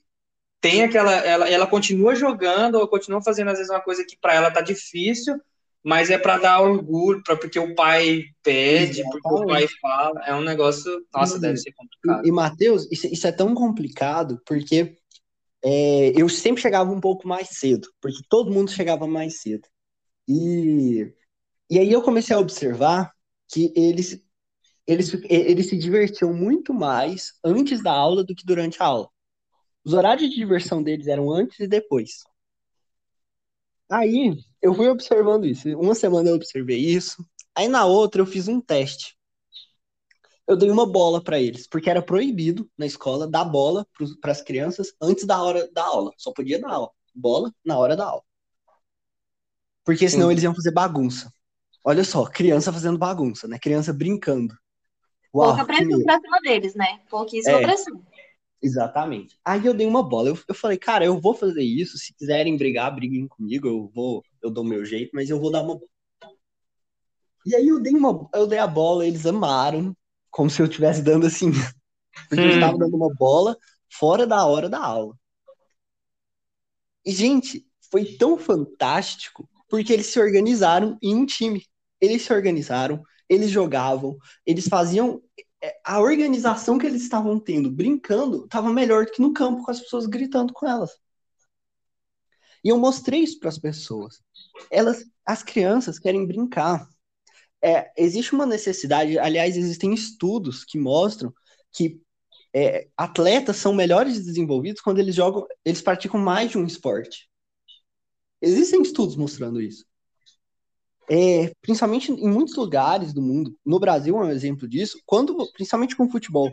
tem 0.60 0.82
aquela. 0.82 1.12
Ela, 1.12 1.48
ela 1.48 1.66
continua 1.66 2.14
jogando, 2.14 2.76
ou 2.76 2.86
continua 2.86 3.22
fazendo, 3.22 3.48
às 3.48 3.58
vezes, 3.58 3.70
uma 3.70 3.80
coisa 3.80 4.04
que 4.04 4.16
para 4.20 4.34
ela 4.34 4.50
tá 4.50 4.60
difícil, 4.60 5.40
mas 5.82 6.10
é 6.10 6.18
para 6.18 6.38
dar 6.38 6.60
orgulho, 6.60 7.22
pra, 7.24 7.36
porque 7.36 7.58
o 7.58 7.74
pai 7.74 8.24
pede, 8.42 9.00
Exatamente. 9.00 9.22
porque 9.22 9.42
o 9.42 9.46
pai 9.46 9.66
fala. 9.80 10.20
É 10.26 10.34
um 10.34 10.42
negócio. 10.42 11.06
Nossa, 11.12 11.38
deve 11.38 11.56
ser 11.56 11.72
complicado. 11.72 12.24
E, 12.24 12.28
e 12.28 12.32
Matheus, 12.32 12.86
isso, 12.90 13.06
isso, 13.06 13.26
é 13.26 13.32
tão 13.32 13.54
complicado, 13.54 14.40
porque 14.44 14.96
é, 15.64 16.12
eu 16.14 16.28
sempre 16.28 16.60
chegava 16.60 16.90
um 16.90 17.00
pouco 17.00 17.26
mais 17.26 17.48
cedo, 17.48 17.88
porque 18.00 18.18
todo 18.28 18.52
mundo 18.52 18.70
chegava 18.70 19.06
mais 19.06 19.40
cedo. 19.40 19.66
E, 20.28 21.12
e 21.70 21.78
aí 21.78 21.90
eu 21.90 22.02
comecei 22.02 22.36
a 22.36 22.38
observar 22.38 23.12
que 23.50 23.72
eles, 23.74 24.22
eles, 24.86 25.12
eles 25.28 25.68
se 25.68 25.76
divertiam 25.76 26.32
muito 26.32 26.72
mais 26.72 27.32
antes 27.42 27.82
da 27.82 27.90
aula 27.90 28.22
do 28.22 28.34
que 28.34 28.44
durante 28.44 28.82
a 28.82 28.86
aula. 28.86 29.08
Os 29.84 29.92
horários 29.92 30.28
de 30.28 30.36
diversão 30.36 30.82
deles 30.82 31.06
eram 31.06 31.30
antes 31.30 31.58
e 31.60 31.66
depois. 31.66 32.24
Aí 33.90 34.36
eu 34.62 34.74
fui 34.74 34.88
observando 34.88 35.46
isso. 35.46 35.68
Uma 35.78 35.94
semana 35.94 36.30
eu 36.30 36.34
observei 36.34 36.78
isso. 36.78 37.24
Aí 37.54 37.66
na 37.66 37.84
outra 37.84 38.22
eu 38.22 38.26
fiz 38.26 38.46
um 38.46 38.60
teste. 38.60 39.18
Eu 40.46 40.56
dei 40.56 40.70
uma 40.70 40.84
bola 40.84 41.22
para 41.22 41.40
eles, 41.40 41.66
porque 41.68 41.88
era 41.88 42.02
proibido 42.02 42.68
na 42.76 42.84
escola 42.84 43.28
dar 43.28 43.44
bola 43.44 43.86
para 44.20 44.32
as 44.32 44.42
crianças 44.42 44.92
antes 45.00 45.24
da 45.24 45.40
hora 45.42 45.70
da 45.72 45.84
aula. 45.84 46.12
Só 46.16 46.32
podia 46.32 46.60
dar 46.60 46.70
aula. 46.70 46.90
Bola 47.14 47.52
na 47.64 47.78
hora 47.78 47.96
da 47.96 48.06
aula. 48.06 48.22
Porque 49.84 50.08
senão 50.08 50.26
Sim. 50.26 50.32
eles 50.32 50.44
iam 50.44 50.54
fazer 50.54 50.72
bagunça. 50.72 51.32
Olha 51.82 52.04
só, 52.04 52.26
criança 52.26 52.72
fazendo 52.72 52.98
bagunça, 52.98 53.48
né? 53.48 53.58
Criança 53.58 53.92
brincando. 53.92 54.54
Uau, 55.34 55.56
Pouca 55.56 55.64
pressão 55.64 56.02
pra 56.02 56.20
cima 56.20 56.40
deles, 56.40 56.74
né? 56.74 57.00
Pouquíssima 57.08 57.58
é. 57.58 57.62
pressão. 57.62 58.04
Exatamente. 58.62 59.38
Aí 59.44 59.64
eu 59.64 59.72
dei 59.72 59.86
uma 59.86 60.02
bola. 60.02 60.28
Eu, 60.28 60.38
eu 60.48 60.54
falei, 60.54 60.76
cara, 60.76 61.04
eu 61.04 61.20
vou 61.20 61.34
fazer 61.34 61.62
isso. 61.62 61.96
Se 61.96 62.12
quiserem 62.14 62.56
brigar, 62.56 62.94
briguem 62.94 63.26
comigo. 63.26 63.66
Eu 63.66 63.90
vou, 63.94 64.22
eu 64.42 64.50
dou 64.50 64.64
meu 64.64 64.84
jeito, 64.84 65.10
mas 65.14 65.30
eu 65.30 65.40
vou 65.40 65.50
dar 65.50 65.62
uma 65.62 65.76
bola. 65.76 65.90
E 67.46 67.54
aí 67.54 67.68
eu 67.68 67.80
dei 67.80 67.94
uma, 67.94 68.28
eu 68.34 68.46
dei 68.46 68.58
a 68.58 68.66
bola, 68.66 69.06
eles 69.06 69.24
amaram, 69.24 69.96
como 70.30 70.50
se 70.50 70.60
eu 70.60 70.66
estivesse 70.66 71.02
dando 71.02 71.26
assim, 71.26 71.50
porque 72.28 72.42
hum. 72.42 72.48
eu 72.48 72.54
estava 72.54 72.76
dando 72.76 72.94
uma 72.94 73.12
bola 73.14 73.56
fora 73.90 74.26
da 74.26 74.44
hora 74.44 74.68
da 74.68 74.78
aula. 74.78 75.16
E 77.04 77.12
gente, 77.12 77.66
foi 77.90 78.04
tão 78.16 78.36
fantástico 78.36 79.48
porque 79.68 79.92
eles 79.92 80.06
se 80.06 80.20
organizaram 80.20 80.98
em 81.02 81.14
um 81.14 81.24
time. 81.24 81.64
Eles 82.00 82.22
se 82.22 82.32
organizaram, 82.32 83.02
eles 83.28 83.50
jogavam, 83.50 84.16
eles 84.44 84.68
faziam 84.68 85.22
a 85.84 86.00
organização 86.00 86.78
que 86.78 86.86
eles 86.86 87.02
estavam 87.02 87.38
tendo 87.38 87.70
brincando 87.70 88.44
estava 88.44 88.72
melhor 88.72 89.04
do 89.04 89.12
que 89.12 89.20
no 89.20 89.32
campo 89.32 89.64
com 89.64 89.70
as 89.70 89.80
pessoas 89.80 90.06
gritando 90.06 90.52
com 90.52 90.66
elas. 90.66 90.90
E 92.64 92.68
eu 92.68 92.78
mostrei 92.78 93.20
isso 93.20 93.38
para 93.38 93.48
as 93.48 93.58
pessoas. 93.58 94.22
Elas, 94.70 95.04
as 95.24 95.42
crianças 95.42 95.98
querem 95.98 96.26
brincar. 96.26 96.88
É, 97.62 97.90
existe 97.96 98.34
uma 98.34 98.46
necessidade, 98.46 99.18
aliás, 99.18 99.56
existem 99.56 99.92
estudos 99.92 100.64
que 100.64 100.78
mostram 100.78 101.32
que 101.72 102.00
é, 102.54 102.88
atletas 102.96 103.56
são 103.56 103.72
melhores 103.72 104.24
desenvolvidos 104.24 104.80
quando 104.80 104.98
eles 104.98 105.14
jogam, 105.14 105.46
eles 105.64 105.82
praticam 105.82 106.18
mais 106.18 106.50
de 106.50 106.58
um 106.58 106.66
esporte. 106.66 107.30
Existem 108.40 108.82
estudos 108.82 109.16
mostrando 109.16 109.60
isso 109.60 109.84
é, 111.10 111.52
principalmente 111.60 112.12
em 112.12 112.28
muitos 112.28 112.54
lugares 112.54 113.12
do 113.12 113.20
mundo, 113.20 113.56
no 113.66 113.80
Brasil 113.80 114.16
é 114.16 114.24
um 114.24 114.30
exemplo 114.30 114.68
disso, 114.68 115.00
quando, 115.04 115.36
principalmente 115.52 115.96
com 115.96 116.08
futebol, 116.08 116.52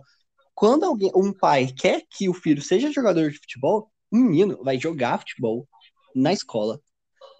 quando 0.55 0.83
alguém, 0.83 1.11
um 1.15 1.31
pai 1.31 1.67
quer 1.67 2.01
que 2.09 2.27
o 2.27 2.33
filho 2.33 2.61
seja 2.61 2.91
jogador 2.91 3.29
de 3.29 3.37
futebol, 3.37 3.91
um 4.11 4.19
menino 4.19 4.63
vai 4.63 4.79
jogar 4.79 5.19
futebol 5.19 5.67
na 6.15 6.33
escola, 6.33 6.79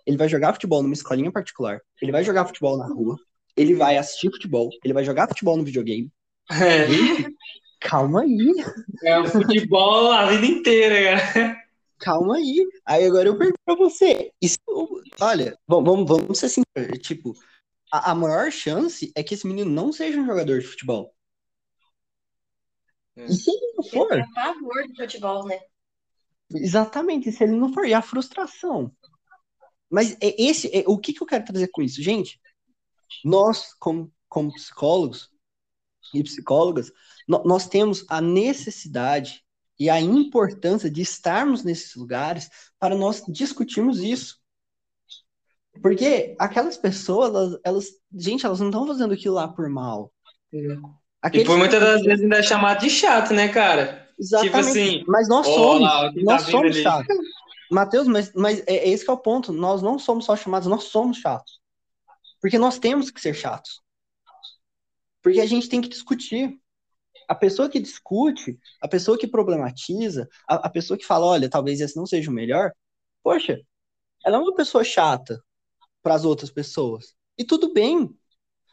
ele 0.06 0.16
vai 0.16 0.30
jogar 0.30 0.54
futebol 0.54 0.84
numa 0.84 0.94
escolinha 0.94 1.32
particular, 1.32 1.82
ele 2.00 2.12
vai 2.12 2.24
jogar 2.24 2.46
futebol 2.46 2.78
na 2.78 2.88
rua, 2.88 3.18
ele 3.56 3.74
vai 3.74 3.98
assistir 3.98 4.30
futebol, 4.30 4.70
ele 4.84 4.94
vai 4.94 5.04
jogar 5.04 5.28
futebol 5.28 5.58
no 5.58 5.66
videogame. 5.66 6.12
É. 6.52 6.86
Calma 7.82 8.22
aí. 8.22 8.54
É 9.04 9.20
o 9.20 9.28
futebol 9.28 10.12
a 10.12 10.28
vida 10.28 10.46
inteira, 10.46 11.20
cara 11.20 11.67
calma 12.00 12.38
aí. 12.38 12.66
Aí 12.86 13.06
agora 13.06 13.30
eu 13.30 13.38
pergunto 13.38 13.60
pra 13.66 13.76
você. 13.76 14.32
Isso, 14.42 14.58
olha, 15.20 15.58
vamos, 15.68 16.08
vamos 16.08 16.40
ser 16.40 16.50
sinceros. 16.50 17.00
Tipo, 17.00 17.34
a, 17.92 18.12
a, 18.12 18.16
maior 18.16 18.52
chance 18.52 19.12
é 19.16 19.24
que 19.24 19.34
esse 19.34 19.48
menino 19.48 19.70
não 19.70 19.92
seja 19.92 20.20
um 20.20 20.26
jogador 20.26 20.60
de 20.60 20.68
futebol. 20.68 21.14
É. 23.16 23.26
E 23.26 23.34
se 23.34 23.50
ele 23.50 23.74
não 23.76 23.84
for? 23.84 24.12
Ele 24.12 24.24
tem 24.24 24.44
a 24.44 24.54
favor 24.54 24.88
do 24.88 24.96
futebol, 24.96 25.46
né? 25.46 25.60
Exatamente, 26.52 27.32
se 27.32 27.44
ele 27.44 27.54
não 27.54 27.74
for. 27.74 27.86
E 27.86 27.94
a 27.94 28.02
frustração. 28.02 28.92
Mas 29.90 30.14
é 30.22 30.42
esse, 30.42 30.76
é, 30.76 30.84
o 30.88 30.98
que, 30.98 31.14
que 31.14 31.22
eu 31.22 31.28
quero 31.28 31.46
trazer 31.46 31.70
com 31.70 31.82
isso? 31.82 32.02
Gente, 32.02 32.40
nós, 33.24 33.74
como, 33.80 34.14
como 34.28 34.54
psicólogos 34.54 35.30
e 36.14 36.24
psicólogas, 36.24 36.92
no, 37.28 37.44
nós 37.44 37.68
temos 37.68 38.06
a 38.10 38.22
necessidade 38.22 39.46
e 39.80 39.90
a 39.90 40.02
importância 40.02 40.90
de 40.90 41.02
estarmos 41.02 41.64
nesses 41.64 41.96
lugares 41.96 42.50
para 42.80 42.96
nós 42.96 43.24
discutirmos 43.28 44.00
isso. 44.00 44.40
Porque 45.82 46.36
aquelas 46.40 46.78
pessoas, 46.78 47.30
elas, 47.30 47.60
elas 47.64 47.86
gente, 48.12 48.46
elas 48.46 48.60
não 48.60 48.68
estão 48.68 48.88
fazendo 48.88 49.14
aquilo 49.14 49.36
lá 49.36 49.48
por 49.48 49.70
mal. 49.70 50.12
Aqueles 51.22 51.46
e 51.46 51.50
por 51.50 51.58
muitas 51.58 51.80
das 51.80 52.02
vezes 52.02 52.24
ainda 52.24 52.38
é 52.38 52.44
chamado 52.44 52.80
de 52.80 52.90
chato, 52.90 53.34
né, 53.34 53.50
cara? 53.50 54.08
Exatamente. 54.20 54.52
Tipo 54.52 54.58
assim, 54.58 55.04
mas 55.08 55.30
nós 55.30 55.46
somos, 55.46 55.82
lá, 55.82 56.12
nós 56.16 56.46
tá 56.46 56.52
somos 56.52 56.76
chatos. 56.76 57.16
Matheus, 57.70 58.08
mas, 58.08 58.32
mas 58.34 58.60
é, 58.66 58.76
é 58.78 58.90
esse 58.90 59.04
que 59.04 59.12
é 59.12 59.14
o 59.14 59.18
ponto. 59.18 59.52
Nós 59.52 59.82
não 59.82 60.00
somos 60.00 60.26
só 60.26 60.36
chamados, 60.36 60.68
nós 60.68 60.86
somos 60.86 61.18
chatos. 61.18 61.60
Porque 62.42 62.58
nós 62.58 62.80
temos 62.80 63.12
que 63.12 63.22
ser 63.22 63.34
chatos. 63.34 63.82
Porque 65.22 65.40
a 65.40 65.46
gente 65.46 65.68
tem 65.68 65.82
que 65.82 65.90
discutir 65.90 66.58
a 67.28 67.36
pessoa 67.36 67.70
que 67.70 67.80
discute, 67.80 68.58
a 68.82 68.88
pessoa 68.88 69.18
que 69.18 69.28
problematiza, 69.28 70.28
a, 70.48 70.68
a 70.68 70.70
pessoa 70.70 70.98
que 70.98 71.06
fala, 71.06 71.26
olha, 71.26 71.50
talvez 71.50 71.82
esse 71.82 71.98
não 71.98 72.06
seja 72.06 72.32
o 72.32 72.34
melhor, 72.34 72.72
poxa, 73.24 73.60
ela 74.26 74.38
é 74.38 74.40
uma 74.40 74.56
pessoa 74.56 74.84
chata 74.84 75.42
para 76.02 76.16
as 76.16 76.24
outras 76.24 76.50
pessoas. 76.50 77.16
E 77.38 77.44
tudo 77.44 77.74
bem, 77.74 78.10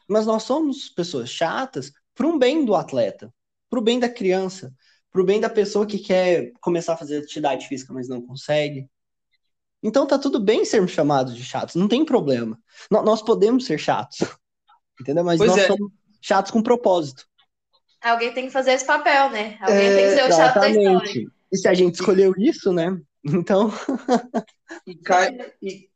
mas 0.07 0.25
nós 0.25 0.43
somos 0.43 0.89
pessoas 0.89 1.29
chatas 1.29 1.91
para 2.13 2.27
um 2.27 2.39
bem 2.39 2.63
do 2.63 2.75
atleta, 2.75 3.33
para 3.69 3.79
o 3.79 3.81
bem 3.81 3.99
da 3.99 4.09
criança, 4.09 4.73
para 5.11 5.21
o 5.21 5.25
bem 5.25 5.39
da 5.39 5.49
pessoa 5.49 5.85
que 5.85 5.99
quer 5.99 6.51
começar 6.61 6.93
a 6.93 6.97
fazer 6.97 7.17
atividade 7.17 7.67
física, 7.67 7.93
mas 7.93 8.07
não 8.07 8.21
consegue. 8.21 8.89
Então 9.83 10.07
tá 10.07 10.17
tudo 10.17 10.39
bem 10.39 10.65
sermos 10.65 10.91
chamados 10.91 11.35
de 11.35 11.43
chatos, 11.43 11.75
não 11.75 11.87
tem 11.87 12.03
problema. 12.03 12.59
N 12.89 13.03
nós 13.03 13.21
podemos 13.21 13.65
ser 13.65 13.77
chatos, 13.77 14.19
entendeu? 14.99 15.23
Mas 15.23 15.37
pois 15.37 15.51
nós 15.51 15.59
é. 15.59 15.67
somos 15.67 15.91
chatos 16.21 16.51
com 16.51 16.61
propósito. 16.61 17.27
Alguém 18.05 18.31
tem 18.31 18.45
que 18.45 18.53
fazer 18.53 18.73
esse 18.73 18.85
papel, 18.85 19.31
né? 19.31 19.57
Alguém 19.59 19.87
é, 19.87 19.95
tem 19.95 20.05
que 20.05 20.15
ser 20.15 20.31
o 20.31 20.35
chato 20.35 20.59
da 20.59 20.69
história. 20.69 21.25
E 21.51 21.57
se 21.57 21.67
a 21.67 21.73
gente 21.73 21.95
escolheu 21.95 22.33
isso, 22.37 22.71
né? 22.71 22.95
Então. 23.23 23.73
e, 24.85 24.95
cai, 24.95 25.35
e, 25.59 25.89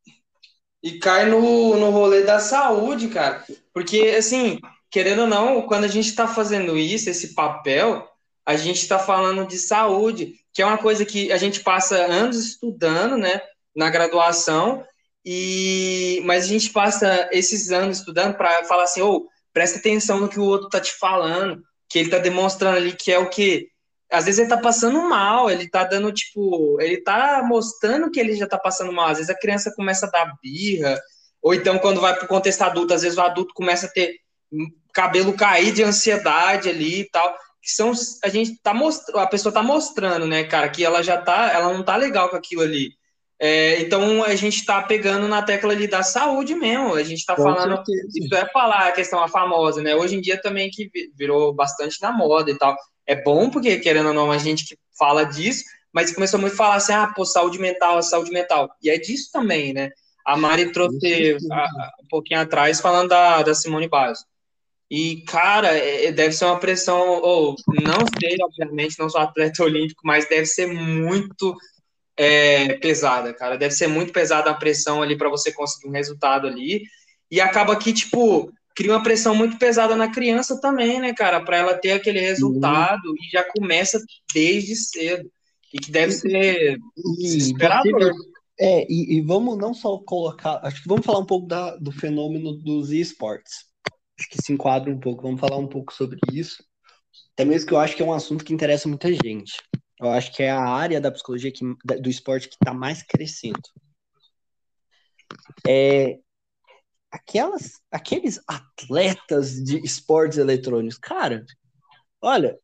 E 0.82 0.98
cai 0.98 1.30
no, 1.30 1.78
no 1.78 1.92
rolê 1.92 2.24
da 2.24 2.40
saúde, 2.40 3.10
cara. 3.10 3.46
Porque, 3.72 4.16
assim, 4.18 4.60
querendo 4.90 5.22
ou 5.22 5.28
não, 5.28 5.62
quando 5.68 5.84
a 5.84 5.88
gente 5.88 6.08
está 6.08 6.28
fazendo 6.28 6.76
isso, 6.76 7.12
esse 7.12 7.36
papel, 7.36 8.10
a 8.44 8.56
gente 8.56 8.82
está 8.82 8.98
falando 8.98 9.46
de 9.46 9.60
saúde, 9.60 10.34
que 10.52 10.64
é 10.64 10.66
uma 10.66 10.80
coisa 10.80 11.06
que 11.06 11.32
a 11.32 11.38
gente 11.38 11.60
passa 11.60 11.96
anos 11.96 12.38
estudando, 12.38 13.18
né, 13.18 13.40
na 13.76 13.92
graduação, 13.92 14.84
e 15.24 16.24
mas 16.26 16.46
a 16.46 16.48
gente 16.48 16.72
passa 16.72 17.30
esses 17.32 17.70
anos 17.70 18.00
estudando 18.00 18.36
para 18.36 18.64
falar 18.64 18.86
assim, 18.86 19.02
ou 19.02 19.18
oh, 19.18 19.28
presta 19.54 19.78
atenção 19.78 20.20
no 20.20 20.28
que 20.28 20.40
o 20.40 20.44
outro 20.44 20.66
está 20.66 20.80
te 20.80 20.94
falando, 20.94 21.62
que 21.90 22.00
ele 22.00 22.08
está 22.08 22.20
demonstrando 22.20 22.78
ali 22.78 22.94
que 22.94 23.12
é 23.12 23.18
o 23.18 23.30
que 23.30 23.68
às 24.12 24.26
vezes 24.26 24.40
ele 24.40 24.50
tá 24.50 24.58
passando 24.58 25.02
mal, 25.04 25.52
ele 25.52 25.70
tá 25.70 25.84
dando, 25.84 26.12
tipo, 26.12 26.82
ele 26.82 26.98
tá 26.98 27.44
mostrando 27.46 28.10
que 28.10 28.20
ele 28.20 28.36
já 28.36 28.48
tá 28.48 28.58
passando 28.58 28.92
mal. 28.92 29.10
Às 29.10 29.18
vezes 29.18 29.30
a 29.30 29.38
criança 29.38 29.72
começa 29.76 30.08
a 30.08 30.10
dar 30.10 30.34
birra, 30.42 31.00
ou 31.42 31.54
então 31.54 31.78
quando 31.78 32.02
vai 32.02 32.16
pro 32.16 32.28
contexto 32.28 32.62
adulto, 32.64 32.94
às 32.94 33.04
vezes 33.04 33.18
o 33.18 33.22
adulto 33.22 33.54
começa 33.54 33.86
a 33.86 33.90
ter 33.90 34.16
cabelo 34.94 35.34
cair 35.34 35.72
de 35.72 35.84
ansiedade 35.84 36.70
ali 36.70 37.02
e 37.02 37.10
tal. 37.10 37.32
Que 37.62 37.72
são, 37.72 37.92
a 38.24 38.30
gente 38.30 38.60
tá 38.64 38.74
mostrando, 38.74 39.20
a 39.20 39.28
pessoa 39.28 39.54
tá 39.54 39.62
mostrando, 39.62 40.26
né, 40.26 40.44
cara, 40.46 40.70
que 40.70 40.84
ela 40.84 41.04
já 41.04 41.22
tá, 41.22 41.52
ela 41.52 41.72
não 41.74 41.84
tá 41.84 41.96
legal 41.96 42.30
com 42.30 42.36
aquilo 42.36 42.62
ali. 42.64 42.92
É, 43.42 43.80
então 43.80 44.24
a 44.24 44.36
gente 44.36 44.66
tá 44.66 44.82
pegando 44.82 45.28
na 45.28 45.42
tecla 45.42 45.72
ali 45.72 45.88
da 45.88 46.04
saúde 46.04 46.54
mesmo. 46.56 46.94
A 46.94 47.04
gente 47.04 47.26
tá 47.26 47.36
com 47.36 47.44
falando, 47.44 47.76
certeza. 47.78 48.08
isso 48.16 48.36
é 48.36 48.46
falar 48.50 48.88
a 48.88 48.92
questão 48.92 49.24
a 49.24 49.28
famosa, 49.28 49.82
né? 49.82 49.96
Hoje 49.96 50.16
em 50.16 50.22
dia 50.22 50.42
também 50.42 50.70
que 50.70 50.90
virou 51.16 51.54
bastante 51.54 52.02
na 52.02 52.12
moda 52.12 52.52
e 52.52 52.58
tal 52.58 52.76
é 53.10 53.16
bom, 53.16 53.50
porque 53.50 53.80
querendo 53.80 54.10
ou 54.10 54.14
não, 54.14 54.32
a 54.32 54.38
gente 54.38 54.68
que 54.68 54.78
fala 54.96 55.24
disso, 55.24 55.64
mas 55.92 56.14
começou 56.14 56.40
muito 56.40 56.54
a 56.54 56.58
falar 56.58 56.76
assim, 56.76 56.94
ah, 56.94 57.08
pô, 57.08 57.26
saúde 57.26 57.58
mental, 57.58 58.04
saúde 58.04 58.30
mental. 58.30 58.70
E 58.84 58.88
é 58.88 59.00
disso 59.00 59.32
também, 59.34 59.74
né? 59.74 59.90
A 60.24 60.38
Mari 60.38 60.72
trouxe 60.72 61.36
a, 61.52 61.68
um 62.04 62.08
pouquinho 62.08 62.40
atrás 62.40 62.80
falando 62.80 63.10
da, 63.10 63.42
da 63.42 63.56
Simone 63.56 63.90
Biles. 63.90 64.24
E, 64.92 65.24
cara, 65.24 65.76
é, 65.76 66.06
é, 66.06 66.12
deve 66.12 66.34
ser 66.34 66.46
uma 66.46 66.60
pressão, 66.60 67.20
ou 67.22 67.56
não 67.82 68.06
sei, 68.20 68.38
obviamente, 68.44 69.00
não 69.00 69.10
sou 69.10 69.22
atleta 69.22 69.64
olímpico, 69.66 70.02
mas 70.06 70.30
deve 70.30 70.46
ser 70.46 70.68
muito 70.68 71.58
é, 72.20 72.74
pesada, 72.80 73.34
cara. 73.34 73.58
Deve 73.58 73.74
ser 73.74 73.88
muito 73.88 74.12
pesada 74.12 74.50
a 74.52 74.54
pressão 74.54 75.02
ali 75.02 75.18
para 75.18 75.30
você 75.30 75.54
conseguir 75.54 75.88
um 75.88 75.94
resultado 75.94 76.48
ali. 76.48 76.84
E 77.32 77.40
acaba 77.40 77.78
que, 77.78 77.94
tipo, 77.94 78.52
cria 78.76 78.92
uma 78.92 79.02
pressão 79.02 79.34
muito 79.34 79.58
pesada 79.58 79.96
na 79.96 80.12
criança 80.12 80.60
também, 80.60 81.00
né, 81.00 81.14
cara? 81.14 81.40
Para 81.40 81.58
ela 81.58 81.74
ter 81.76 81.94
aquele 81.94 82.20
resultado 82.20 83.08
uhum. 83.08 83.16
e 83.22 83.32
já 83.32 83.46
começa 83.56 84.04
desde 84.34 84.76
cedo. 84.76 85.32
E 85.74 85.80
que 85.80 85.90
deve 85.90 86.12
ser 86.12 86.78
desesperador. 87.22 88.12
É, 88.60 88.86
e, 88.92 89.18
e, 89.18 89.22
vamos 89.22 89.58
não 89.58 89.74
só 89.74 89.98
colocar. 90.00 90.60
Acho 90.64 90.82
que 90.82 90.90
vamos 90.90 91.06
falar 91.06 91.20
um 91.20 91.26
pouco 91.26 91.48
da, 91.48 91.78
do 91.78 91.94
fenômeno 91.94 92.52
dos 92.52 92.92
esportes. 92.92 93.66
Acho 94.20 94.30
que 94.30 94.42
se 94.42 94.52
enquadra 94.52 94.92
um 94.92 95.00
pouco. 95.00 95.22
Vamos 95.22 95.40
falar 95.40 95.56
um 95.56 95.68
pouco 95.68 95.94
sobre 95.94 96.20
isso. 96.34 96.62
Até 97.34 97.46
mesmo 97.46 97.70
que 97.70 97.74
eu 97.74 97.80
acho 97.80 97.96
que 97.96 98.04
é 98.04 98.06
um 98.06 98.12
assunto 98.12 98.44
que 98.44 98.54
interessa 98.54 98.90
muita 98.90 99.08
gente. 99.14 99.54
Eu 100.00 100.12
acho 100.12 100.34
que 100.34 100.44
é 100.44 100.50
a 100.50 100.64
área 100.64 101.02
da 101.02 101.12
psicologia 101.12 101.52
que, 101.52 101.64
do 102.00 102.10
esporte 102.10 102.48
que 102.48 102.56
está 102.56 102.74
mais 102.74 103.04
crescendo. 103.04 103.62
É, 105.68 106.18
aquelas, 107.12 107.82
aqueles 107.92 108.40
atletas 108.48 109.64
de 109.64 109.78
esportes 109.84 110.38
eletrônicos, 110.38 110.98
cara, 110.98 111.46
olha, 112.22 112.58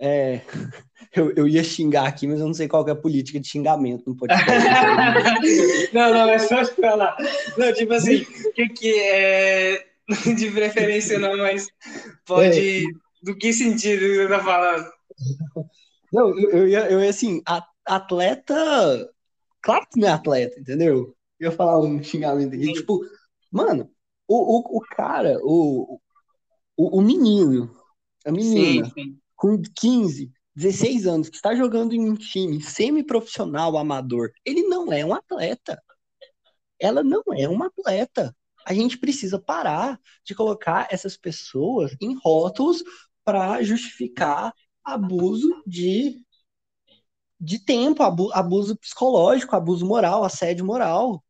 é, 0.00 0.40
eu, 1.14 1.32
eu 1.36 1.48
ia 1.48 1.62
xingar 1.62 2.06
aqui, 2.06 2.26
mas 2.26 2.40
eu 2.40 2.46
não 2.46 2.54
sei 2.54 2.68
qual 2.68 2.86
é 2.88 2.92
a 2.92 2.96
política 2.96 3.38
de 3.38 3.48
xingamento 3.48 4.04
no 4.06 4.16
podcast. 4.16 4.44
não, 5.92 6.12
não, 6.12 6.28
é 6.28 6.38
só 6.38 6.64
falar. 6.64 7.16
Não, 7.56 7.72
tipo 7.72 7.92
assim, 7.92 8.22
o 8.22 8.52
que, 8.52 8.68
que 8.68 9.00
é. 9.00 9.86
De 10.36 10.50
preferência 10.50 11.18
não, 11.18 11.34
mas 11.38 11.66
pode. 12.26 12.84
É. 12.84 13.04
Do 13.22 13.34
que 13.34 13.54
sentido 13.54 14.06
você 14.06 14.28
tá 14.28 14.38
falando? 14.38 14.86
Não, 16.14 16.38
eu, 16.38 16.50
eu, 16.50 16.68
ia, 16.68 16.90
eu 16.90 17.00
ia 17.02 17.10
assim, 17.10 17.42
atleta. 17.84 18.54
Claro 19.60 19.86
que 19.92 19.98
não 19.98 20.08
é 20.08 20.12
atleta, 20.12 20.60
entendeu? 20.60 21.16
Eu 21.40 21.50
ia 21.50 21.56
falar 21.56 21.80
um 21.80 22.02
xingamento 22.02 22.54
aqui, 22.54 22.72
tipo, 22.72 23.00
Mano, 23.54 23.88
o, 24.26 24.36
o, 24.36 24.78
o 24.78 24.80
cara, 24.80 25.38
o, 25.40 26.00
o, 26.76 26.98
o 26.98 27.00
menino, 27.00 27.72
a 28.26 28.32
menina, 28.32 28.86
sim, 28.86 28.92
sim. 28.94 29.18
com 29.36 29.62
15, 29.76 30.28
16 30.56 31.06
anos, 31.06 31.28
que 31.28 31.36
está 31.36 31.54
jogando 31.54 31.94
em 31.94 32.10
um 32.10 32.16
time 32.16 32.60
semi-profissional, 32.60 33.76
amador, 33.76 34.32
ele 34.44 34.62
não 34.62 34.92
é 34.92 35.04
um 35.04 35.14
atleta. 35.14 35.80
Ela 36.80 37.04
não 37.04 37.22
é 37.32 37.48
uma 37.48 37.66
atleta. 37.66 38.34
A 38.66 38.74
gente 38.74 38.98
precisa 38.98 39.38
parar 39.38 40.00
de 40.24 40.34
colocar 40.34 40.88
essas 40.90 41.16
pessoas 41.16 41.96
em 42.00 42.18
rótulos 42.24 42.82
para 43.24 43.62
justificar 43.62 44.52
abuso 44.84 45.62
de, 45.66 46.22
de 47.40 47.58
tempo, 47.58 48.02
abuso 48.32 48.76
psicológico, 48.76 49.56
abuso 49.56 49.86
moral, 49.86 50.24
assédio 50.24 50.64
moral. 50.64 51.24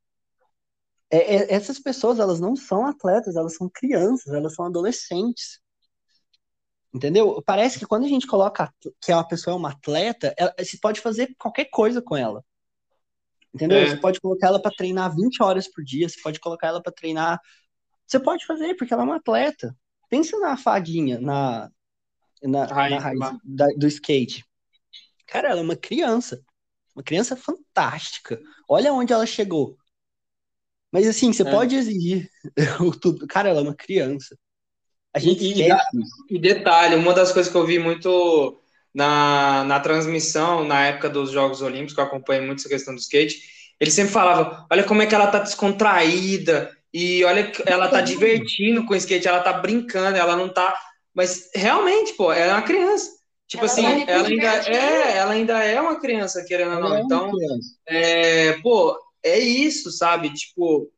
É, 1.11 1.37
é, 1.37 1.55
essas 1.55 1.79
pessoas, 1.79 2.19
elas 2.19 2.41
não 2.41 2.57
são 2.57 2.87
atletas, 2.87 3.37
elas 3.37 3.55
são 3.55 3.71
crianças, 3.73 4.33
elas 4.33 4.55
são 4.55 4.65
adolescentes. 4.67 5.61
Entendeu? 6.93 7.43
Parece 7.45 7.79
que 7.79 7.87
quando 7.87 8.05
a 8.05 8.09
gente 8.09 8.27
coloca 8.27 8.73
que 9.01 9.11
a 9.11 9.23
pessoa 9.25 9.55
é 9.55 9.57
uma 9.57 9.71
atleta, 9.71 10.33
ela, 10.37 10.55
você 10.59 10.79
pode 10.79 11.01
fazer 11.01 11.35
qualquer 11.39 11.67
coisa 11.67 12.01
com 12.01 12.17
ela. 12.17 12.45
Entendeu? 13.53 13.79
É. 13.79 13.87
Você 13.87 13.97
pode 13.97 14.21
colocar 14.21 14.49
ela 14.49 14.61
para 14.61 14.75
treinar 14.75 15.15
20 15.15 15.43
horas 15.43 15.69
por 15.69 15.85
dia, 15.85 16.09
você 16.09 16.21
pode 16.21 16.41
colocar 16.41 16.69
ela 16.69 16.83
para 16.83 16.93
treinar. 16.93 17.41
Você 18.07 18.19
pode 18.21 18.45
fazer, 18.47 18.75
porque 18.75 18.93
ela 18.93 19.03
é 19.03 19.07
uma 19.07 19.17
atleta. 19.17 19.77
Pensa 20.09 20.39
na 20.39 20.57
fadinha, 20.57 21.21
na, 21.21 21.71
na, 22.45 22.69
Ai, 22.71 22.91
na 22.91 22.99
raiz 22.99 23.21
da, 23.45 23.67
do 23.77 23.87
skate. 23.87 24.45
Cara, 25.27 25.51
ela 25.51 25.61
é 25.61 25.63
uma 25.63 25.77
criança. 25.77 26.43
Uma 26.95 27.03
criança 27.03 27.37
fantástica. 27.37 28.41
Olha 28.69 28.93
onde 28.93 29.13
ela 29.13 29.27
chegou. 29.27 29.77
Mas 30.93 31.09
assim, 31.09 31.33
você 31.33 31.43
é. 31.43 31.51
pode 31.51 31.75
exigir 31.75 32.31
tudo. 33.01 33.27
Cara, 33.27 33.49
ela 33.49 33.61
é 33.61 33.63
uma 33.63 33.75
criança. 33.75 34.37
A 35.13 35.19
gente 35.19 35.45
e, 35.45 35.69
e, 36.31 36.39
detalhe, 36.39 36.97
uma 36.97 37.13
das 37.13 37.33
coisas 37.33 37.51
que 37.51 37.57
eu 37.57 37.67
vi 37.67 37.79
muito 37.79 38.61
na, 38.93 39.65
na 39.65 39.79
transmissão, 39.79 40.65
na 40.65 40.87
época 40.87 41.09
dos 41.09 41.31
Jogos 41.31 41.63
Olímpicos, 41.63 41.95
que 41.95 42.01
eu 42.01 42.05
acompanhei 42.05 42.45
muito 42.45 42.61
essa 42.61 42.69
questão 42.69 42.95
do 42.95 43.01
skate, 43.01 43.41
ele 43.79 43.91
sempre 43.91 44.13
falava: 44.13 44.67
olha 44.71 44.83
como 44.83 45.03
é 45.03 45.07
que 45.07 45.15
ela 45.15 45.29
tá 45.29 45.39
descontraída, 45.39 46.77
e 46.93 47.25
olha 47.25 47.51
ela 47.67 47.89
tá 47.89 48.01
divertindo 48.01 48.87
com 48.87 48.93
o 48.93 48.97
skate, 48.97 49.27
ela 49.27 49.41
tá 49.41 49.53
brincando, 49.53 50.17
ela 50.17 50.37
não 50.37 50.49
tá. 50.49 50.73
Mas 51.15 51.51
realmente, 51.55 52.13
pô, 52.15 52.33
ela 52.33 52.53
é 52.53 52.55
uma 52.57 52.63
criança. 52.63 53.11
Tipo 53.47 53.65
ela 53.65 53.73
assim, 53.73 54.05
ela 54.07 54.27
ainda 54.27 54.71
é, 54.71 55.17
ela 55.17 55.33
ainda 55.33 55.63
é 55.63 55.81
uma 55.81 56.01
criança, 56.01 56.45
querendo 56.45 56.75
ou 56.75 56.81
não. 56.81 56.97
É 56.97 57.01
então, 57.01 57.31
é, 57.87 58.53
pô, 58.61 58.99
é 59.23 59.39
isso, 59.39 59.91
sabe? 59.93 60.31
Tipo, 60.33 60.91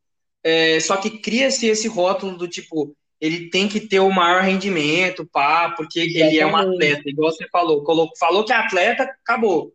é, 0.42 0.80
só 0.80 0.96
que 0.96 1.10
cria-se 1.18 1.66
esse 1.66 1.88
rótulo 1.88 2.36
do 2.36 2.48
tipo, 2.48 2.96
ele 3.20 3.50
tem 3.50 3.68
que 3.68 3.80
ter 3.80 4.00
o 4.00 4.10
maior 4.10 4.42
rendimento, 4.42 5.26
pá, 5.26 5.70
porque 5.76 6.00
ele 6.00 6.38
é 6.38 6.46
um 6.46 6.56
atleta, 6.56 7.02
igual 7.08 7.32
você 7.32 7.46
falou. 7.48 7.84
Falou, 7.84 8.10
falou 8.18 8.44
que 8.44 8.52
é 8.52 8.56
atleta, 8.56 9.02
acabou. 9.02 9.72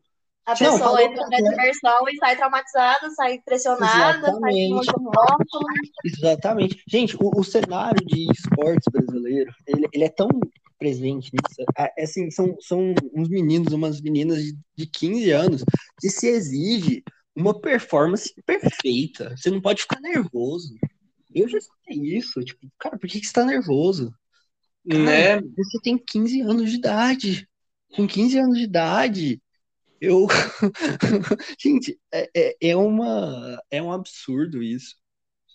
A 0.51 0.57
pessoa 0.57 0.79
não, 0.79 0.99
entra 0.99 1.27
na 1.29 1.37
diversão 1.37 2.09
e 2.09 2.17
sai 2.17 2.35
traumatizada, 2.35 3.09
sai 3.11 3.39
pressionada, 3.39 4.29
Exatamente. 4.29 4.85
sai 4.85 4.95
rótulo. 4.97 5.65
Exatamente. 6.05 6.83
Gente, 6.87 7.15
o, 7.19 7.31
o, 7.39 7.43
cenário 7.43 8.05
de 8.05 8.31
esportes 8.31 8.87
brasileiro, 8.91 9.53
ele, 9.67 9.87
ele 9.93 10.03
é 10.03 10.09
tão 10.09 10.29
presente 10.77 11.31
nisso. 11.31 11.69
É, 11.77 12.01
é, 12.01 12.03
assim, 12.03 12.31
são, 12.31 12.55
são 12.59 12.93
uns 13.13 13.29
meninos, 13.29 13.71
umas 13.71 14.01
meninas 14.01 14.43
de, 14.43 14.57
de 14.75 14.87
15 14.87 15.31
anos 15.31 15.63
que 15.99 16.09
se 16.09 16.27
exige 16.27 17.03
uma 17.35 17.59
performance 17.59 18.33
perfeita. 18.45 19.35
Você 19.37 19.49
não 19.49 19.61
pode 19.61 19.83
ficar 19.83 20.01
nervoso. 20.01 20.75
Eu 21.33 21.47
já 21.47 21.57
escutei 21.57 21.97
isso. 22.17 22.41
Tipo, 22.41 22.67
cara, 22.77 22.97
por 22.97 23.07
que, 23.07 23.19
que 23.19 23.25
você 23.25 23.33
tá 23.33 23.45
nervoso? 23.45 24.13
Cara, 24.89 25.03
né? 25.03 25.41
Você 25.41 25.79
tem 25.83 25.97
15 25.97 26.41
anos 26.41 26.69
de 26.69 26.77
idade. 26.77 27.47
Com 27.95 28.07
15 28.07 28.39
anos 28.39 28.57
de 28.57 28.63
idade, 28.63 29.41
eu. 30.01 30.27
Gente, 31.59 31.97
é, 32.11 32.29
é, 32.35 32.55
é, 32.71 32.75
uma, 32.75 33.61
é 33.69 33.82
um 33.82 33.91
absurdo 33.93 34.63
isso. 34.63 34.95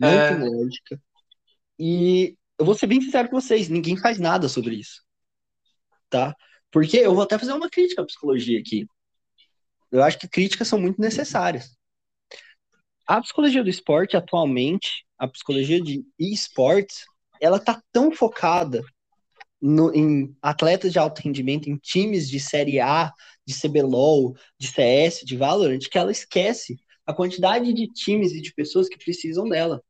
Não 0.01 0.09
é. 0.09 0.29
tem 0.29 0.49
lógica. 0.49 1.03
E 1.79 2.37
eu 2.59 2.65
vou 2.65 2.75
ser 2.75 2.87
bem 2.87 3.01
sincero 3.01 3.29
com 3.29 3.41
vocês: 3.41 3.69
ninguém 3.69 3.97
faz 3.97 4.19
nada 4.19 4.49
sobre 4.49 4.77
isso. 4.77 5.03
Tá? 6.09 6.35
Porque 6.71 6.97
eu 6.99 7.15
vou 7.15 7.25
até 7.25 7.37
fazer 7.39 7.53
uma 7.53 7.69
crítica 7.69 8.03
à 8.03 8.07
psicologia 8.07 8.61
aqui. 8.61 8.87
Eu 9.91 10.03
acho 10.03 10.19
que 10.19 10.29
críticas 10.29 10.69
são 10.69 10.81
muito 10.81 11.01
necessárias. 11.01 11.77
A 13.07 13.21
psicologia 13.21 13.63
do 13.63 13.71
esporte, 13.71 14.17
atualmente, 14.17 15.05
a 15.19 15.29
psicologia 15.29 15.81
de 15.81 16.05
esportes, 16.19 17.05
ela 17.41 17.59
tá 17.59 17.81
tão 17.93 18.13
focada 18.13 18.83
no, 19.61 19.95
em 19.95 20.37
atletas 20.43 20.93
de 20.93 20.99
alto 20.99 21.21
rendimento, 21.21 21.69
em 21.69 21.77
times 21.77 22.29
de 22.29 22.39
Série 22.39 22.81
A, 22.81 23.13
de 23.47 23.55
CBLOL, 23.55 24.37
de 24.59 24.69
CS, 24.69 25.21
de 25.25 25.37
Valorant, 25.37 25.79
que 25.79 25.99
ela 25.99 26.11
esquece 26.11 26.77
a 27.07 27.15
quantidade 27.15 27.73
de 27.73 27.87
times 27.93 28.33
e 28.33 28.41
de 28.41 28.53
pessoas 28.53 28.89
que 28.89 28.99
precisam 28.99 29.49
dela. 29.49 29.81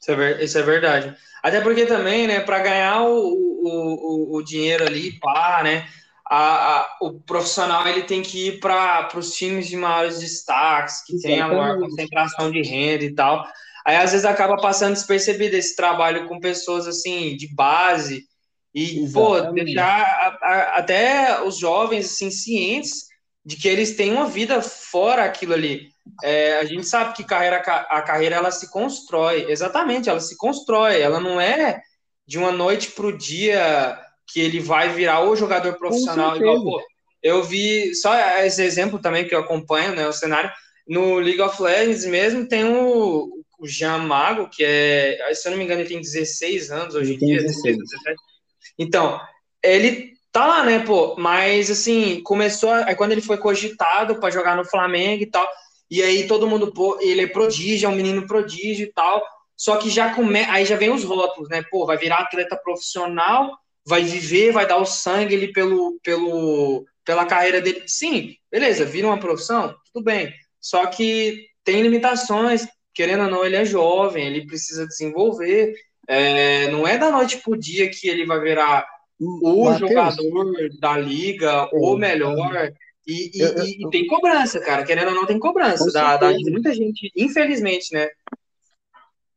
Isso 0.00 0.10
é, 0.10 0.44
isso 0.44 0.58
é 0.58 0.62
verdade. 0.62 1.16
Até 1.42 1.60
porque 1.60 1.86
também, 1.86 2.26
né, 2.26 2.40
para 2.40 2.58
ganhar 2.58 3.04
o, 3.04 3.18
o, 3.18 4.36
o, 4.36 4.42
dinheiro 4.42 4.84
ali, 4.84 5.18
pá, 5.20 5.62
né, 5.62 5.88
a, 6.28 6.80
a, 6.80 6.96
o 7.00 7.20
profissional 7.20 7.86
ele 7.86 8.02
tem 8.02 8.20
que 8.20 8.48
ir 8.48 8.60
para 8.60 9.08
os 9.14 9.34
times 9.34 9.68
de 9.68 9.76
maiores 9.76 10.18
destaques, 10.18 11.02
que 11.04 11.18
tem 11.20 11.40
a 11.40 11.48
maior 11.48 11.78
concentração 11.78 12.50
de 12.50 12.62
renda 12.62 13.04
e 13.04 13.14
tal. 13.14 13.46
Aí 13.84 13.96
às 13.96 14.12
vezes 14.12 14.24
acaba 14.24 14.56
passando 14.56 14.94
despercebido 14.94 15.56
esse 15.56 15.74
trabalho 15.74 16.28
com 16.28 16.40
pessoas 16.40 16.86
assim 16.86 17.36
de 17.36 17.52
base. 17.54 18.24
E 18.74 19.00
Exatamente. 19.00 19.12
pô 19.12 19.52
deixar 19.52 20.02
a, 20.02 20.38
a, 20.42 20.78
até 20.78 21.42
os 21.42 21.58
jovens 21.58 22.06
assim 22.06 22.30
cientes 22.30 23.12
de 23.44 23.56
que 23.56 23.68
eles 23.68 23.96
têm 23.96 24.12
uma 24.12 24.26
vida 24.26 24.62
fora 24.62 25.24
aquilo 25.24 25.52
ali. 25.52 25.88
É, 26.22 26.58
a 26.58 26.64
gente 26.64 26.86
sabe 26.86 27.14
que 27.14 27.24
carreira, 27.24 27.58
a 27.58 28.02
carreira 28.02 28.36
ela 28.36 28.50
se 28.50 28.70
constrói, 28.70 29.46
exatamente, 29.48 30.08
ela 30.08 30.20
se 30.20 30.36
constrói, 30.36 31.00
ela 31.00 31.20
não 31.20 31.40
é 31.40 31.80
de 32.26 32.38
uma 32.38 32.50
noite 32.52 32.90
para 32.92 33.06
o 33.06 33.16
dia 33.16 33.98
que 34.26 34.40
ele 34.40 34.60
vai 34.60 34.88
virar 34.88 35.22
o 35.24 35.36
jogador 35.36 35.74
profissional 35.74 36.36
igual, 36.36 36.62
pô, 36.62 36.82
eu 37.22 37.42
vi 37.42 37.94
só 37.94 38.14
esse 38.40 38.62
exemplo 38.62 38.98
também 38.98 39.26
que 39.26 39.34
eu 39.34 39.40
acompanho, 39.40 39.94
né, 39.94 40.06
o 40.08 40.12
cenário. 40.12 40.50
No 40.88 41.18
League 41.18 41.40
of 41.40 41.60
Legends 41.62 42.04
mesmo 42.04 42.48
tem 42.48 42.64
o, 42.64 43.28
o 43.62 43.68
Jean 43.68 43.98
Mago, 43.98 44.48
que 44.48 44.64
é, 44.64 45.32
se 45.34 45.46
eu 45.46 45.52
não 45.52 45.58
me 45.58 45.64
engano, 45.64 45.80
ele 45.80 45.88
tem 45.88 46.00
16 46.00 46.70
anos 46.70 46.94
hoje 46.94 47.14
em 47.14 47.18
dia, 47.18 47.42
16, 47.42 47.78
17. 47.78 48.16
Então, 48.78 49.20
ele 49.62 50.12
tá 50.32 50.46
lá, 50.46 50.64
né, 50.64 50.80
pô, 50.80 51.14
mas 51.16 51.70
assim, 51.70 52.20
começou, 52.22 52.70
aí 52.70 52.94
quando 52.94 53.12
ele 53.12 53.20
foi 53.20 53.38
cogitado 53.38 54.18
para 54.18 54.30
jogar 54.30 54.56
no 54.56 54.64
Flamengo 54.64 55.22
e 55.22 55.26
tal, 55.26 55.46
e 55.90 56.02
aí 56.02 56.26
todo 56.26 56.48
mundo, 56.48 56.72
pô, 56.72 56.98
ele 57.00 57.20
é 57.20 57.26
prodígio, 57.26 57.86
é 57.86 57.88
um 57.88 57.94
menino 57.94 58.26
prodígio 58.26 58.86
e 58.86 58.92
tal. 58.92 59.22
Só 59.54 59.76
que 59.76 59.90
já 59.90 60.14
come... 60.14 60.40
aí 60.40 60.64
já 60.64 60.74
vem 60.74 60.90
os 60.90 61.04
rótulos, 61.04 61.50
né? 61.50 61.62
Pô, 61.70 61.84
vai 61.84 61.98
virar 61.98 62.20
atleta 62.20 62.56
profissional, 62.56 63.56
vai 63.86 64.02
viver, 64.02 64.52
vai 64.52 64.66
dar 64.66 64.78
o 64.78 64.86
sangue 64.86 65.36
ali 65.36 65.52
pelo, 65.52 66.00
pelo, 66.02 66.84
pela 67.04 67.26
carreira 67.26 67.60
dele. 67.60 67.84
Sim, 67.86 68.34
beleza, 68.50 68.86
vira 68.86 69.06
uma 69.06 69.20
profissão, 69.20 69.74
tudo 69.92 70.02
bem. 70.02 70.32
Só 70.58 70.86
que 70.86 71.46
tem 71.62 71.82
limitações, 71.82 72.66
querendo 72.94 73.24
ou 73.24 73.30
não, 73.30 73.44
ele 73.44 73.56
é 73.56 73.64
jovem, 73.64 74.26
ele 74.26 74.46
precisa 74.46 74.86
desenvolver. 74.86 75.74
É, 76.08 76.70
não 76.70 76.86
é 76.86 76.98
da 76.98 77.10
noite 77.10 77.38
pro 77.38 77.58
dia 77.58 77.88
que 77.90 78.08
ele 78.08 78.26
vai 78.26 78.40
virar 78.40 78.84
o 79.20 79.64
Mateus. 79.64 79.90
jogador 79.90 80.52
da 80.80 80.98
liga, 80.98 81.68
o 81.72 81.96
melhor. 81.96 82.72
E, 83.06 83.36
e, 83.36 83.40
eu, 83.40 83.48
eu, 83.52 83.64
e, 83.64 83.90
tem 83.90 84.06
cobrança, 84.06 84.60
cara. 84.60 84.84
Querendo 84.84 85.08
ou 85.08 85.14
não, 85.14 85.26
tem 85.26 85.38
cobrança 85.38 85.90
da, 85.92 86.16
da, 86.16 86.30
muita 86.30 86.74
gente, 86.74 87.10
infelizmente, 87.16 87.92
né? 87.92 88.08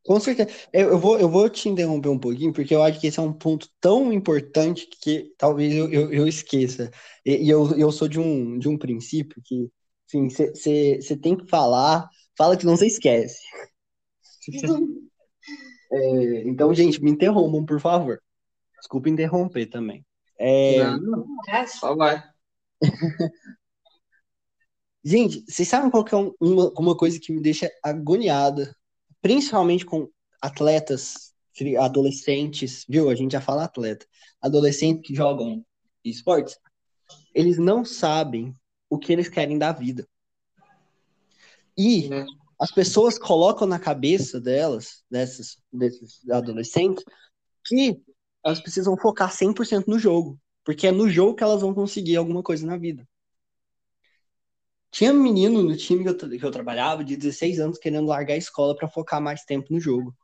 Com 0.04 0.20
certeza. 0.20 0.50
Eu, 0.72 0.90
eu, 0.90 1.00
vou, 1.00 1.20
eu 1.20 1.28
vou 1.28 1.50
te 1.50 1.68
interromper 1.68 2.10
um 2.10 2.20
pouquinho, 2.20 2.54
porque 2.54 2.76
eu 2.76 2.84
acho 2.84 3.00
que 3.00 3.08
esse 3.08 3.20
é 3.20 3.24
um 3.24 3.34
ponto 3.34 3.68
tão 3.82 4.14
importante 4.14 4.88
que 5.02 5.34
talvez 5.36 5.74
eu, 5.74 5.92
eu, 5.92 6.14
eu 6.14 6.28
esqueça. 6.28 6.92
E, 7.26 7.46
e, 7.46 7.50
eu, 7.50 7.76
eu 7.76 7.92
sou 7.92 8.08
de 8.08 8.20
um, 8.20 8.60
de 8.60 8.70
um 8.70 8.78
princípio 8.78 9.42
que, 9.44 9.68
assim, 10.08 10.30
você 10.30 11.18
tem 11.20 11.36
que 11.36 11.48
falar, 11.48 12.08
fala 12.38 12.58
que 12.58 12.66
não 12.66 12.76
você 12.76 12.88
esquece. 12.88 13.40
é, 15.92 16.42
então, 16.44 16.74
gente, 16.74 17.02
me 17.04 17.12
interrompam, 17.12 17.66
por 17.66 17.80
favor. 17.80 18.22
Desculpa 18.80 19.10
interromper 19.10 19.66
também. 19.68 20.06
É... 20.38 20.84
Não, 20.98 21.26
é, 21.50 21.66
só 21.66 21.96
vai. 21.96 22.24
Gente, 25.08 25.46
vocês 25.48 25.68
sabem 25.68 25.92
qual 25.92 26.04
que 26.04 26.16
é 26.16 26.18
uma, 26.18 26.74
uma 26.80 26.98
coisa 26.98 27.20
que 27.20 27.32
me 27.32 27.40
deixa 27.40 27.70
agoniada, 27.84 28.76
principalmente 29.22 29.86
com 29.86 30.10
atletas, 30.42 31.32
adolescentes, 31.80 32.84
viu? 32.90 33.08
A 33.08 33.14
gente 33.14 33.34
já 33.34 33.40
fala 33.40 33.66
atleta, 33.66 34.08
adolescentes 34.42 35.08
que 35.08 35.16
jogam 35.16 35.64
esportes, 36.04 36.58
eles 37.36 37.60
não 37.60 37.86
sabem 37.86 38.56
o 38.90 38.98
que 38.98 39.14
eles 39.14 39.30
querem 39.30 39.60
da 39.60 39.72
vida. 39.72 40.08
E 41.78 42.14
é. 42.14 42.26
as 42.60 42.72
pessoas 42.72 43.18
colocam 43.18 43.68
na 43.68 43.80
cabeça 43.80 44.40
delas, 44.40 45.04
dessas, 45.10 45.58
desses 45.72 46.28
adolescentes, 46.30 47.04
que 47.66 48.02
elas 48.44 48.62
precisam 48.62 48.96
focar 48.98 49.32
100% 49.32 49.86
no 49.88 50.00
jogo. 50.00 50.40
Porque 50.64 50.88
é 50.88 50.92
no 50.92 51.10
jogo 51.10 51.36
que 51.36 51.44
elas 51.44 51.62
vão 51.62 51.74
conseguir 51.74 52.16
alguma 52.16 52.42
coisa 52.42 52.66
na 52.66 52.78
vida. 52.78 53.08
Tinha 54.92 55.12
um 55.12 55.22
menino 55.22 55.62
no 55.62 55.76
time 55.76 56.04
que 56.04 56.10
eu, 56.10 56.40
que 56.40 56.46
eu 56.46 56.52
trabalhava 56.52 57.04
de 57.04 57.18
16 57.18 57.60
anos 57.60 57.78
querendo 57.78 58.08
largar 58.08 58.36
a 58.36 58.38
escola 58.38 58.76
para 58.76 58.88
focar 58.88 59.22
mais 59.22 59.44
tempo 59.44 59.74
no 59.74 59.80
jogo. 59.80 60.16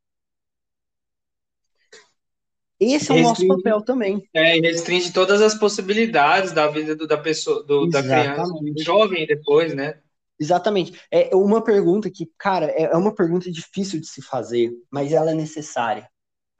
Esse 2.79 3.11
é 3.11 3.15
o 3.15 3.21
nosso 3.21 3.45
papel 3.45 3.81
também. 3.81 4.27
É, 4.33 4.59
restringe 4.59 5.13
todas 5.13 5.39
as 5.39 5.53
possibilidades 5.53 6.51
da 6.51 6.67
vida 6.67 6.95
do, 6.95 7.05
da 7.05 7.17
pessoa, 7.17 7.63
do, 7.63 7.85
da 7.87 8.01
criança, 8.01 8.51
do 8.51 8.83
jovem 8.83 9.27
depois, 9.27 9.75
né? 9.75 10.01
Exatamente. 10.41 10.99
É 11.11 11.35
uma 11.35 11.63
pergunta 11.63 12.09
que, 12.09 12.29
cara, 12.37 12.65
é, 12.71 12.83
é 12.83 12.97
uma 12.97 13.13
pergunta 13.13 13.51
difícil 13.51 14.01
de 14.01 14.07
se 14.07 14.21
fazer, 14.21 14.71
mas 14.91 15.13
ela 15.13 15.31
é 15.31 15.35
necessária 15.35 16.09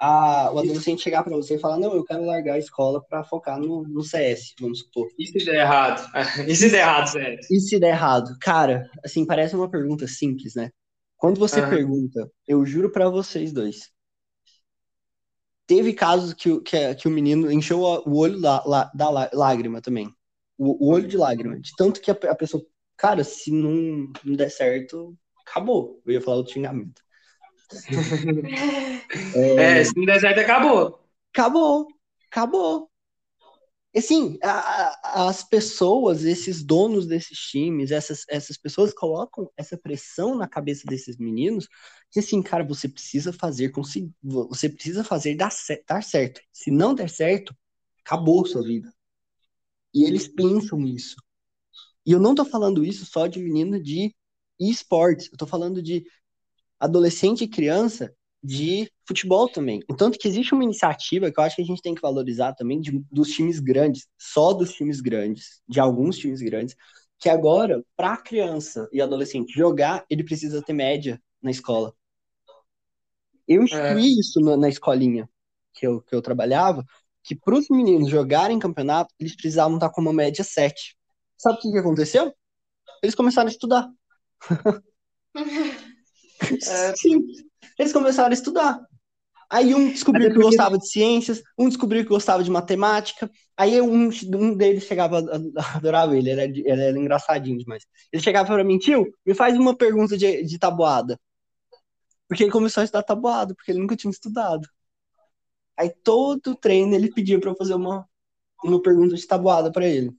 a, 0.01 0.51
o 0.51 0.57
adolescente 0.57 1.03
chegar 1.03 1.23
para 1.23 1.35
você 1.35 1.55
e 1.55 1.59
falar, 1.59 1.77
não, 1.77 1.93
eu 1.93 2.03
quero 2.03 2.25
largar 2.25 2.55
a 2.55 2.59
escola 2.59 2.99
para 3.07 3.23
focar 3.23 3.59
no, 3.59 3.83
no 3.83 4.01
CS, 4.01 4.55
vamos 4.59 4.79
supor. 4.79 5.07
E 5.17 5.27
se 5.27 5.45
der 5.45 5.61
errado? 5.61 6.01
E 6.49 6.55
se 6.55 6.69
der 6.71 6.79
errado, 6.79 7.07
sério? 7.07 7.39
E 7.51 7.59
se 7.59 7.79
der 7.79 7.89
errado? 7.89 8.35
Cara, 8.41 8.89
assim, 9.05 9.23
parece 9.25 9.55
uma 9.55 9.69
pergunta 9.69 10.07
simples, 10.07 10.55
né? 10.55 10.71
Quando 11.17 11.39
você 11.39 11.61
uhum. 11.61 11.69
pergunta, 11.69 12.31
eu 12.47 12.65
juro 12.65 12.91
para 12.91 13.07
vocês 13.09 13.53
dois, 13.53 13.91
teve 15.67 15.93
casos 15.93 16.33
que, 16.33 16.59
que, 16.61 16.95
que 16.95 17.07
o 17.07 17.11
menino 17.11 17.51
encheu 17.51 17.81
o 17.81 18.17
olho 18.17 18.41
da, 18.41 18.63
da 18.95 19.29
lágrima 19.31 19.81
também. 19.81 20.11
O, 20.57 20.87
o, 20.87 20.91
olho 20.91 21.07
de 21.07 21.15
lágrima. 21.15 21.59
De 21.59 21.71
tanto 21.77 22.01
que 22.01 22.09
a, 22.09 22.13
a 22.13 22.35
pessoa, 22.35 22.63
cara, 23.01 23.23
se 23.23 23.51
não, 23.51 24.13
não 24.23 24.35
der 24.35 24.51
certo, 24.51 25.17
acabou. 25.43 25.99
Eu 26.05 26.13
ia 26.13 26.21
falar 26.21 26.37
outro 26.37 26.53
xingamento. 26.53 27.01
é, 29.35 29.79
é, 29.79 29.83
se 29.83 29.97
não 29.97 30.05
der 30.05 30.19
certo, 30.19 30.39
acabou. 30.39 31.03
Acabou, 31.33 31.87
acabou. 32.29 32.91
Assim, 33.95 34.37
a, 34.43 34.51
a, 34.51 35.29
as 35.29 35.43
pessoas, 35.43 36.23
esses 36.25 36.63
donos 36.63 37.07
desses 37.07 37.39
times, 37.39 37.89
essas, 37.89 38.23
essas 38.29 38.55
pessoas 38.55 38.93
colocam 38.93 39.51
essa 39.57 39.75
pressão 39.75 40.35
na 40.35 40.47
cabeça 40.47 40.83
desses 40.85 41.17
meninos 41.17 41.67
que 42.11 42.19
assim, 42.19 42.39
cara, 42.43 42.63
você 42.63 42.87
precisa 42.87 43.33
fazer 43.33 43.71
você 44.21 44.69
precisa 44.69 45.03
fazer 45.03 45.33
dar, 45.33 45.49
dar 45.87 46.03
certo. 46.03 46.39
Se 46.53 46.69
não 46.69 46.93
der 46.93 47.09
certo, 47.09 47.55
acabou 48.05 48.45
sua 48.45 48.61
vida. 48.61 48.93
E 49.91 50.05
eles 50.05 50.27
pensam 50.27 50.85
isso. 50.85 51.15
E 52.05 52.11
eu 52.11 52.19
não 52.19 52.35
tô 52.35 52.43
falando 52.43 52.83
isso 52.83 53.05
só 53.05 53.27
de 53.27 53.39
menino 53.39 53.81
de 53.81 54.13
esportes, 54.59 55.29
eu 55.31 55.37
tô 55.37 55.45
falando 55.45 55.81
de 55.81 56.03
adolescente 56.79 57.43
e 57.43 57.47
criança 57.47 58.13
de 58.43 58.91
futebol 59.05 59.47
também. 59.47 59.81
O 59.87 59.95
tanto 59.95 60.17
que 60.17 60.27
existe 60.27 60.53
uma 60.53 60.63
iniciativa 60.63 61.31
que 61.31 61.39
eu 61.39 61.43
acho 61.43 61.55
que 61.55 61.61
a 61.61 61.65
gente 61.65 61.81
tem 61.81 61.93
que 61.93 62.01
valorizar 62.01 62.53
também 62.53 62.79
de, 62.79 63.03
dos 63.11 63.29
times 63.29 63.59
grandes, 63.59 64.07
só 64.17 64.51
dos 64.51 64.73
times 64.73 64.99
grandes, 64.99 65.61
de 65.67 65.79
alguns 65.79 66.17
times 66.17 66.41
grandes, 66.41 66.75
que 67.19 67.29
agora, 67.29 67.83
para 67.95 68.17
criança 68.17 68.89
e 68.91 68.99
adolescente 68.99 69.53
jogar, 69.53 70.03
ele 70.09 70.23
precisa 70.23 70.61
ter 70.63 70.73
média 70.73 71.21
na 71.39 71.51
escola. 71.51 71.93
Eu 73.47 73.63
instituí 73.63 74.05
é. 74.05 74.19
isso 74.19 74.39
na, 74.39 74.57
na, 74.57 74.69
escolinha 74.69 75.29
que 75.73 75.85
eu, 75.85 76.01
que 76.01 76.15
eu 76.15 76.21
trabalhava, 76.21 76.83
que 77.23 77.35
para 77.35 77.55
os 77.55 77.69
meninos 77.69 78.09
jogarem 78.09 78.57
campeonato, 78.57 79.13
eles 79.19 79.35
precisavam 79.35 79.75
estar 79.75 79.89
com 79.91 80.01
uma 80.01 80.13
média 80.13 80.43
7. 80.43 80.97
Sabe 81.41 81.57
o 81.57 81.59
que, 81.59 81.71
que 81.71 81.77
aconteceu? 81.79 82.31
Eles 83.01 83.15
começaram 83.15 83.47
a 83.47 83.51
estudar. 83.51 83.89
É, 86.43 86.95
sim. 86.95 87.21
Eles 87.77 87.93
começaram 87.93 88.31
a 88.31 88.33
estudar. 88.33 88.81
Aí 89.47 89.75
um 89.75 89.91
descobriu 89.91 90.29
porque... 90.29 90.39
que 90.39 90.45
gostava 90.45 90.75
de 90.75 90.89
ciências, 90.89 91.39
um 91.55 91.67
descobriu 91.67 92.01
que 92.01 92.09
gostava 92.09 92.43
de 92.43 92.49
matemática. 92.49 93.29
Aí 93.55 93.79
um, 93.79 94.09
um 94.09 94.57
deles 94.57 94.85
chegava, 94.85 95.19
adorava 95.75 96.17
ele, 96.17 96.31
ele 96.31 96.41
era, 96.41 96.51
ele 96.51 96.81
era 96.81 96.97
engraçadinho 96.97 97.59
demais. 97.59 97.85
Ele 98.11 98.23
chegava 98.23 98.47
para 98.47 98.63
mim, 98.63 98.79
tio, 98.79 99.05
me 99.23 99.35
faz 99.35 99.55
uma 99.55 99.77
pergunta 99.77 100.17
de, 100.17 100.43
de 100.43 100.57
tabuada. 100.57 101.19
Porque 102.27 102.43
ele 102.43 102.51
começou 102.51 102.81
a 102.81 102.85
estudar 102.85 103.03
tabuada, 103.03 103.53
porque 103.53 103.71
ele 103.71 103.79
nunca 103.79 103.95
tinha 103.95 104.09
estudado. 104.09 104.67
Aí 105.77 105.91
todo 106.03 106.55
treino 106.55 106.95
ele 106.95 107.13
pedia 107.13 107.39
para 107.39 107.51
eu 107.51 107.55
fazer 107.55 107.75
uma, 107.75 108.09
uma 108.63 108.81
pergunta 108.81 109.15
de 109.15 109.27
tabuada 109.27 109.71
para 109.71 109.85
ele. 109.87 110.11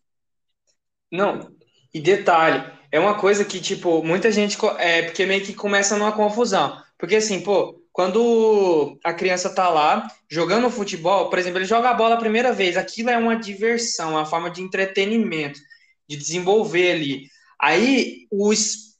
Não, 1.12 1.54
e 1.92 2.00
detalhe, 2.00 2.64
é 2.90 2.98
uma 2.98 3.14
coisa 3.18 3.44
que, 3.44 3.60
tipo, 3.60 4.02
muita 4.02 4.32
gente. 4.32 4.56
É 4.78 5.02
porque 5.02 5.26
meio 5.26 5.44
que 5.44 5.52
começa 5.52 5.96
numa 5.98 6.12
confusão. 6.12 6.80
Porque, 6.98 7.16
assim, 7.16 7.40
pô, 7.42 7.78
quando 7.92 8.98
a 9.04 9.12
criança 9.12 9.54
tá 9.54 9.68
lá 9.68 10.08
jogando 10.30 10.70
futebol, 10.70 11.28
por 11.28 11.38
exemplo, 11.38 11.58
ele 11.58 11.66
joga 11.66 11.90
a 11.90 11.94
bola 11.94 12.14
a 12.14 12.18
primeira 12.18 12.52
vez, 12.52 12.76
aquilo 12.76 13.10
é 13.10 13.18
uma 13.18 13.36
diversão, 13.36 14.12
uma 14.12 14.24
forma 14.24 14.50
de 14.50 14.62
entretenimento, 14.62 15.60
de 16.08 16.16
desenvolver 16.16 16.92
ali. 16.92 17.26
Aí 17.60 18.26
o, 18.30 18.50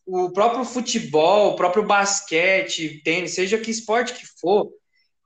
o 0.06 0.30
próprio 0.30 0.64
futebol, 0.64 1.52
o 1.52 1.56
próprio 1.56 1.82
basquete, 1.84 3.00
tênis, 3.02 3.34
seja 3.34 3.56
que 3.56 3.70
esporte 3.70 4.12
que 4.12 4.26
for, 4.38 4.68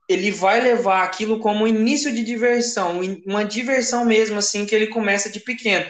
ele 0.07 0.31
vai 0.31 0.61
levar 0.61 1.03
aquilo 1.03 1.39
como 1.39 1.67
início 1.67 2.13
de 2.13 2.23
diversão, 2.23 3.01
uma 3.25 3.43
diversão 3.43 4.05
mesmo, 4.05 4.37
assim, 4.37 4.65
que 4.65 4.73
ele 4.73 4.87
começa 4.87 5.29
de 5.29 5.41
pequeno. 5.41 5.85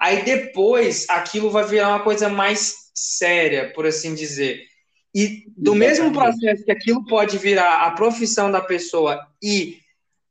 Aí 0.00 0.24
depois 0.24 1.06
aquilo 1.10 1.50
vai 1.50 1.64
virar 1.66 1.88
uma 1.88 2.00
coisa 2.00 2.28
mais 2.28 2.90
séria, 2.94 3.70
por 3.74 3.86
assim 3.86 4.14
dizer. 4.14 4.62
E 5.14 5.44
do 5.56 5.74
mesmo 5.74 6.12
processo 6.12 6.64
que 6.64 6.70
aquilo 6.70 7.04
pode 7.04 7.36
virar 7.36 7.82
a 7.82 7.90
profissão 7.90 8.50
da 8.50 8.60
pessoa 8.60 9.20
e, 9.42 9.78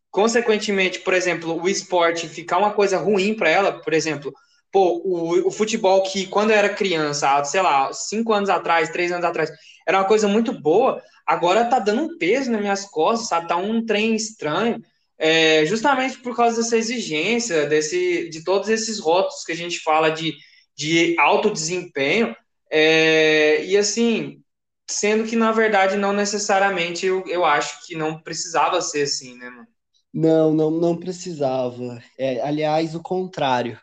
consequentemente, 0.09 0.99
por 0.99 1.13
exemplo, 1.13 1.61
o 1.61 1.69
esporte 1.69 2.27
ficar 2.27 2.57
uma 2.57 2.71
coisa 2.71 2.97
ruim 2.97 3.35
para 3.35 3.49
ela, 3.49 3.73
por 3.73 3.93
exemplo, 3.93 4.33
pô, 4.71 5.01
o, 5.03 5.47
o 5.47 5.51
futebol 5.51 6.01
que 6.03 6.25
quando 6.27 6.51
eu 6.51 6.57
era 6.57 6.69
criança, 6.69 7.43
sei 7.43 7.61
lá, 7.61 7.91
cinco 7.93 8.33
anos 8.33 8.49
atrás, 8.49 8.89
três 8.89 9.11
anos 9.11 9.25
atrás, 9.25 9.51
era 9.85 9.99
uma 9.99 10.05
coisa 10.05 10.27
muito 10.27 10.53
boa, 10.53 11.01
agora 11.25 11.65
tá 11.65 11.77
dando 11.77 12.03
um 12.03 12.17
peso 12.17 12.51
nas 12.51 12.61
minhas 12.61 12.85
costas, 12.85 13.27
sabe? 13.27 13.47
Tá 13.47 13.57
um 13.57 13.85
trem 13.85 14.15
estranho, 14.15 14.81
é, 15.19 15.65
justamente 15.65 16.17
por 16.19 16.35
causa 16.35 16.57
dessa 16.57 16.77
exigência, 16.77 17.67
desse, 17.67 18.29
de 18.29 18.43
todos 18.43 18.69
esses 18.69 18.99
rótulos 18.99 19.43
que 19.43 19.51
a 19.51 19.55
gente 19.55 19.79
fala 19.79 20.09
de, 20.09 20.33
de 20.75 21.15
alto 21.19 21.51
desempenho, 21.51 22.33
é, 22.71 23.65
e 23.65 23.77
assim, 23.77 24.41
sendo 24.89 25.25
que 25.25 25.35
na 25.35 25.51
verdade 25.51 25.97
não 25.97 26.13
necessariamente 26.13 27.05
eu, 27.05 27.23
eu 27.27 27.43
acho 27.43 27.85
que 27.85 27.95
não 27.95 28.21
precisava 28.21 28.81
ser 28.81 29.01
assim, 29.01 29.37
né, 29.37 29.49
mano? 29.49 29.67
Não, 30.11 30.53
não, 30.53 30.71
não 30.71 30.97
precisava. 30.97 32.01
É, 32.17 32.41
aliás, 32.41 32.95
o 32.95 33.01
contrário. 33.01 33.79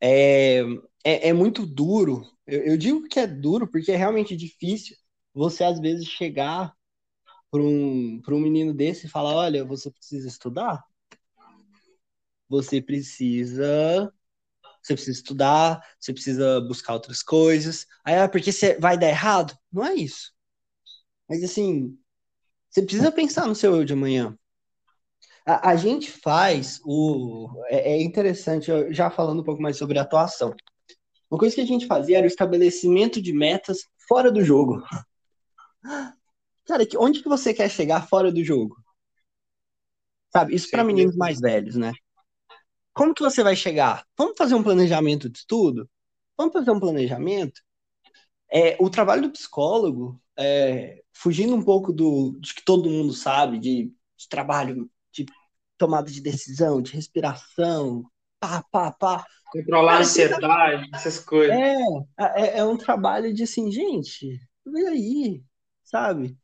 É, 0.00 0.60
é, 1.04 1.28
é 1.28 1.32
muito 1.32 1.64
duro. 1.64 2.22
Eu, 2.46 2.62
eu 2.62 2.76
digo 2.76 3.08
que 3.08 3.18
é 3.18 3.26
duro 3.26 3.66
porque 3.66 3.92
é 3.92 3.96
realmente 3.96 4.36
difícil 4.36 4.96
você 5.32 5.64
às 5.64 5.80
vezes 5.80 6.06
chegar 6.06 6.74
para 7.50 7.62
um, 7.62 8.20
um 8.28 8.40
menino 8.40 8.74
desse 8.74 9.06
e 9.06 9.10
falar: 9.10 9.34
olha, 9.34 9.64
você 9.64 9.90
precisa 9.90 10.28
estudar. 10.28 10.84
Você 12.48 12.80
precisa. 12.80 14.12
Você 14.82 14.94
precisa 14.94 15.18
estudar, 15.18 15.80
você 15.98 16.12
precisa 16.12 16.60
buscar 16.62 16.94
outras 16.94 17.22
coisas. 17.22 17.86
Aí, 18.04 18.16
ah, 18.16 18.28
porque 18.28 18.50
você 18.52 18.78
vai 18.78 18.96
dar 18.96 19.08
errado? 19.08 19.54
Não 19.70 19.84
é 19.84 19.94
isso. 19.94 20.32
Mas 21.28 21.44
assim, 21.44 21.98
você 22.70 22.82
precisa 22.82 23.12
pensar 23.12 23.46
no 23.46 23.54
seu 23.54 23.76
eu 23.76 23.84
de 23.84 23.92
amanhã. 23.92 24.38
A, 25.44 25.70
a 25.70 25.76
gente 25.76 26.10
faz 26.10 26.80
o. 26.84 27.48
É, 27.68 27.92
é 27.92 28.02
interessante, 28.02 28.70
já 28.92 29.10
falando 29.10 29.40
um 29.40 29.44
pouco 29.44 29.60
mais 29.60 29.76
sobre 29.76 29.98
atuação. 29.98 30.54
Uma 31.30 31.38
coisa 31.38 31.54
que 31.54 31.60
a 31.60 31.66
gente 31.66 31.86
fazia 31.86 32.18
era 32.18 32.24
o 32.24 32.28
estabelecimento 32.28 33.20
de 33.20 33.32
metas 33.32 33.80
fora 34.08 34.30
do 34.32 34.42
jogo. 34.42 34.82
Cara, 36.68 36.86
onde 36.98 37.22
que 37.22 37.28
você 37.30 37.54
quer 37.54 37.70
chegar 37.70 38.06
fora 38.06 38.30
do 38.30 38.44
jogo? 38.44 38.76
Sabe, 40.30 40.54
isso 40.54 40.70
para 40.70 40.84
meninos 40.84 41.16
mais 41.16 41.40
velhos, 41.40 41.76
né? 41.76 41.94
Como 42.92 43.14
que 43.14 43.22
você 43.22 43.42
vai 43.42 43.56
chegar? 43.56 44.04
Vamos 44.18 44.34
fazer 44.36 44.54
um 44.54 44.62
planejamento 44.62 45.30
de 45.30 45.38
estudo? 45.38 45.88
Vamos 46.36 46.52
fazer 46.52 46.70
um 46.70 46.78
planejamento? 46.78 47.62
É, 48.52 48.76
o 48.78 48.90
trabalho 48.90 49.22
do 49.22 49.30
psicólogo, 49.30 50.20
é, 50.38 51.02
fugindo 51.14 51.54
um 51.54 51.62
pouco 51.62 51.90
do 51.90 52.38
que 52.42 52.62
todo 52.62 52.90
mundo 52.90 53.14
sabe, 53.14 53.58
de, 53.58 53.84
de 54.16 54.28
trabalho 54.28 54.90
de 55.10 55.24
tomada 55.78 56.10
de 56.10 56.20
decisão, 56.20 56.82
de 56.82 56.92
respiração, 56.92 58.04
pá, 58.38 58.62
pá, 58.70 58.92
pá. 58.92 59.26
Controlar 59.50 59.96
a 59.96 60.00
ansiedade, 60.00 60.90
essas 60.92 61.18
coisas. 61.18 61.56
É, 61.56 61.76
é, 62.18 62.58
é 62.58 62.64
um 62.64 62.76
trabalho 62.76 63.32
de 63.32 63.44
assim, 63.44 63.72
gente, 63.72 64.38
vê 64.66 64.86
aí, 64.86 65.42
sabe? 65.82 66.36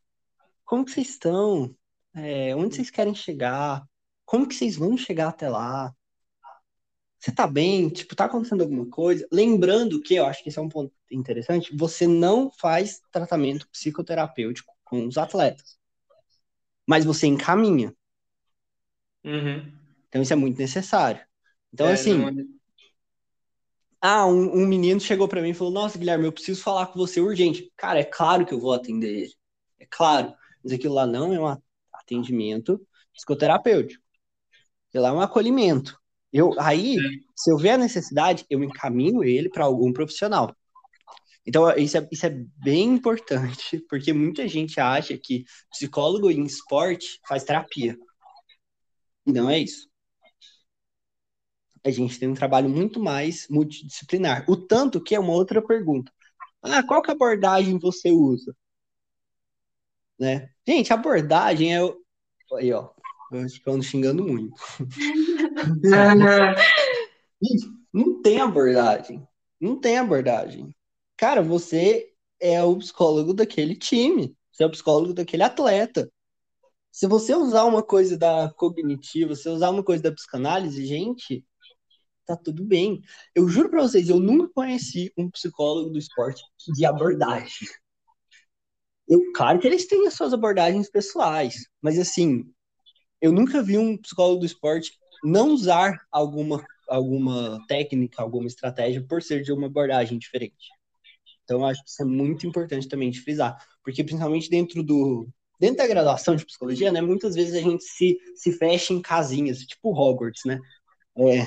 Como 0.65 0.85
que 0.85 0.91
vocês 0.91 1.11
estão? 1.11 1.75
É, 2.15 2.55
onde 2.57 2.77
vocês 2.77 2.91
querem 2.91 3.15
chegar? 3.15 3.85
Como 4.25 4.49
que 4.49 4.55
vocês 4.55 4.77
vão 4.77 4.97
chegar 4.97 5.29
até 5.29 5.49
lá? 5.49 5.95
Você 7.19 7.33
tá 7.33 7.47
bem? 7.47 7.89
Tipo, 7.89 8.15
tá 8.15 8.27
acontecendo 8.27 8.63
alguma 8.63 8.87
coisa? 8.87 9.27
Lembrando 9.33 10.01
que, 10.01 10.15
eu 10.15 10.27
acho 10.27 10.43
que 10.43 10.51
esse 10.51 10.59
é 10.59 10.63
um 10.63 10.69
ponto 10.69 10.93
interessante, 11.11 11.75
você 11.75 12.07
não 12.07 12.51
faz 12.51 13.01
tratamento 13.11 13.69
psicoterapêutico 13.69 14.75
com 14.85 15.07
os 15.07 15.17
atletas. 15.17 15.79
Mas 16.87 17.05
você 17.05 17.27
encaminha. 17.27 17.95
Uhum. 19.25 19.73
Então 20.09 20.21
isso 20.21 20.33
é 20.33 20.37
muito 20.37 20.59
necessário. 20.59 21.21
Então, 21.73 21.89
é, 21.89 21.93
assim. 21.95 22.19
Não... 22.19 22.29
É 22.29 22.45
ah, 24.07 24.27
um, 24.27 24.63
um 24.63 24.67
menino 24.67 25.01
chegou 25.01 25.27
para 25.27 25.41
mim 25.41 25.51
e 25.51 25.55
falou: 25.55 25.73
Nossa, 25.73 25.99
Guilherme, 25.99 26.27
eu 26.27 26.33
preciso 26.33 26.63
falar 26.63 26.89
com 26.89 26.99
você 26.99 27.21
urgente. 27.21 27.73
Cara, 27.75 28.01
é 28.01 28.05
claro 28.05 28.45
que 28.45 28.53
eu 28.53 28.61
vou 28.61 28.75
atender 28.75 29.23
ele. 29.23 29.35
É 29.81 29.87
claro. 29.87 30.35
Mas 30.65 30.73
aquilo 30.73 30.95
lá 30.95 31.07
não 31.07 31.33
é 31.33 31.41
um 31.41 31.57
atendimento 31.93 32.81
psicoterapêutico. 33.13 34.03
Aquilo 34.89 35.05
lá 35.05 35.11
é 35.11 35.13
um 35.13 35.21
acolhimento. 35.21 35.97
Eu, 36.33 36.59
aí, 36.59 36.97
se 37.37 37.51
eu 37.51 37.59
ver 37.59 37.71
a 37.71 37.79
necessidade, 37.79 38.47
eu 38.51 38.65
encaminho 38.65 39.23
ele 39.23 39.49
para 39.51 39.65
algum 39.65 39.93
profissional. 39.93 40.57
Então, 41.47 41.71
isso 41.77 41.99
é, 41.99 42.09
isso 42.11 42.27
é 42.27 42.31
bem 42.57 42.95
importante, 42.95 43.79
porque 43.89 44.13
muita 44.13 44.49
gente 44.49 44.81
acha 44.81 45.17
que 45.19 45.45
psicólogo 45.71 46.31
em 46.31 46.45
esporte 46.45 47.21
faz 47.29 47.45
terapia. 47.45 47.97
E 49.27 49.33
não 49.33 49.51
é 49.51 49.59
isso 49.59 49.89
a 51.85 51.91
gente 51.91 52.19
tem 52.19 52.29
um 52.29 52.35
trabalho 52.35 52.69
muito 52.69 52.99
mais 52.99 53.47
multidisciplinar. 53.49 54.45
O 54.49 54.57
tanto 54.57 55.01
que 55.03 55.15
é 55.15 55.21
uma 55.21 55.35
outra 55.35 55.61
pergunta. 55.63 56.11
Ah, 56.63 56.83
qual 56.83 57.03
que 57.03 57.11
abordagem 57.11 57.79
você 57.79 58.11
usa? 58.11 58.57
Né? 60.19 60.49
Gente, 60.67 60.93
abordagem 60.93 61.77
é. 61.77 61.81
Aí, 62.57 62.73
ó. 62.73 62.91
Eu 63.33 63.41
acho 63.41 63.61
que 63.61 63.69
eu 63.69 63.73
ando 63.73 63.83
xingando 63.83 64.25
muito. 64.25 64.55
gente, 67.43 67.69
não 67.93 68.23
tem 68.23 68.41
abordagem. 68.41 69.27
Não 69.61 69.81
tem 69.81 69.99
abordagem. 69.99 70.73
Cara, 71.17 71.43
você 71.43 72.13
é 72.41 72.63
o 72.63 72.77
psicólogo 72.77 73.35
daquele 73.35 73.75
time. 73.75 74.37
Você 74.53 74.63
é 74.63 74.67
o 74.67 74.71
psicólogo 74.71 75.15
daquele 75.15 75.43
atleta. 75.43 76.09
Se 76.93 77.09
você 77.09 77.35
usar 77.35 77.65
uma 77.65 77.83
coisa 77.83 78.17
da 78.17 78.53
cognitiva, 78.57 79.35
se 79.35 79.49
usar 79.49 79.71
uma 79.71 79.83
coisa 79.83 80.05
da 80.05 80.13
psicanálise, 80.13 80.87
gente, 80.87 81.45
tá 82.25 82.37
tudo 82.37 82.65
bem. 82.65 83.03
Eu 83.35 83.49
juro 83.49 83.69
para 83.69 83.83
vocês, 83.83 84.09
eu 84.09 84.21
nunca 84.21 84.49
conheci 84.55 85.13
um 85.17 85.29
psicólogo 85.29 85.91
do 85.91 85.99
esporte 85.99 86.41
de 86.73 86.87
abordagem. 86.87 87.67
Eu, 89.09 89.21
claro 89.35 89.59
que 89.59 89.67
eles 89.67 89.87
têm 89.87 90.07
as 90.07 90.15
suas 90.15 90.33
abordagens 90.33 90.91
pessoais, 90.91 91.67
mas 91.83 91.99
assim, 91.99 92.45
eu 93.21 93.33
nunca 93.33 93.63
vi 93.63 93.77
um 93.77 93.97
psicólogo 93.97 94.41
do 94.41 94.47
esporte 94.47 94.93
não 95.23 95.49
usar 95.51 95.99
alguma, 96.11 96.65
alguma 96.89 97.59
técnica, 97.67 98.23
alguma 98.23 98.47
estratégia 98.47 99.05
por 99.07 99.23
ser 99.23 99.43
de 99.43 99.53
uma 99.53 99.67
abordagem 99.67 100.19
diferente. 100.19 100.69
Então, 101.43 101.65
acho 101.65 101.83
que 101.83 101.91
isso 101.91 102.03
é 102.03 102.07
muito 102.07 102.47
importante 102.47 102.89
também 102.89 103.11
de 103.11 103.21
frisar, 103.21 103.57
porque 103.83 104.03
principalmente 104.03 104.49
dentro 104.49 104.83
do 104.83 105.29
dentro 105.61 105.77
da 105.77 105.87
graduação 105.87 106.35
de 106.35 106.45
psicologia, 106.45 106.91
né, 106.91 107.01
muitas 107.01 107.35
vezes 107.35 107.55
a 107.55 107.61
gente 107.61 107.85
se, 107.85 108.19
se 108.35 108.53
fecha 108.53 108.93
em 108.93 109.01
casinhas, 109.01 109.61
tipo 109.61 109.93
Hogwarts, 109.93 110.43
né? 110.45 110.59
É, 111.17 111.47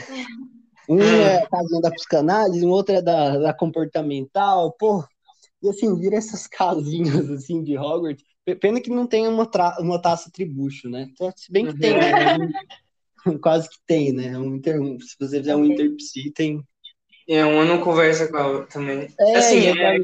um 0.90 1.00
é 1.00 1.44
a 1.44 1.50
casinha 1.50 1.82
da 1.82 1.92
psicanálise, 1.92 2.66
um 2.66 2.70
outro 2.70 2.96
é 2.96 3.02
da, 3.02 3.38
da 3.38 3.54
comportamental, 3.54 4.72
pô. 4.80 5.04
E 5.62 5.70
assim, 5.70 5.98
vira 5.98 6.16
essas 6.16 6.48
casinhas 6.48 7.30
assim 7.30 7.64
de 7.64 7.78
Hogwarts. 7.78 8.24
Pena 8.62 8.80
que 8.80 8.90
não 8.90 9.06
tem 9.06 9.28
uma, 9.28 9.46
tra... 9.46 9.78
uma 9.80 10.02
taça 10.02 10.32
tribucho, 10.32 10.90
né? 10.90 11.10
Então, 11.12 11.32
se 11.36 11.52
bem 11.52 11.68
que 11.68 11.78
tem, 11.78 11.94
né? 11.94 12.38
Quase 13.42 13.70
que 13.70 13.78
tem, 13.86 14.14
né? 14.14 14.38
Um 14.38 14.56
inter... 14.56 14.80
Se 15.02 15.16
você 15.20 15.40
fizer 15.40 15.56
um 15.56 15.66
interpsi, 15.66 16.32
tem. 16.32 16.64
É, 17.28 17.44
uma 17.44 17.66
não 17.66 17.82
conversa 17.82 18.30
com 18.30 18.38
a 18.38 18.48
outra 18.48 18.68
também. 18.68 19.14
É, 19.20 19.36
assim, 19.36 19.68
é... 19.68 20.00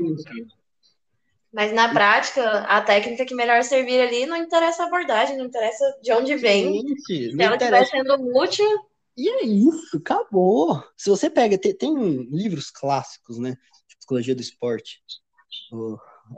Mas 1.54 1.72
na 1.72 1.88
prática, 1.88 2.44
a 2.62 2.82
técnica 2.82 3.26
que 3.26 3.36
melhor 3.36 3.64
servir 3.64 4.02
ali 4.02 4.26
não 4.26 4.36
interessa 4.36 4.84
a 4.84 4.88
abordagem, 4.88 5.38
não 5.38 5.46
interessa 5.46 5.86
de 6.02 6.12
onde 6.12 6.36
vem. 6.36 6.82
Gente, 6.82 7.32
Se 7.32 7.42
ela 7.42 7.56
estiver 7.56 7.86
sendo 7.86 8.16
útil, 8.36 8.68
e 9.16 9.30
é 9.30 9.46
isso, 9.46 9.98
acabou. 9.98 10.84
Se 10.98 11.10
você 11.10 11.30
pega, 11.30 11.58
tem, 11.58 11.74
tem 11.76 11.96
livros 12.32 12.72
clássicos, 12.72 13.38
né? 13.38 13.56
De 13.88 13.96
psicologia 13.98 14.36
do 14.36 14.42
esporte. 14.42 15.04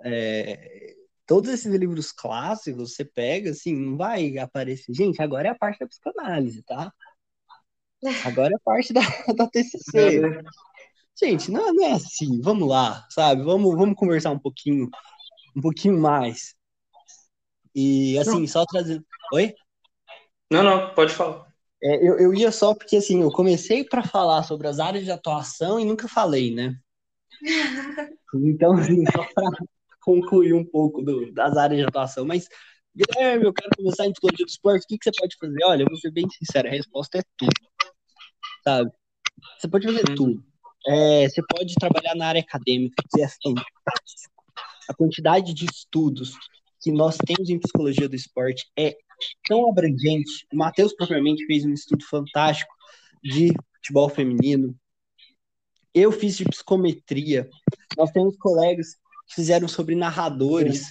É, 0.03 0.95
todos 1.25 1.49
esses 1.49 1.73
livros 1.73 2.11
clássicos, 2.11 2.95
você 2.95 3.05
pega, 3.05 3.51
assim, 3.51 3.75
não 3.75 3.97
vai 3.97 4.37
aparecer. 4.37 4.93
Gente, 4.93 5.21
agora 5.21 5.47
é 5.47 5.51
a 5.51 5.57
parte 5.57 5.79
da 5.79 5.87
psicanálise, 5.87 6.63
tá? 6.63 6.91
Agora 8.25 8.51
é 8.53 8.55
a 8.55 8.59
parte 8.63 8.93
da, 8.93 9.01
da 9.35 9.47
TCC. 9.47 10.25
É. 10.25 10.41
Gente, 11.17 11.49
não, 11.49 11.73
não 11.73 11.85
é 11.85 11.93
assim. 11.93 12.41
Vamos 12.41 12.67
lá, 12.67 13.05
sabe? 13.09 13.41
Vamos, 13.43 13.75
vamos 13.75 13.95
conversar 13.95 14.31
um 14.31 14.39
pouquinho, 14.39 14.89
um 15.55 15.61
pouquinho 15.61 15.97
mais. 15.97 16.53
E 17.73 18.17
assim, 18.19 18.41
não. 18.41 18.47
só 18.47 18.65
trazer. 18.65 19.01
Oi? 19.33 19.53
Não, 20.51 20.63
não, 20.63 20.93
pode 20.93 21.13
falar. 21.13 21.45
É, 21.81 21.95
eu, 21.95 22.17
eu 22.19 22.33
ia 22.33 22.51
só 22.51 22.73
porque, 22.73 22.97
assim, 22.97 23.21
eu 23.21 23.31
comecei 23.31 23.83
para 23.83 24.03
falar 24.03 24.43
sobre 24.43 24.67
as 24.67 24.79
áreas 24.79 25.03
de 25.03 25.11
atuação 25.11 25.79
e 25.79 25.85
nunca 25.85 26.07
falei, 26.07 26.53
né? 26.53 26.75
Então, 28.37 28.73
assim, 28.73 29.01
só 29.05 29.25
para 29.33 29.49
concluir 30.01 30.53
um 30.53 30.65
pouco 30.65 31.01
do, 31.01 31.31
das 31.31 31.55
áreas 31.55 31.79
de 31.79 31.87
atuação, 31.87 32.25
mas 32.25 32.49
Guilherme, 32.95 33.45
eu 33.45 33.53
quero 33.53 33.69
começar 33.75 34.05
em 34.05 34.11
psicologia 34.11 34.45
do 34.45 34.49
esporte, 34.49 34.83
o 34.83 34.87
que, 34.87 34.97
que 34.97 35.03
você 35.03 35.11
pode 35.17 35.35
fazer? 35.37 35.63
Olha, 35.65 35.83
eu 35.83 35.87
vou 35.87 35.97
ser 35.97 36.11
bem 36.11 36.25
sincero, 36.29 36.67
a 36.67 36.71
resposta 36.71 37.17
é 37.17 37.23
tudo, 37.37 37.51
sabe? 38.63 38.91
Você 39.59 39.67
pode 39.67 39.85
fazer 39.85 40.03
tudo. 40.15 40.43
É, 40.87 41.27
você 41.27 41.41
pode 41.49 41.73
trabalhar 41.75 42.15
na 42.15 42.27
área 42.27 42.41
acadêmica, 42.41 43.03
que 43.13 43.21
é 43.21 43.27
fantástico. 43.27 44.43
A 44.87 44.93
quantidade 44.93 45.53
de 45.53 45.65
estudos 45.65 46.33
que 46.81 46.91
nós 46.91 47.17
temos 47.17 47.49
em 47.49 47.59
psicologia 47.59 48.07
do 48.07 48.15
esporte 48.15 48.65
é 48.77 48.95
tão 49.47 49.69
abrangente. 49.69 50.45
O 50.53 50.57
Matheus, 50.57 50.93
propriamente, 50.93 51.45
fez 51.47 51.65
um 51.65 51.73
estudo 51.73 52.05
fantástico 52.05 52.73
de 53.23 53.51
futebol 53.77 54.07
feminino. 54.07 54.75
Eu 55.95 56.11
fiz 56.11 56.37
de 56.37 56.45
psicometria. 56.45 57.49
Nós 57.97 58.11
temos 58.11 58.37
colegas 58.37 58.95
que 59.27 59.35
fizeram 59.35 59.67
sobre 59.67 59.95
narradores 59.95 60.81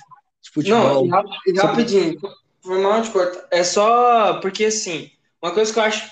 de 0.43 0.51
futebol. 0.51 1.07
Não, 1.07 1.25
e 1.47 1.57
rapidinho, 1.57 2.19
foi 2.61 2.83
mal 2.83 3.03
de 3.03 3.11
cortar. 3.11 3.47
É 3.51 3.63
só 3.63 4.41
porque, 4.41 4.65
assim, 4.65 5.11
uma 5.41 5.53
coisa 5.53 5.73
que 5.73 5.79
eu 5.79 5.85
acho 5.85 6.11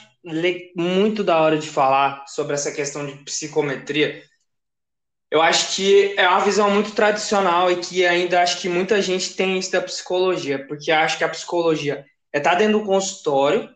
muito 0.77 1.25
da 1.25 1.41
hora 1.41 1.59
de 1.59 1.69
falar 1.69 2.27
sobre 2.29 2.55
essa 2.55 2.71
questão 2.71 3.05
de 3.05 3.13
psicometria 3.25 4.23
eu 5.33 5.41
acho 5.41 5.75
que 5.75 6.15
é 6.19 6.29
uma 6.29 6.45
visão 6.45 6.71
muito 6.71 6.93
tradicional 6.93 7.73
e 7.73 7.77
que 7.77 8.05
ainda 8.05 8.43
acho 8.43 8.61
que 8.61 8.69
muita 8.69 9.01
gente 9.01 9.35
tem 9.35 9.59
isso 9.59 9.73
da 9.73 9.81
psicologia, 9.81 10.67
porque 10.67 10.93
acho 10.93 11.17
que 11.17 11.25
a 11.25 11.29
psicologia 11.29 12.05
é 12.31 12.37
estar 12.37 12.51
tá 12.51 12.57
dentro 12.57 12.79
do 12.81 12.85
consultório, 12.85 13.71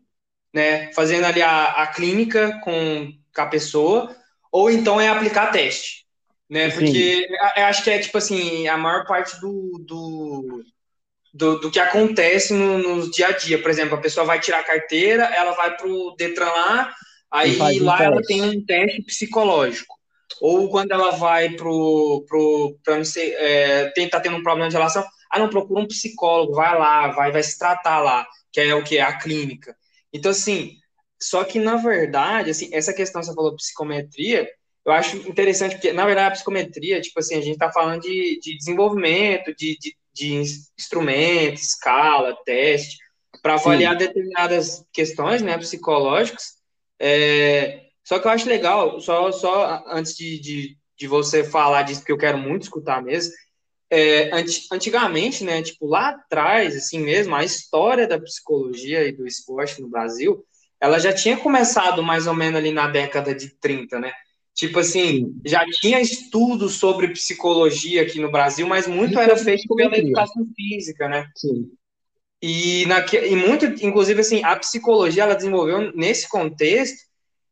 né, 0.53 0.93
fazendo 0.93 1.25
ali 1.25 1.41
a, 1.41 1.64
a 1.83 1.87
clínica 1.87 2.61
com, 2.62 3.11
com 3.35 3.41
a 3.41 3.47
pessoa, 3.47 4.14
ou 4.57 4.70
então 4.70 4.98
é 4.98 5.11
aplicar 5.11 5.52
teste, 5.52 6.07
né, 6.48 6.70
porque 6.70 7.28
acho 7.57 7.84
que 7.84 7.90
é 7.90 7.98
tipo 7.98 8.16
assim, 8.16 8.66
a 8.68 8.78
maior 8.78 9.04
parte 9.04 9.38
do, 9.38 9.84
do, 9.86 10.64
do, 11.34 11.61
do 11.61 11.70
que 11.70 11.78
acontece 11.78 12.54
no, 12.54 12.78
no, 12.78 13.11
dia 13.11 13.26
a 13.26 13.32
dia, 13.32 13.61
por 13.61 13.70
exemplo, 13.70 13.98
a 13.98 14.00
pessoa 14.00 14.24
vai 14.24 14.40
tirar 14.40 14.61
a 14.61 14.64
carteira, 14.64 15.24
ela 15.24 15.52
vai 15.52 15.76
pro 15.76 16.14
Detran 16.16 16.46
lá, 16.46 16.94
aí 17.30 17.78
lá 17.80 18.02
ela 18.02 18.22
tem 18.22 18.42
um 18.42 18.64
teste 18.64 19.02
psicológico. 19.02 19.94
Ou 20.40 20.70
quando 20.70 20.90
ela 20.90 21.11
vai 21.11 21.50
pro, 21.50 22.24
pro 22.26 22.78
para 22.82 23.02
é, 23.18 23.90
tentar 23.90 24.20
tendo 24.20 24.38
um 24.38 24.42
problema 24.42 24.70
de 24.70 24.76
relação, 24.76 25.04
ah, 25.30 25.38
não, 25.38 25.50
procura 25.50 25.82
um 25.82 25.86
psicólogo, 25.86 26.54
vai 26.54 26.78
lá, 26.78 27.09
vai, 27.09 27.30
vai 27.30 27.42
se 27.42 27.59
tratar 27.59 28.00
lá, 28.00 28.26
que 28.50 28.61
é 28.61 28.74
o 28.74 28.82
que? 28.82 28.98
A 28.98 29.18
clínica. 29.18 29.76
Então, 30.11 30.30
assim, 30.30 30.76
só 31.21 31.45
que, 31.45 31.59
na 31.59 31.77
verdade, 31.77 32.51
assim, 32.51 32.69
essa 32.73 32.93
questão 32.93 33.21
que 33.21 33.27
você 33.27 33.35
falou, 33.35 33.57
psicometria, 33.57 34.49
eu 34.85 34.93
acho 34.93 35.17
interessante, 35.29 35.77
porque, 35.77 35.93
na 35.93 36.05
verdade, 36.05 36.29
a 36.29 36.31
psicometria, 36.33 37.01
tipo 37.01 37.19
assim, 37.19 37.35
a 37.37 37.41
gente 37.41 37.55
está 37.55 37.73
falando 37.73 38.03
de, 38.03 38.39
de 38.41 38.57
desenvolvimento, 38.57 39.55
de, 39.55 39.77
de, 39.79 39.97
de 40.12 40.35
instrumentos, 40.79 41.62
escala, 41.62 42.37
teste, 42.45 42.99
para 43.43 43.55
avaliar 43.55 43.93
Sim. 43.93 43.99
determinadas 43.99 44.85
questões, 44.93 45.43
né, 45.43 45.59
psicológicas, 45.59 46.57
é, 47.01 47.87
só 48.05 48.19
que 48.21 48.27
eu 48.27 48.31
acho 48.31 48.49
legal, 48.49 49.01
só, 49.01 49.33
só 49.33 49.85
antes 49.89 50.17
de, 50.17 50.39
de, 50.39 50.77
de 50.97 51.09
você 51.09 51.43
falar 51.43 51.83
disso, 51.83 52.05
que 52.05 52.12
eu 52.12 52.19
quero 52.19 52.39
muito 52.39 52.62
escutar 52.62 53.03
mesmo, 53.03 53.33
é, 53.91 54.31
antigamente, 54.73 55.45
né, 55.45 55.62
tipo, 55.62 55.87
lá 55.87 56.11
atrás, 56.11 56.77
assim 56.77 57.01
mesmo, 57.01 57.35
a 57.35 57.45
história 57.45 58.07
da 58.07 58.21
psicologia 58.21 59.05
e 59.05 59.12
do 59.12 59.27
esporte 59.27 59.81
no 59.81 59.89
Brasil, 59.89 60.45
ela 60.81 60.99
já 60.99 61.12
tinha 61.12 61.37
começado 61.37 62.03
mais 62.03 62.27
ou 62.27 62.35
menos 62.35 62.59
ali 62.59 62.70
na 62.70 62.87
década 62.89 63.35
de 63.35 63.49
30, 63.49 63.99
né? 63.99 64.12
Tipo 64.55 64.79
assim, 64.79 65.39
já 65.45 65.64
tinha 65.66 66.01
estudos 66.01 66.77
sobre 66.77 67.09
psicologia 67.09 68.03
aqui 68.03 68.18
no 68.18 68.31
Brasil, 68.31 68.66
mas 68.66 68.87
muito 68.87 69.18
era 69.18 69.37
feito 69.37 69.74
pela 69.74 69.97
educação 69.99 70.47
física, 70.57 71.09
né? 71.09 71.29
Sim. 71.37 71.70
E, 72.41 72.87
na, 72.87 73.05
e 73.05 73.37
muito, 73.37 73.66
inclusive, 73.85 74.20
assim, 74.20 74.43
a 74.45 74.57
psicologia, 74.57 75.24
ela 75.24 75.35
desenvolveu 75.35 75.93
nesse 75.95 76.29
contexto 76.29 77.07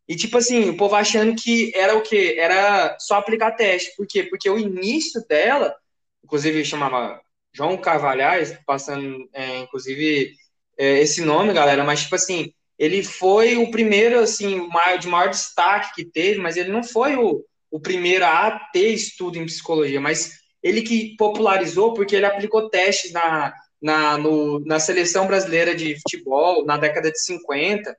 e, 0.09 0.17
tipo 0.17 0.39
assim, 0.39 0.69
o 0.69 0.77
povo 0.77 0.95
achando 0.95 1.35
que 1.35 1.73
era 1.75 1.97
o 1.97 2.03
quê? 2.03 2.37
Era 2.39 2.97
só 2.99 3.17
aplicar 3.17 3.53
teste. 3.53 3.95
Por 3.97 4.07
quê? 4.07 4.25
Porque 4.25 4.49
o 4.49 4.59
início 4.59 5.23
dela, 5.27 5.75
inclusive 6.23 6.65
chamava 6.65 7.21
João 7.53 7.77
Carvalhais, 7.77 8.59
passando, 8.67 9.29
é, 9.33 9.59
inclusive, 9.59 10.33
é, 10.79 11.01
esse 11.01 11.23
nome, 11.23 11.53
galera, 11.53 11.85
mas, 11.85 12.03
tipo 12.03 12.15
assim, 12.15 12.53
ele 12.79 13.03
foi 13.03 13.57
o 13.57 13.71
primeiro, 13.71 14.19
assim, 14.21 14.67
maior, 14.69 14.99
de 14.99 15.09
maior 15.09 15.31
destaque 15.31 15.95
que 15.95 16.05
teve, 16.05 16.41
mas 16.41 16.57
ele 16.57 16.71
não 16.71 16.83
foi 16.83 17.17
o, 17.17 17.45
o 17.71 17.81
primeiro 17.81 18.25
a 18.25 18.59
ter 18.73 18.89
estudo 18.89 19.39
em 19.39 19.47
psicologia, 19.47 20.01
mas 20.01 20.33
ele 20.63 20.83
que 20.83 21.15
popularizou 21.17 21.93
porque 21.93 22.17
ele 22.17 22.27
aplicou 22.27 22.69
testes 22.71 23.13
na, 23.13 23.55
na, 23.81 24.19
no, 24.19 24.61
na 24.61 24.81
seleção 24.81 25.27
brasileira 25.27 25.75
de 25.75 25.95
futebol 26.01 26.65
na 26.65 26.77
década 26.77 27.11
de 27.11 27.21
50, 27.23 27.97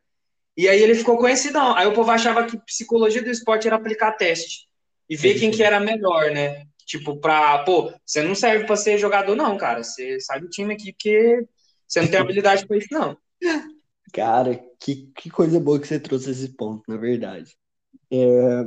e 0.58 0.68
aí 0.68 0.82
ele 0.82 0.96
ficou 0.96 1.18
conhecidão. 1.18 1.76
Aí 1.76 1.86
o 1.86 1.94
povo 1.94 2.10
achava 2.12 2.46
que 2.46 2.58
psicologia 2.66 3.22
do 3.22 3.30
esporte 3.30 3.68
era 3.68 3.76
aplicar 3.76 4.14
teste 4.14 4.68
e 5.10 5.16
ver 5.16 5.40
quem 5.40 5.52
que 5.52 5.62
era 5.62 5.80
melhor, 5.80 6.32
né? 6.32 6.66
Tipo, 6.86 7.18
pra, 7.18 7.60
pô, 7.60 7.94
você 8.06 8.22
não 8.22 8.36
serve 8.36 8.66
para 8.66 8.76
ser 8.76 8.98
jogador, 8.98 9.36
não, 9.36 9.58
cara. 9.58 9.84
Você 9.84 10.20
sai 10.20 10.40
do 10.40 10.50
time 10.50 10.74
aqui 10.74 10.94
porque 10.94 11.46
você 11.88 12.02
não 12.02 12.08
tem 12.08 12.20
habilidade 12.20 12.66
para 12.66 12.78
isso, 12.78 12.88
não. 12.92 13.18
Cara, 14.16 14.58
que, 14.80 15.12
que 15.14 15.30
coisa 15.30 15.60
boa 15.60 15.78
que 15.78 15.86
você 15.86 16.00
trouxe 16.00 16.32
esse 16.32 16.56
ponto, 16.56 16.84
na 16.88 16.96
verdade. 16.96 17.52
É, 18.10 18.62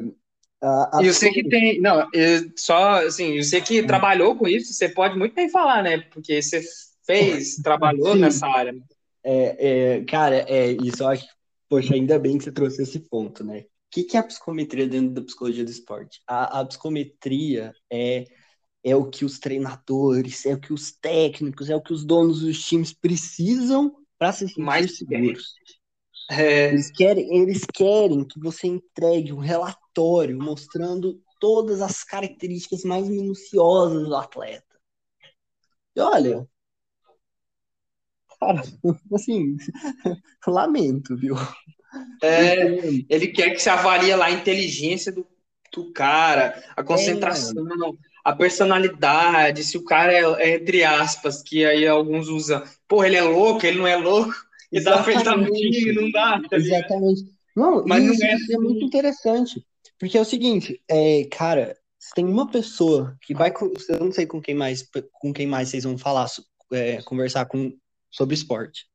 a, 0.61 0.99
a... 0.99 1.03
Eu 1.03 1.15
sei 1.15 1.33
que 1.33 1.49
tem. 1.49 1.81
Não, 1.81 2.07
eu, 2.13 2.53
só 2.55 3.07
assim, 3.07 3.37
eu 3.37 3.43
sei 3.43 3.63
que 3.63 3.83
trabalhou 3.83 4.37
com 4.37 4.47
isso, 4.47 4.75
você 4.75 4.91
pode 4.91 5.17
muito 5.17 5.35
bem 5.35 5.49
falar, 5.49 5.83
né? 5.83 6.01
Porque 6.13 6.43
você 6.43 6.63
fez, 7.07 7.57
trabalhou 7.65 8.13
Sim. 8.13 8.19
nessa 8.19 8.47
área. 8.47 8.75
É, 9.25 9.97
é, 9.97 10.05
cara, 10.05 10.45
é, 10.47 10.73
isso 10.73 11.03
eu 11.03 11.09
acho 11.09 11.27
Poxa, 11.67 11.95
ainda 11.95 12.19
bem 12.19 12.39
que 12.39 12.45
você 12.45 12.53
trouxe 12.53 12.83
esse 12.83 12.99
ponto, 12.99 13.45
né? 13.45 13.61
O 13.61 13.67
que, 13.91 14.05
que 14.05 14.17
é 14.17 14.21
a 14.21 14.23
psicometria 14.23 14.87
dentro 14.87 15.15
da 15.15 15.23
psicologia 15.23 15.65
do 15.65 15.71
esporte? 15.71 16.23
A, 16.27 16.61
a 16.61 16.65
psicometria 16.65 17.75
é, 17.91 18.25
é 18.83 18.97
o 18.97 19.09
que 19.09 19.25
os 19.25 19.39
treinadores, 19.39 20.47
é 20.47 20.55
o 20.55 20.61
que 20.61 20.73
os 20.73 20.93
técnicos, 20.93 21.69
é 21.69 21.77
o 21.77 21.83
que 21.83 21.93
os 21.93 22.05
donos 22.05 22.41
dos 22.41 22.63
times 22.65 22.93
precisam 22.93 23.95
para 24.19 24.33
se 24.33 24.49
sentir 24.49 24.61
mais 24.61 24.97
seguros. 24.97 25.55
É... 26.31 26.69
Eles, 26.69 26.91
querem, 26.91 27.37
eles 27.37 27.65
querem 27.65 28.25
que 28.25 28.39
você 28.39 28.67
entregue 28.67 29.33
um 29.33 29.39
relatório 29.39 30.39
mostrando 30.39 31.23
todas 31.41 31.81
as 31.81 32.03
características 32.05 32.83
mais 32.85 33.09
minuciosas 33.09 34.07
do 34.07 34.15
atleta. 34.15 34.65
E 35.97 36.01
olha, 36.01 36.47
Cara, 38.41 38.63
assim, 39.13 39.57
lamento, 40.47 41.17
viu? 41.17 41.35
É, 42.23 42.67
ele 43.09 43.29
quer 43.29 43.51
que 43.51 43.59
se 43.59 43.69
avalie 43.69 44.15
lá 44.15 44.27
a 44.27 44.31
inteligência 44.31 45.11
do, 45.11 45.27
do 45.73 45.93
cara, 45.93 46.63
a 46.77 46.83
concentração, 46.85 47.67
é. 47.67 47.93
A 48.29 48.37
personalidade, 48.37 49.65
se 49.65 49.79
o 49.79 49.85
cara 49.85 50.13
é, 50.13 50.51
é, 50.51 50.55
entre 50.57 50.85
aspas, 50.85 51.43
que 51.43 51.65
aí 51.65 51.87
alguns 51.87 52.29
usam, 52.29 52.63
porra, 52.87 53.07
ele 53.07 53.17
é 53.17 53.23
louco, 53.23 53.65
ele 53.65 53.79
não 53.79 53.87
é 53.87 53.97
louco, 53.97 54.35
e 54.71 54.83
dá 54.83 55.03
pra 55.03 55.13
ele 55.13 55.21
estar 55.21 55.35
no 55.35 55.51
time, 55.51 55.93
não 55.95 56.11
dá. 56.11 56.39
Tá 56.51 56.57
Exatamente. 56.59 57.25
Não, 57.57 57.83
Mas 57.87 58.05
isso, 58.05 58.21
não 58.21 58.29
é, 58.29 58.37
é 58.51 58.59
muito 58.59 58.85
interessante, 58.85 59.65
porque 59.99 60.19
é 60.19 60.21
o 60.21 60.27
seguinte, 60.27 60.79
é, 60.87 61.25
cara, 61.25 61.75
se 61.99 62.13
tem 62.15 62.27
uma 62.27 62.51
pessoa 62.51 63.17
que 63.23 63.33
vai, 63.33 63.51
eu 63.89 64.01
não 64.01 64.13
sei 64.13 64.27
com 64.27 64.43
quem 64.43 64.55
mais, 64.55 64.87
com 65.13 65.33
quem 65.33 65.47
mais 65.47 65.71
vocês 65.71 65.85
vão 65.85 65.97
falar, 65.97 66.27
é, 66.71 67.01
conversar 67.05 67.47
com 67.47 67.73
sobre 68.11 68.35
esporte. 68.35 68.87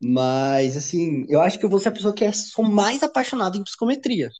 Mas, 0.00 0.74
assim, 0.74 1.26
eu 1.28 1.42
acho 1.42 1.58
que 1.58 1.66
eu 1.66 1.70
vou 1.70 1.78
ser 1.78 1.90
a 1.90 1.92
pessoa 1.92 2.14
que 2.14 2.24
é, 2.24 2.32
sou 2.32 2.64
mais 2.64 3.02
apaixonada 3.02 3.58
em 3.58 3.64
psicometria. 3.64 4.30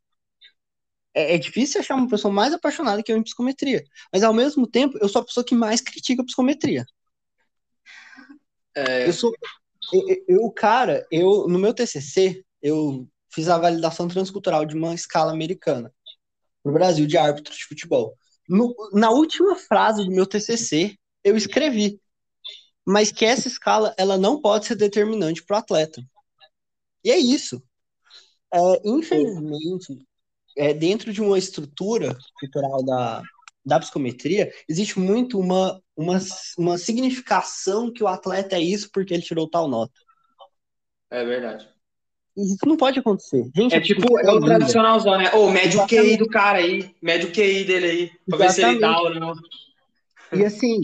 É, 1.18 1.34
é, 1.34 1.38
difícil 1.38 1.80
achar 1.80 1.94
uma 1.94 2.08
pessoa 2.08 2.32
mais 2.32 2.52
apaixonada 2.52 3.02
que 3.02 3.12
eu 3.12 3.16
em 3.16 3.22
psicometria. 3.22 3.82
Mas, 4.12 4.22
ao 4.22 4.32
mesmo 4.32 4.66
tempo, 4.66 4.98
eu 5.00 5.08
sou 5.08 5.22
a 5.22 5.24
pessoa 5.24 5.44
que 5.44 5.54
mais 5.54 5.80
critica 5.80 6.22
a 6.22 6.24
psicometria. 6.24 6.84
É... 8.74 9.08
Eu 9.08 9.12
sou. 9.12 9.32
Eu, 9.92 10.24
eu, 10.28 10.50
cara, 10.50 11.06
eu, 11.10 11.48
no 11.48 11.58
meu 11.58 11.72
TCC, 11.72 12.44
eu 12.60 13.08
fiz 13.32 13.48
a 13.48 13.58
validação 13.58 14.06
transcultural 14.06 14.64
de 14.66 14.74
uma 14.74 14.94
escala 14.94 15.32
americana 15.32 15.92
no 16.64 16.72
Brasil 16.72 17.06
de 17.06 17.16
árbitro 17.16 17.54
de 17.54 17.64
futebol. 17.64 18.14
No, 18.48 18.74
na 18.92 19.10
última 19.10 19.56
frase 19.56 20.04
do 20.04 20.10
meu 20.10 20.26
TCC, 20.26 20.96
eu 21.24 21.36
escrevi 21.36 21.98
mas 22.88 23.12
que 23.12 23.26
essa 23.26 23.48
escala 23.48 23.94
ela 23.98 24.16
não 24.16 24.40
pode 24.40 24.64
ser 24.64 24.74
determinante 24.74 25.44
para 25.44 25.56
o 25.56 25.58
atleta. 25.58 26.02
E 27.04 27.10
é 27.10 27.18
isso. 27.18 27.62
É, 28.50 28.58
infelizmente, 28.82 30.07
é, 30.58 30.74
dentro 30.74 31.12
de 31.12 31.22
uma 31.22 31.38
estrutura 31.38 32.18
cultural 32.38 32.84
da, 32.84 33.22
da 33.64 33.78
psicometria, 33.78 34.52
existe 34.68 34.98
muito 34.98 35.38
uma, 35.38 35.80
uma, 35.96 36.18
uma 36.58 36.76
significação 36.76 37.92
que 37.92 38.02
o 38.02 38.08
atleta 38.08 38.56
é 38.56 38.60
isso 38.60 38.90
porque 38.92 39.14
ele 39.14 39.22
tirou 39.22 39.48
tal 39.48 39.68
nota. 39.68 39.92
É 41.10 41.24
verdade. 41.24 41.66
isso 42.36 42.66
não 42.66 42.76
pode 42.76 42.98
acontecer. 42.98 43.48
Gente, 43.54 43.74
é 43.74 43.80
tipo, 43.80 44.18
é 44.18 44.30
o 44.30 44.40
tradicionalzão, 44.40 45.16
né? 45.16 45.30
Ô, 45.32 45.46
oh, 45.46 45.50
mede 45.50 45.78
o 45.78 45.86
QI 45.86 46.16
do 46.16 46.28
cara 46.28 46.58
aí, 46.58 46.94
mede 47.00 47.26
o 47.26 47.32
QI 47.32 47.64
dele 47.64 47.86
aí, 47.86 48.10
pra 48.28 48.46
Exatamente. 48.46 48.46
ver 48.46 48.52
se 48.52 48.62
ele 48.62 48.80
dá 48.80 49.00
ou 49.00 49.14
não. 49.14 49.32
E 50.32 50.44
assim, 50.44 50.80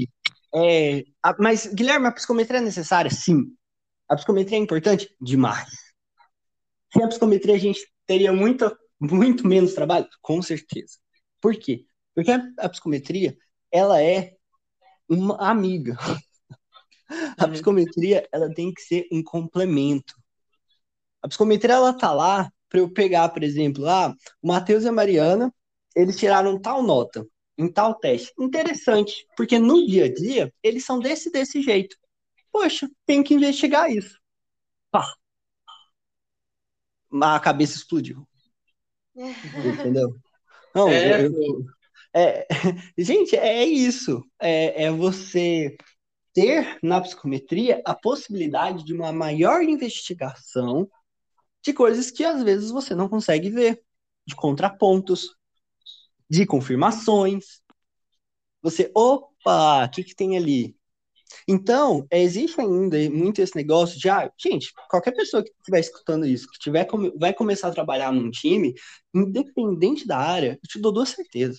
é, 0.55 1.05
a, 1.23 1.35
mas, 1.39 1.67
Guilherme, 1.67 2.07
a 2.07 2.13
psicometria 2.13 2.59
é 2.59 2.63
necessária? 2.63 3.11
Sim. 3.11 3.43
A 4.09 4.15
psicometria 4.15 4.57
é 4.57 4.61
importante? 4.61 5.11
Demais. 5.21 5.69
Sem 6.93 7.03
a 7.03 7.09
psicometria, 7.09 7.57
a 7.57 7.59
gente 7.59 7.81
teria 8.07 8.33
muito, 8.33 8.65
muito 9.13 9.47
menos 9.47 9.75
trabalho? 9.75 10.09
Com 10.21 10.41
certeza. 10.43 10.99
Por 11.41 11.57
quê? 11.57 11.85
Porque 12.15 12.31
a, 12.31 12.69
psicometria, 12.69 13.37
ela 13.71 14.01
é 14.03 14.35
uma 15.09 15.37
amiga. 15.37 15.97
A 17.39 17.45
uhum. 17.45 17.53
psicometria, 17.53 18.27
ela 18.33 18.53
tem 18.53 18.73
que 18.73 18.81
ser 18.81 19.07
um 19.13 19.23
complemento. 19.23 20.15
A 21.23 21.29
psicometria, 21.29 21.75
ela 21.75 21.93
tá 21.93 22.13
lá 22.13 22.51
para 22.69 22.81
eu 22.81 22.91
pegar, 22.91 23.29
por 23.29 23.43
exemplo, 23.43 23.87
ah, 23.87 24.15
o 24.43 24.49
Matheus 24.49 24.85
e 24.85 24.89
a 24.89 24.93
Mariana, 24.93 25.55
eles 25.95 26.17
tiraram 26.17 26.61
tal 26.61 26.83
nota 26.83 27.25
em 27.57 27.71
tal 27.71 27.95
teste. 27.95 28.33
Interessante, 28.39 29.27
porque 29.37 29.59
no 29.59 29.87
dia 29.87 30.07
a 30.07 30.13
dia, 30.13 30.53
eles 30.63 30.85
são 30.85 30.99
desse 30.99 31.31
desse 31.31 31.63
jeito. 31.63 31.97
Poxa, 32.51 32.89
tem 33.07 33.23
que 33.23 33.35
investigar 33.35 33.91
isso. 33.91 34.19
Pá. 34.91 35.15
A 37.23 37.39
cabeça 37.41 37.77
explodiu. 37.77 38.27
Entendeu? 39.95 40.17
Não, 40.75 40.89
é, 40.89 41.27
eu, 41.27 41.65
é, 42.15 42.47
gente, 42.99 43.37
é 43.37 43.65
isso. 43.65 44.25
É, 44.41 44.85
é 44.85 44.91
você 44.91 45.77
ter 46.33 46.79
na 46.83 47.01
psicometria 47.01 47.81
a 47.85 47.95
possibilidade 47.95 48.85
de 48.85 48.93
uma 48.93 49.13
maior 49.13 49.63
investigação 49.63 50.89
de 51.63 51.73
coisas 51.73 52.11
que 52.11 52.25
às 52.25 52.43
vezes 52.43 52.71
você 52.71 52.95
não 52.95 53.09
consegue 53.09 53.51
ver, 53.51 53.83
de 54.27 54.35
contrapontos, 54.35 55.37
de 56.29 56.45
confirmações. 56.45 57.63
Você, 58.63 58.91
opa, 58.95 59.85
o 59.85 59.91
que, 59.91 60.05
que 60.05 60.15
tem 60.15 60.37
ali? 60.37 60.77
Então, 61.49 62.07
existe 62.11 62.61
ainda 62.61 62.99
muito 63.11 63.41
esse 63.41 63.57
negócio 63.57 63.99
de, 63.99 64.09
ah, 64.09 64.31
gente, 64.39 64.73
qualquer 64.89 65.13
pessoa 65.13 65.43
que 65.43 65.51
estiver 65.59 65.81
escutando 65.81 66.27
isso, 66.27 66.49
que 66.51 66.59
tiver, 66.59 66.87
vai 67.19 67.33
começar 67.33 67.69
a 67.69 67.73
trabalhar 67.73 68.13
num 68.13 68.31
time, 68.31 68.75
independente 69.15 70.07
da 70.07 70.19
área, 70.19 70.59
eu 70.63 70.69
te 70.69 70.79
dou 70.79 70.93
duas 70.93 71.11
certezas 71.11 71.59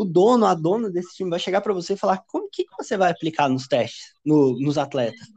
o 0.00 0.04
dono, 0.04 0.46
a 0.46 0.54
dona 0.54 0.88
desse 0.88 1.14
time 1.14 1.28
vai 1.28 1.38
chegar 1.38 1.60
para 1.60 1.74
você 1.74 1.92
e 1.92 1.96
falar 1.96 2.24
como 2.26 2.48
que, 2.50 2.64
você 2.78 2.96
vai 2.96 3.10
aplicar 3.10 3.50
nos 3.50 3.66
testes, 3.66 4.14
no, 4.24 4.58
nos 4.58 4.78
atletas. 4.78 5.28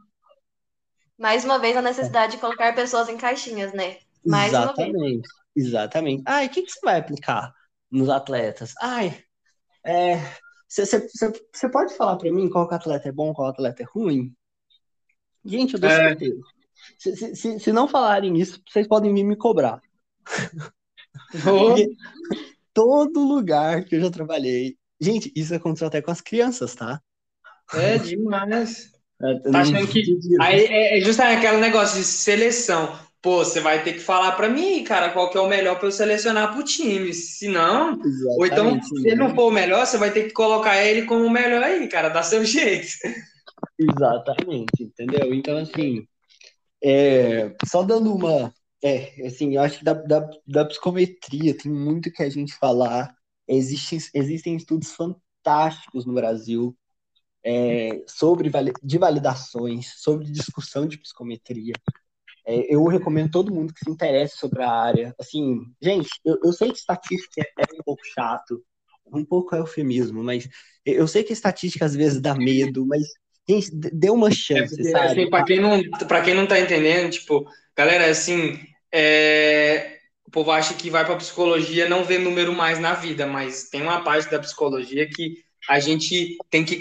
Mais 1.18 1.44
uma 1.44 1.58
vez 1.58 1.76
a 1.76 1.82
necessidade 1.82 2.32
é. 2.32 2.36
de 2.36 2.40
colocar 2.40 2.74
pessoas 2.74 3.10
em 3.10 3.18
caixinhas, 3.18 3.74
né? 3.74 3.98
Mais 4.24 4.48
exatamente, 4.52 5.28
exatamente. 5.54 6.22
Ai, 6.26 6.46
o 6.46 6.48
que, 6.48 6.62
que 6.62 6.72
você 6.72 6.80
vai 6.82 6.98
aplicar 6.98 7.52
nos 7.90 8.08
atletas? 8.08 8.72
Ai, 8.80 9.22
é, 9.84 10.14
você 10.82 11.68
pode 11.70 11.94
falar 11.96 12.16
para 12.16 12.32
mim 12.32 12.48
qual 12.48 12.68
atleta 12.72 13.08
é 13.08 13.12
bom, 13.12 13.32
qual 13.32 13.48
atleta 13.48 13.82
é 13.82 13.86
ruim? 13.86 14.34
Gente, 15.44 15.74
eu 15.74 15.80
dou 15.80 15.90
é. 15.90 16.08
certeza. 16.08 16.40
Se, 16.98 17.36
se, 17.36 17.60
se, 17.60 17.72
não 17.72 17.86
falarem 17.86 18.36
isso, 18.38 18.60
vocês 18.68 18.86
podem 18.88 19.14
vir 19.14 19.24
me 19.24 19.36
cobrar. 19.36 19.80
Todo 22.74 23.20
lugar 23.20 23.84
que 23.84 23.94
eu 23.96 24.00
já 24.00 24.10
trabalhei. 24.10 24.76
Gente, 25.00 25.32
isso 25.36 25.54
aconteceu 25.54 25.86
até 25.86 26.02
com 26.02 26.10
as 26.10 26.20
crianças, 26.20 26.74
tá? 26.74 27.00
É 27.72 27.98
demais. 27.98 28.92
É, 29.22 29.38
tá 29.48 29.60
achando 29.60 29.86
que. 29.86 30.02
Aí 30.40 30.64
é, 30.64 30.98
é 30.98 31.00
justamente 31.00 31.46
aquele 31.46 31.60
negócio 31.60 31.96
de 31.96 32.04
seleção. 32.04 32.98
Pô, 33.24 33.38
você 33.38 33.58
vai 33.58 33.82
ter 33.82 33.94
que 33.94 34.00
falar 34.00 34.32
para 34.32 34.50
mim, 34.50 34.84
cara, 34.84 35.10
qual 35.10 35.30
que 35.30 35.38
é 35.38 35.40
o 35.40 35.48
melhor 35.48 35.78
para 35.78 35.88
eu 35.88 35.92
selecionar 35.92 36.52
pro 36.52 36.62
time. 36.62 37.14
Se 37.14 37.48
não, 37.48 37.98
Exatamente, 37.98 38.38
ou 38.38 38.46
então, 38.46 38.82
se 38.82 39.08
ele 39.08 39.16
não 39.16 39.34
for 39.34 39.48
o 39.48 39.50
melhor, 39.50 39.86
você 39.86 39.96
vai 39.96 40.12
ter 40.12 40.24
que 40.24 40.34
colocar 40.34 40.76
ele 40.84 41.06
como 41.06 41.24
o 41.24 41.30
melhor 41.30 41.62
aí, 41.62 41.88
cara, 41.88 42.10
dá 42.10 42.22
seu 42.22 42.44
jeito. 42.44 42.86
Exatamente, 43.78 44.82
entendeu? 44.82 45.32
Então, 45.32 45.56
assim, 45.56 46.06
é, 46.84 47.50
só 47.66 47.82
dando 47.82 48.14
uma 48.14 48.52
é, 48.84 49.26
assim, 49.26 49.54
eu 49.54 49.62
acho 49.62 49.78
que 49.78 49.84
da, 49.84 49.94
da, 49.94 50.30
da 50.46 50.66
psicometria 50.66 51.56
tem 51.56 51.72
muito 51.72 52.12
que 52.12 52.22
a 52.22 52.28
gente 52.28 52.54
falar. 52.54 53.16
Existem, 53.48 53.98
existem 54.12 54.54
estudos 54.54 54.92
fantásticos 54.92 56.04
no 56.04 56.12
Brasil 56.12 56.76
é, 57.42 58.04
sobre 58.06 58.50
de 58.82 58.98
validações, 58.98 59.94
sobre 59.96 60.30
discussão 60.30 60.86
de 60.86 60.98
psicometria. 60.98 61.72
É, 62.46 62.74
eu 62.74 62.84
recomendo 62.86 63.30
todo 63.30 63.52
mundo 63.52 63.72
que 63.72 63.84
se 63.84 63.90
interesse 63.90 64.36
sobre 64.36 64.62
a 64.62 64.70
área. 64.70 65.14
Assim, 65.18 65.62
gente, 65.80 66.08
eu, 66.24 66.38
eu 66.44 66.52
sei 66.52 66.70
que 66.70 66.78
estatística 66.78 67.40
é, 67.40 67.62
um 67.78 67.82
pouco 67.84 68.02
chato, 68.14 68.62
um 69.12 69.24
pouco 69.24 69.54
é 69.54 69.58
eufemismo, 69.58 70.22
mas 70.22 70.48
eu 70.84 71.06
sei 71.06 71.22
que 71.22 71.32
estatística 71.32 71.84
às 71.84 71.94
vezes 71.94 72.20
dá 72.20 72.34
medo, 72.34 72.86
mas, 72.86 73.02
gente, 73.48 73.70
dê 73.72 74.10
uma 74.10 74.30
chance, 74.30 74.80
é, 74.80 74.90
sabe? 74.90 75.06
Assim, 75.06 75.30
para 75.30 75.44
quem, 75.44 75.60
não, 75.60 75.82
quem 76.24 76.34
não 76.34 76.46
tá 76.46 76.58
entendendo, 76.58 77.10
tipo, 77.10 77.46
galera, 77.76 78.10
assim, 78.10 78.58
é, 78.92 79.98
o 80.26 80.30
povo 80.30 80.50
acha 80.50 80.74
que 80.74 80.90
vai 80.90 81.04
para 81.04 81.16
psicologia 81.16 81.88
não 81.88 82.04
vê 82.04 82.18
número 82.18 82.52
mais 82.52 82.78
na 82.78 82.94
vida, 82.94 83.26
mas 83.26 83.68
tem 83.68 83.82
uma 83.82 84.02
parte 84.02 84.30
da 84.30 84.38
psicologia 84.38 85.08
que 85.08 85.43
a 85.68 85.80
gente 85.80 86.36
tem 86.50 86.64
que 86.64 86.78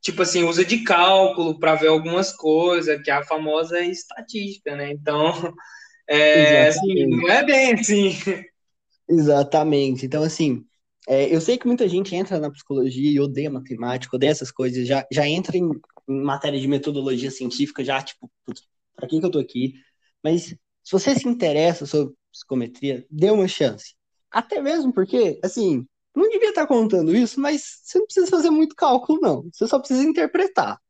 tipo 0.00 0.22
assim 0.22 0.44
usa 0.44 0.64
de 0.64 0.84
cálculo 0.84 1.58
para 1.58 1.74
ver 1.74 1.88
algumas 1.88 2.32
coisas, 2.32 3.02
que 3.02 3.10
é 3.10 3.14
a 3.14 3.24
famosa 3.24 3.80
estatística, 3.80 4.76
né? 4.76 4.92
Então, 4.92 5.32
é, 6.08 6.68
assim, 6.68 7.06
não 7.06 7.28
é 7.28 7.44
bem 7.44 7.74
assim. 7.74 8.16
Exatamente. 9.08 10.06
Então, 10.06 10.22
assim, 10.22 10.64
é, 11.08 11.32
eu 11.34 11.40
sei 11.40 11.56
que 11.56 11.66
muita 11.66 11.88
gente 11.88 12.14
entra 12.14 12.38
na 12.38 12.50
psicologia 12.50 13.10
e 13.10 13.20
odeia 13.20 13.50
matemática, 13.50 14.16
odeia 14.16 14.30
essas 14.30 14.50
coisas, 14.50 14.86
já, 14.86 15.06
já 15.10 15.26
entra 15.26 15.56
em, 15.56 15.70
em 16.08 16.22
matéria 16.22 16.60
de 16.60 16.66
metodologia 16.66 17.30
científica, 17.30 17.84
já, 17.84 18.02
tipo, 18.02 18.30
para 18.94 19.06
que, 19.08 19.20
que 19.20 19.26
eu 19.26 19.30
tô 19.30 19.38
aqui? 19.38 19.74
Mas 20.22 20.54
se 20.82 20.92
você 20.92 21.14
se 21.14 21.28
interessa 21.28 21.86
sobre 21.86 22.14
psicometria, 22.32 23.06
dê 23.10 23.30
uma 23.30 23.46
chance. 23.46 23.94
Até 24.30 24.60
mesmo 24.60 24.92
porque, 24.92 25.38
assim, 25.42 25.86
não 26.16 26.30
devia 26.30 26.48
estar 26.48 26.66
contando 26.66 27.14
isso, 27.14 27.38
mas 27.38 27.80
você 27.82 27.98
não 27.98 28.06
precisa 28.06 28.26
fazer 28.26 28.50
muito 28.50 28.74
cálculo, 28.74 29.20
não. 29.20 29.48
Você 29.52 29.66
só 29.66 29.78
precisa 29.78 30.02
interpretar. 30.02 30.80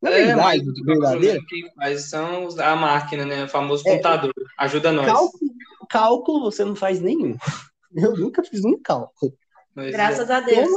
Na 0.00 0.10
é, 0.10 0.26
verdade, 0.26 0.64
mas, 0.64 0.84
verdadeiro. 0.84 1.46
Quem 1.46 1.72
faz 1.74 2.08
são 2.08 2.48
a 2.58 2.76
máquina, 2.76 3.24
né? 3.24 3.44
O 3.44 3.48
famoso 3.48 3.86
é, 3.86 3.90
computador. 3.90 4.32
Ajuda 4.58 4.92
nós. 4.92 5.06
Cálculo, 5.06 5.52
cálculo 5.88 6.40
você 6.50 6.64
não 6.64 6.74
faz 6.74 7.00
nenhum. 7.00 7.36
Eu 7.94 8.16
nunca 8.16 8.42
fiz 8.42 8.64
um 8.64 8.78
cálculo. 8.82 9.32
Pois 9.74 9.92
graças 9.92 10.28
é. 10.30 10.34
a 10.34 10.40
Deus. 10.40 10.70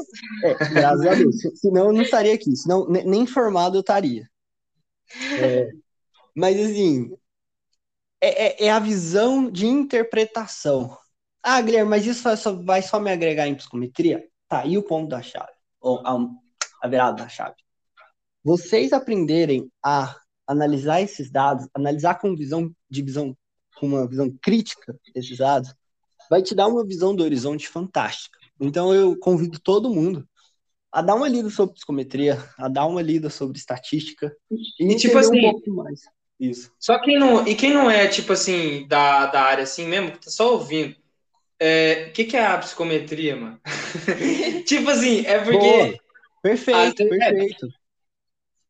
É, 0.43 0.53
graças 0.53 1.05
a 1.05 1.15
Deus. 1.15 1.35
Senão 1.55 1.87
eu 1.87 1.93
não 1.93 2.01
estaria 2.01 2.33
aqui. 2.33 2.55
Senão 2.55 2.85
nem 2.87 3.25
formado 3.25 3.77
eu 3.77 3.81
estaria. 3.81 4.29
É, 5.39 5.69
mas 6.35 6.57
assim, 6.59 7.13
é, 8.21 8.65
é, 8.65 8.67
é, 8.67 8.71
a 8.71 8.79
visão 8.79 9.49
de 9.49 9.65
interpretação. 9.65 10.97
Ah, 11.43 11.61
Guilherme, 11.61 11.89
mas 11.89 12.05
isso 12.05 12.23
vai 12.23 12.37
só, 12.37 12.53
vai 12.53 12.81
só 12.81 12.99
me 12.99 13.11
agregar 13.11 13.47
em 13.47 13.55
psicometria? 13.55 14.27
Tá, 14.47 14.65
e 14.65 14.77
o 14.77 14.83
ponto 14.83 15.09
da 15.09 15.21
chave? 15.21 15.51
Ou 15.79 15.99
a, 16.05 16.17
a 16.81 16.87
virada 16.87 17.23
da 17.23 17.29
chave? 17.29 17.55
Vocês 18.43 18.93
aprenderem 18.93 19.71
a 19.83 20.15
analisar 20.47 21.01
esses 21.01 21.31
dados, 21.31 21.67
analisar 21.73 22.15
com 22.15 22.35
visão 22.35 22.71
de 22.89 23.01
visão, 23.01 23.37
com 23.77 23.87
uma 23.87 24.07
visão 24.07 24.33
crítica 24.41 24.97
esses 25.13 25.37
dados, 25.37 25.73
vai 26.29 26.41
te 26.41 26.55
dar 26.55 26.67
uma 26.67 26.85
visão 26.85 27.15
do 27.15 27.23
horizonte 27.23 27.67
fantástica. 27.67 28.37
Então 28.59 28.93
eu 28.93 29.17
convido 29.17 29.59
todo 29.59 29.93
mundo 29.93 30.27
a 30.91 31.01
dar 31.01 31.15
uma 31.15 31.27
lida 31.27 31.49
sobre 31.49 31.75
psicometria, 31.75 32.43
a 32.57 32.67
dar 32.67 32.85
uma 32.87 33.01
lida 33.01 33.29
sobre 33.29 33.57
estatística 33.57 34.35
e, 34.79 34.93
e 34.93 34.95
tipo 34.95 35.17
assim, 35.17 35.37
um 35.37 35.51
pouco 35.51 35.71
mais. 35.71 36.01
Isso. 36.39 36.71
Só 36.79 36.97
quem 36.99 37.19
não. 37.19 37.45
E 37.45 37.53
quem 37.53 37.73
não 37.73 37.91
é, 37.91 38.07
tipo 38.07 38.31
assim, 38.31 38.87
da, 38.87 39.25
da 39.27 39.41
área 39.41 39.63
assim 39.63 39.85
mesmo, 39.85 40.13
que 40.13 40.21
tá 40.25 40.31
só 40.31 40.53
ouvindo. 40.53 40.95
O 41.61 41.65
é, 41.65 42.09
que, 42.11 42.23
que 42.23 42.37
é 42.37 42.45
a 42.45 42.57
psicometria, 42.57 43.35
mano? 43.35 43.59
tipo 44.65 44.89
assim, 44.89 45.25
é 45.25 45.39
porque. 45.39 45.57
Boa. 45.57 45.99
Perfeito, 46.41 47.03
ah, 47.03 47.09
perfeito. 47.09 47.65
É. 47.65 47.79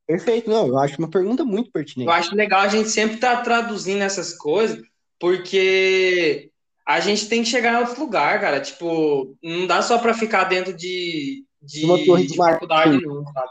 Perfeito, 0.08 0.50
não, 0.50 0.68
eu 0.68 0.80
acho 0.80 0.98
uma 0.98 1.10
pergunta 1.10 1.46
muito 1.46 1.72
pertinente. 1.72 2.08
Eu 2.08 2.14
acho 2.14 2.36
legal 2.36 2.62
a 2.62 2.68
gente 2.68 2.90
sempre 2.90 3.16
estar 3.16 3.38
tá 3.38 3.44
traduzindo 3.44 4.02
essas 4.02 4.34
coisas, 4.34 4.82
porque 5.20 6.50
a 6.84 7.00
gente 7.00 7.30
tem 7.30 7.44
que 7.44 7.50
chegar 7.50 7.74
em 7.74 7.86
outro 7.86 8.02
lugar, 8.02 8.42
cara. 8.42 8.60
Tipo, 8.60 9.38
não 9.44 9.68
dá 9.68 9.84
só 9.84 10.00
para 10.00 10.16
ficar 10.16 10.46
dentro 10.46 10.74
de, 10.74 11.46
de, 11.62 11.86
uma 11.86 12.04
torre 12.04 12.24
de, 12.24 12.30
de 12.30 12.38
faculdade, 12.38 13.00
não, 13.06 13.24
sabe? 13.32 13.50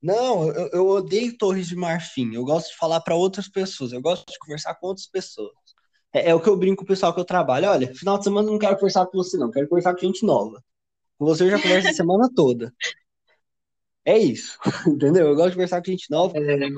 Não, 0.00 0.46
eu, 0.52 0.68
eu 0.68 0.86
odeio 0.86 1.36
Torres 1.36 1.66
de 1.66 1.74
Marfim. 1.74 2.32
Eu 2.32 2.44
gosto 2.44 2.70
de 2.70 2.76
falar 2.76 3.00
para 3.00 3.16
outras 3.16 3.48
pessoas. 3.48 3.92
Eu 3.92 4.00
gosto 4.00 4.30
de 4.30 4.38
conversar 4.38 4.76
com 4.76 4.86
outras 4.86 5.08
pessoas. 5.08 5.52
É, 6.12 6.30
é, 6.30 6.34
o 6.34 6.40
que 6.40 6.48
eu 6.48 6.56
brinco 6.56 6.78
com 6.78 6.84
o 6.84 6.86
pessoal 6.86 7.12
que 7.12 7.20
eu 7.20 7.24
trabalho. 7.24 7.68
Olha, 7.68 7.94
final 7.94 8.18
de 8.18 8.24
semana 8.24 8.48
eu 8.48 8.52
não 8.52 8.58
quero 8.58 8.76
conversar 8.76 9.06
com 9.06 9.18
você, 9.18 9.36
não. 9.36 9.50
Quero 9.50 9.68
conversar 9.68 9.94
com 9.94 10.00
gente 10.00 10.24
nova. 10.24 10.62
Com 11.18 11.26
você 11.26 11.44
eu 11.44 11.50
já 11.50 11.60
converso 11.60 11.88
a 11.88 11.92
semana 11.92 12.28
toda. 12.34 12.72
É 14.04 14.16
isso. 14.16 14.58
Entendeu? 14.86 15.28
Eu 15.28 15.34
gosto 15.34 15.50
de 15.50 15.56
conversar 15.56 15.82
com 15.82 15.90
gente 15.90 16.10
nova. 16.10 16.36
É, 16.38 16.68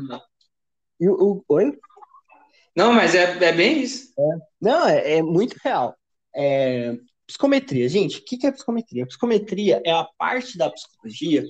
e 1.00 1.08
o, 1.08 1.14
o, 1.14 1.44
oi? 1.48 1.78
Não, 2.76 2.92
mas 2.92 3.14
é, 3.14 3.22
é 3.44 3.52
bem 3.52 3.82
isso. 3.82 4.12
É. 4.18 4.38
Não, 4.60 4.86
é, 4.86 5.18
é 5.18 5.22
muito 5.22 5.56
real. 5.62 5.96
É, 6.34 6.96
psicometria, 7.26 7.88
gente, 7.88 8.18
o 8.18 8.24
que, 8.24 8.36
que 8.36 8.46
é 8.46 8.52
psicometria? 8.52 9.06
Psicometria 9.06 9.80
é 9.84 9.92
a 9.92 10.04
parte 10.18 10.58
da 10.58 10.70
psicologia 10.70 11.44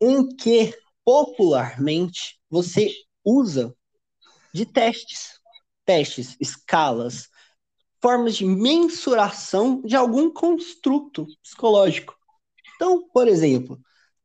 em 0.00 0.28
que 0.28 0.74
popularmente 1.04 2.38
você 2.48 2.90
usa 3.24 3.74
de 4.52 4.64
testes, 4.64 5.39
testes, 5.90 6.36
escalas, 6.38 7.28
formas 8.00 8.36
de 8.36 8.44
mensuração 8.44 9.82
de 9.82 9.96
algum 9.96 10.32
construto 10.32 11.26
psicológico. 11.42 12.16
Então, 12.76 13.08
por 13.12 13.26
exemplo, 13.26 13.76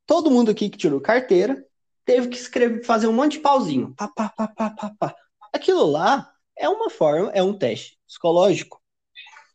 todo 0.05 0.29
mundo 0.29 0.51
aqui 0.51 0.69
que 0.69 0.77
tirou 0.77 1.01
carteira 1.01 1.65
teve 2.05 2.27
que 2.27 2.37
escrever, 2.37 2.85
fazer 2.85 3.07
um 3.07 3.13
monte 3.13 3.33
de 3.33 3.39
pauzinho. 3.39 3.95
Pá, 3.95 4.07
pá, 4.07 4.29
pá, 4.29 4.47
pá, 4.47 4.69
pá, 4.69 4.95
pá. 4.99 5.15
Aquilo 5.51 5.87
lá 5.87 6.31
é 6.55 6.69
uma 6.69 6.87
forma, 6.87 7.31
é 7.31 7.41
um 7.41 7.57
teste 7.57 7.97
psicológico, 8.07 8.79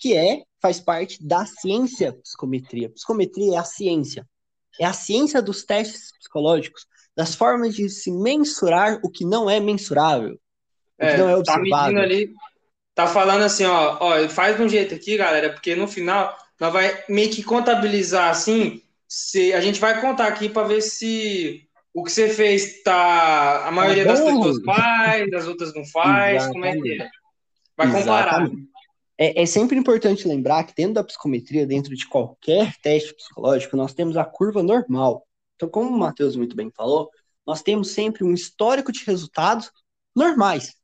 que 0.00 0.16
é, 0.16 0.42
faz 0.60 0.80
parte 0.80 1.24
da 1.24 1.46
ciência 1.46 2.12
psicometria. 2.12 2.90
Psicometria 2.90 3.54
é 3.54 3.56
a 3.56 3.64
ciência. 3.64 4.28
É 4.80 4.84
a 4.84 4.92
ciência 4.92 5.40
dos 5.40 5.62
testes 5.62 6.10
psicológicos, 6.18 6.86
das 7.16 7.36
formas 7.36 7.76
de 7.76 7.88
se 7.88 8.10
mensurar 8.10 8.98
o 9.04 9.08
que 9.08 9.24
não 9.24 9.48
é 9.48 9.60
mensurável. 9.60 10.40
É, 11.00 11.16
não 11.16 11.28
é 11.30 11.42
tá 11.42 11.56
medindo 11.56 11.74
observável. 11.74 12.02
ali, 12.02 12.34
tá 12.94 13.06
falando 13.06 13.42
assim, 13.42 13.64
ó, 13.64 13.96
ó, 14.00 14.28
faz 14.28 14.56
de 14.56 14.62
um 14.62 14.68
jeito 14.68 14.94
aqui, 14.94 15.16
galera, 15.16 15.50
porque 15.50 15.74
no 15.74 15.88
final 15.88 16.36
nós 16.60 16.72
vai 16.72 17.04
meio 17.08 17.30
que 17.30 17.42
contabilizar 17.42 18.28
assim, 18.28 18.82
se 19.08 19.52
a 19.54 19.60
gente 19.60 19.80
vai 19.80 20.00
contar 20.00 20.26
aqui 20.26 20.48
para 20.48 20.68
ver 20.68 20.82
se 20.82 21.66
o 21.92 22.04
que 22.04 22.12
você 22.12 22.28
fez 22.28 22.82
tá, 22.82 23.66
a 23.66 23.72
maioria 23.72 24.04
das 24.04 24.20
bom. 24.20 24.36
pessoas 24.36 24.62
faz, 24.64 25.32
as 25.32 25.46
outras 25.48 25.74
não 25.74 25.84
faz, 25.86 26.46
como 26.48 26.64
é 26.64 26.76
que 26.76 27.02
é? 27.02 27.08
Vai 27.76 27.90
comparar. 27.90 28.48
É, 29.18 29.42
é 29.42 29.46
sempre 29.46 29.76
importante 29.76 30.28
lembrar 30.28 30.64
que 30.64 30.74
dentro 30.74 30.94
da 30.94 31.04
psicometria, 31.04 31.66
dentro 31.66 31.94
de 31.96 32.06
qualquer 32.06 32.74
teste 32.82 33.14
psicológico, 33.14 33.76
nós 33.76 33.92
temos 33.92 34.16
a 34.16 34.24
curva 34.24 34.62
normal. 34.62 35.26
Então, 35.56 35.68
como 35.68 35.90
o 35.90 35.98
Matheus 35.98 36.36
muito 36.36 36.54
bem 36.54 36.70
falou, 36.70 37.10
nós 37.46 37.62
temos 37.62 37.90
sempre 37.90 38.24
um 38.24 38.32
histórico 38.32 38.92
de 38.92 39.04
resultados 39.04 39.70
normais. 40.14 40.74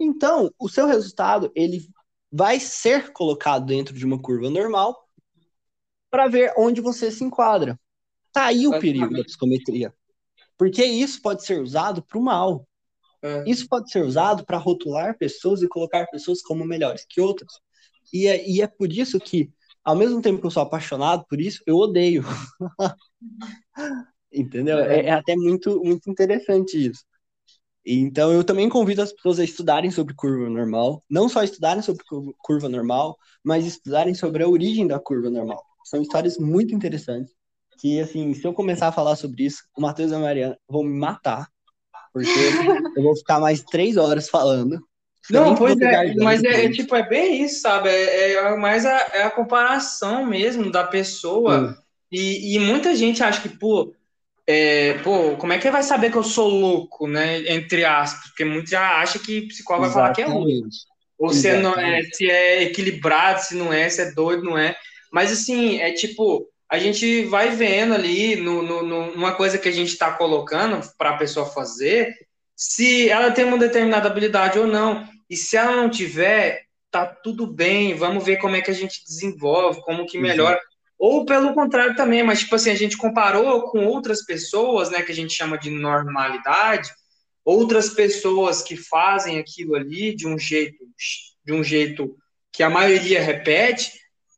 Então, 0.00 0.50
o 0.58 0.66
seu 0.66 0.86
resultado, 0.86 1.52
ele 1.54 1.86
vai 2.32 2.58
ser 2.58 3.12
colocado 3.12 3.66
dentro 3.66 3.94
de 3.94 4.06
uma 4.06 4.20
curva 4.20 4.48
normal 4.48 5.06
para 6.10 6.26
ver 6.26 6.54
onde 6.56 6.80
você 6.80 7.10
se 7.10 7.22
enquadra. 7.22 7.78
Tá 8.32 8.46
aí 8.46 8.66
o 8.66 8.78
perigo 8.78 9.12
da 9.12 9.22
psicometria. 9.22 9.92
Porque 10.56 10.82
isso 10.84 11.20
pode 11.20 11.44
ser 11.44 11.60
usado 11.60 12.02
para 12.02 12.18
o 12.18 12.22
mal. 12.22 12.66
É. 13.22 13.44
Isso 13.46 13.66
pode 13.68 13.90
ser 13.90 14.02
usado 14.02 14.44
para 14.44 14.56
rotular 14.56 15.18
pessoas 15.18 15.62
e 15.62 15.68
colocar 15.68 16.06
pessoas 16.06 16.40
como 16.40 16.64
melhores 16.64 17.04
que 17.08 17.20
outras. 17.20 17.52
E 18.12 18.26
é, 18.26 18.48
e 18.48 18.62
é 18.62 18.66
por 18.66 18.90
isso 18.90 19.20
que, 19.20 19.52
ao 19.84 19.94
mesmo 19.94 20.22
tempo 20.22 20.40
que 20.40 20.46
eu 20.46 20.50
sou 20.50 20.62
apaixonado 20.62 21.24
por 21.28 21.40
isso, 21.40 21.62
eu 21.66 21.76
odeio. 21.76 22.24
Entendeu? 24.32 24.78
É, 24.78 25.06
é 25.06 25.10
até 25.10 25.36
muito, 25.36 25.82
muito 25.84 26.08
interessante 26.08 26.88
isso. 26.88 27.04
Então, 27.84 28.32
eu 28.32 28.44
também 28.44 28.68
convido 28.68 29.02
as 29.02 29.12
pessoas 29.12 29.38
a 29.38 29.44
estudarem 29.44 29.90
sobre 29.90 30.14
curva 30.14 30.48
normal. 30.50 31.02
Não 31.08 31.28
só 31.28 31.42
estudarem 31.42 31.82
sobre 31.82 32.04
curva- 32.42 32.68
normal, 32.68 33.16
mas 33.42 33.66
estudarem 33.66 34.14
sobre 34.14 34.42
a 34.42 34.48
origem 34.48 34.86
da 34.86 34.98
curva 35.00 35.30
normal. 35.30 35.64
São 35.84 36.02
histórias 36.02 36.38
muito 36.38 36.74
interessantes. 36.74 37.32
Que, 37.80 38.00
assim, 38.00 38.34
se 38.34 38.46
eu 38.46 38.52
começar 38.52 38.88
a 38.88 38.92
falar 38.92 39.16
sobre 39.16 39.44
isso, 39.44 39.62
o 39.76 39.80
Matheus 39.80 40.12
e 40.12 40.14
a 40.14 40.18
Mariana 40.18 40.58
vão 40.68 40.84
me 40.84 40.98
matar. 40.98 41.48
Porque 42.12 42.28
eu 42.96 43.02
vou 43.02 43.16
ficar 43.16 43.40
mais 43.40 43.62
três 43.62 43.96
horas 43.96 44.28
falando. 44.28 44.78
Não, 45.30 45.54
pois 45.54 45.80
é, 45.80 46.14
mas 46.16 46.42
é, 46.42 46.64
é 46.64 46.70
tipo, 46.70 46.94
é 46.94 47.08
bem 47.08 47.44
isso, 47.44 47.60
sabe? 47.60 47.88
É, 47.88 48.32
é 48.32 48.56
mais 48.56 48.84
a, 48.84 48.96
é 49.12 49.22
a 49.22 49.30
comparação 49.30 50.26
mesmo 50.26 50.70
da 50.70 50.84
pessoa. 50.84 51.70
Hum. 51.70 51.74
E, 52.10 52.56
e 52.56 52.58
muita 52.58 52.94
gente 52.96 53.22
acha 53.22 53.40
que, 53.40 53.48
pô, 53.48 53.94
é, 54.50 54.94
pô, 55.02 55.36
como 55.36 55.52
é 55.52 55.58
que 55.58 55.70
vai 55.70 55.82
saber 55.82 56.10
que 56.10 56.16
eu 56.18 56.22
sou 56.24 56.48
louco, 56.48 57.06
né? 57.06 57.38
Entre 57.52 57.84
aspas, 57.84 58.28
porque 58.30 58.44
muitos 58.44 58.70
já 58.70 59.00
acham 59.00 59.20
que 59.22 59.42
psicólogo 59.48 59.86
vai 59.86 59.92
falar 59.94 60.10
que 60.12 60.22
é 60.22 60.26
louco. 60.26 60.68
Ou 61.18 61.32
se 61.32 61.48
é, 61.48 61.56
não 61.56 61.74
é, 61.78 62.02
se 62.12 62.30
é 62.30 62.62
equilibrado, 62.64 63.42
se 63.42 63.54
não 63.54 63.72
é, 63.72 63.88
se 63.88 64.00
é 64.02 64.12
doido, 64.12 64.42
não 64.44 64.56
é. 64.58 64.76
Mas 65.12 65.30
assim, 65.32 65.78
é 65.80 65.92
tipo, 65.92 66.48
a 66.70 66.78
gente 66.78 67.24
vai 67.24 67.50
vendo 67.50 67.94
ali 67.94 68.36
no, 68.36 68.62
no, 68.62 68.82
no- 68.82 69.12
numa 69.14 69.34
coisa 69.34 69.58
que 69.58 69.68
a 69.68 69.72
gente 69.72 69.88
está 69.90 70.12
colocando 70.12 70.80
para 70.98 71.10
a 71.10 71.16
pessoa 71.18 71.46
fazer, 71.46 72.14
se 72.56 73.08
ela 73.08 73.30
tem 73.30 73.44
uma 73.44 73.58
determinada 73.58 74.08
habilidade 74.08 74.58
ou 74.58 74.66
não. 74.66 75.06
E 75.28 75.36
se 75.36 75.56
ela 75.56 75.76
não 75.76 75.88
tiver, 75.90 76.62
tá 76.90 77.06
tudo 77.06 77.46
bem, 77.46 77.94
vamos 77.94 78.24
ver 78.24 78.36
como 78.38 78.56
é 78.56 78.60
que 78.62 78.70
a 78.70 78.74
gente 78.74 79.04
desenvolve, 79.06 79.80
como 79.82 80.06
que 80.06 80.18
melhora. 80.18 80.60
Ou 81.00 81.24
pelo 81.24 81.54
contrário 81.54 81.96
também, 81.96 82.22
mas 82.22 82.40
tipo 82.40 82.54
assim, 82.54 82.70
a 82.70 82.74
gente 82.74 82.98
comparou 82.98 83.62
com 83.70 83.86
outras 83.86 84.22
pessoas, 84.22 84.90
né, 84.90 85.00
que 85.00 85.10
a 85.10 85.14
gente 85.14 85.32
chama 85.32 85.56
de 85.56 85.70
normalidade, 85.70 86.90
outras 87.42 87.88
pessoas 87.88 88.60
que 88.60 88.76
fazem 88.76 89.38
aquilo 89.38 89.74
ali 89.74 90.14
de 90.14 90.28
um 90.28 90.38
jeito, 90.38 90.76
de 91.42 91.54
um 91.54 91.64
jeito 91.64 92.14
que 92.52 92.62
a 92.62 92.68
maioria 92.68 93.22
repete, 93.22 93.90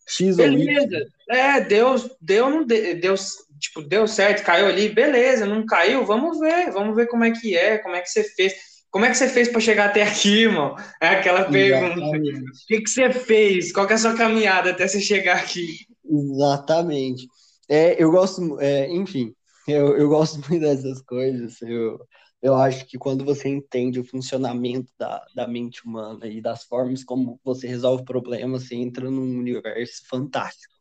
X 0.06 0.36
beleza. 0.36 1.04
É, 1.28 1.60
Deus, 1.60 2.08
deu, 2.20 2.48
não 2.48 2.64
de- 2.64 2.94
deu, 2.94 3.14
tipo, 3.58 3.82
deu 3.82 4.06
certo, 4.06 4.44
caiu 4.44 4.66
ali, 4.66 4.88
beleza, 4.88 5.44
não 5.44 5.66
caiu, 5.66 6.06
vamos 6.06 6.38
ver, 6.38 6.70
vamos 6.70 6.94
ver 6.94 7.08
como 7.08 7.24
é 7.24 7.32
que 7.32 7.56
é, 7.56 7.78
como 7.78 7.96
é 7.96 8.00
que 8.00 8.08
você 8.08 8.22
fez. 8.22 8.52
Como 8.88 9.04
é 9.06 9.10
que 9.10 9.16
você 9.16 9.26
fez 9.28 9.48
para 9.48 9.60
chegar 9.60 9.86
até 9.86 10.02
aqui, 10.02 10.42
irmão? 10.42 10.76
É 11.00 11.08
aquela 11.08 11.46
pergunta. 11.46 11.98
Exatamente. 11.98 12.40
O 12.40 12.66
que, 12.68 12.80
que 12.82 12.90
você 12.90 13.10
fez? 13.10 13.72
Qual 13.72 13.86
que 13.86 13.94
é 13.94 13.96
a 13.96 13.98
sua 13.98 14.14
caminhada 14.14 14.70
até 14.70 14.86
você 14.86 15.00
chegar 15.00 15.38
aqui? 15.38 15.86
Exatamente. 16.12 17.26
É, 17.68 18.02
eu 18.02 18.10
gosto, 18.10 18.60
é, 18.60 18.90
enfim, 18.92 19.34
eu, 19.66 19.96
eu 19.96 20.08
gosto 20.08 20.34
muito 20.48 20.60
dessas 20.60 21.00
coisas. 21.02 21.60
Eu, 21.62 21.98
eu 22.42 22.54
acho 22.54 22.84
que 22.86 22.98
quando 22.98 23.24
você 23.24 23.48
entende 23.48 23.98
o 23.98 24.04
funcionamento 24.04 24.92
da, 24.98 25.24
da 25.34 25.48
mente 25.48 25.84
humana 25.86 26.26
e 26.26 26.40
das 26.42 26.64
formas 26.64 27.02
como 27.02 27.40
você 27.42 27.66
resolve 27.66 28.04
problemas, 28.04 28.64
você 28.64 28.74
entra 28.74 29.10
num 29.10 29.38
universo 29.38 30.02
fantástico. 30.08 30.74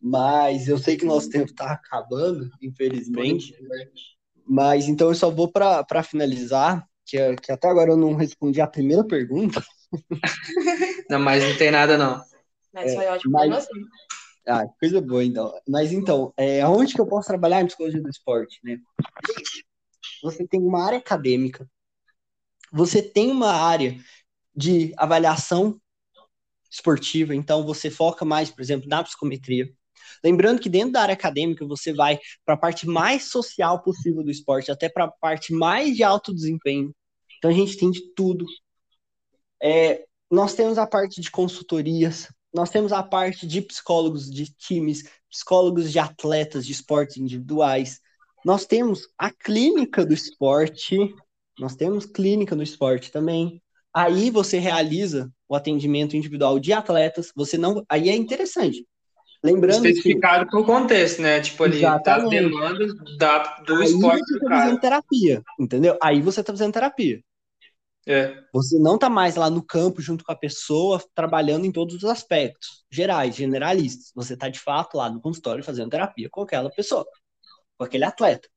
Mas 0.00 0.66
eu 0.66 0.78
sei 0.78 0.96
que 0.96 1.04
nosso 1.04 1.28
tempo 1.28 1.50
está 1.50 1.72
acabando, 1.72 2.48
infelizmente. 2.62 3.54
Mas 4.46 4.88
então 4.88 5.08
eu 5.08 5.14
só 5.14 5.30
vou 5.30 5.52
para 5.52 6.02
finalizar, 6.02 6.86
que, 7.04 7.36
que 7.36 7.52
até 7.52 7.68
agora 7.68 7.90
eu 7.90 7.96
não 7.96 8.14
respondi 8.14 8.60
a 8.62 8.66
primeira 8.66 9.04
pergunta. 9.04 9.62
Não, 11.10 11.18
mas 11.18 11.42
não 11.42 11.56
tem 11.56 11.72
nada, 11.72 11.98
não. 11.98 12.22
Mas 12.72 12.94
foi 12.94 13.06
ótimo 13.06 13.32
mas- 13.32 13.48
pra 13.48 13.60
você. 13.60 13.70
Ah, 14.46 14.66
coisa 14.78 15.00
boa, 15.00 15.24
então. 15.24 15.52
Mas 15.68 15.92
então, 15.92 16.32
é, 16.36 16.62
aonde 16.62 16.94
que 16.94 17.00
eu 17.00 17.06
posso 17.06 17.28
trabalhar 17.28 17.60
em 17.60 17.66
psicologia 17.66 18.02
do 18.02 18.08
esporte, 18.08 18.58
né? 18.64 18.78
Você 20.22 20.46
tem 20.46 20.60
uma 20.60 20.84
área 20.84 20.98
acadêmica, 20.98 21.68
você 22.72 23.02
tem 23.02 23.30
uma 23.30 23.52
área 23.52 23.96
de 24.54 24.92
avaliação 24.96 25.80
esportiva, 26.70 27.34
então 27.34 27.64
você 27.64 27.90
foca 27.90 28.24
mais, 28.24 28.50
por 28.50 28.62
exemplo, 28.62 28.88
na 28.88 29.02
psicometria. 29.02 29.68
Lembrando 30.24 30.60
que 30.60 30.68
dentro 30.68 30.92
da 30.92 31.02
área 31.02 31.14
acadêmica 31.14 31.66
você 31.66 31.92
vai 31.92 32.18
para 32.44 32.54
a 32.54 32.58
parte 32.58 32.86
mais 32.86 33.24
social 33.24 33.82
possível 33.82 34.22
do 34.22 34.30
esporte, 34.30 34.70
até 34.70 34.88
para 34.88 35.04
a 35.04 35.10
parte 35.10 35.52
mais 35.52 35.96
de 35.96 36.02
alto 36.02 36.34
desempenho. 36.34 36.94
Então 37.38 37.50
a 37.50 37.54
gente 37.54 37.76
tem 37.76 37.90
de 37.90 38.12
tudo. 38.14 38.46
É, 39.62 40.04
nós 40.30 40.54
temos 40.54 40.78
a 40.78 40.86
parte 40.86 41.20
de 41.20 41.30
consultorias, 41.30 42.28
nós 42.52 42.70
temos 42.70 42.92
a 42.92 43.02
parte 43.02 43.46
de 43.46 43.62
psicólogos 43.62 44.30
de 44.30 44.52
times, 44.52 45.04
psicólogos 45.30 45.92
de 45.92 45.98
atletas 45.98 46.66
de 46.66 46.72
esportes 46.72 47.16
individuais. 47.16 48.00
Nós 48.44 48.66
temos 48.66 49.08
a 49.16 49.30
clínica 49.30 50.04
do 50.04 50.12
esporte, 50.12 50.96
nós 51.58 51.76
temos 51.76 52.06
clínica 52.06 52.56
do 52.56 52.62
esporte 52.62 53.12
também. 53.12 53.62
Aí 53.94 54.30
você 54.30 54.58
realiza 54.58 55.30
o 55.48 55.54
atendimento 55.54 56.16
individual 56.16 56.58
de 56.58 56.72
atletas, 56.72 57.32
você 57.34 57.58
não, 57.58 57.84
aí 57.88 58.08
é 58.08 58.16
interessante. 58.16 58.86
Lembrando 59.42 59.82
que 59.82 59.88
Especificado 59.88 60.50
por 60.50 60.66
contexto, 60.66 61.22
né? 61.22 61.40
Tipo 61.40 61.64
ali, 61.64 61.80
das 61.80 62.00
Exatamente. 62.00 62.30
demandas 62.30 62.92
da, 63.18 63.38
do 63.66 63.76
aí 63.76 63.84
esporte 63.84 64.24
você 64.26 64.38
tá 64.38 64.48
cara. 64.48 64.60
fazendo 64.60 64.80
terapia, 64.80 65.42
entendeu? 65.58 65.98
Aí 66.02 66.20
você 66.20 66.42
tá 66.42 66.52
fazendo 66.52 66.72
terapia. 66.72 67.20
É. 68.06 68.34
Você 68.52 68.78
não 68.78 68.98
tá 68.98 69.08
mais 69.10 69.36
lá 69.36 69.50
no 69.50 69.62
campo 69.62 70.00
junto 70.00 70.24
com 70.24 70.32
a 70.32 70.36
pessoa, 70.36 71.02
trabalhando 71.14 71.66
em 71.66 71.72
todos 71.72 71.96
os 71.96 72.04
aspectos 72.04 72.84
gerais, 72.90 73.36
generalistas. 73.36 74.10
Você 74.14 74.36
tá 74.36 74.48
de 74.48 74.58
fato 74.58 74.96
lá 74.96 75.10
no 75.10 75.20
consultório 75.20 75.62
fazendo 75.62 75.90
terapia 75.90 76.28
com 76.30 76.42
aquela 76.42 76.70
pessoa, 76.70 77.06
com 77.78 77.84
aquele 77.84 78.04
atleta. 78.04 78.48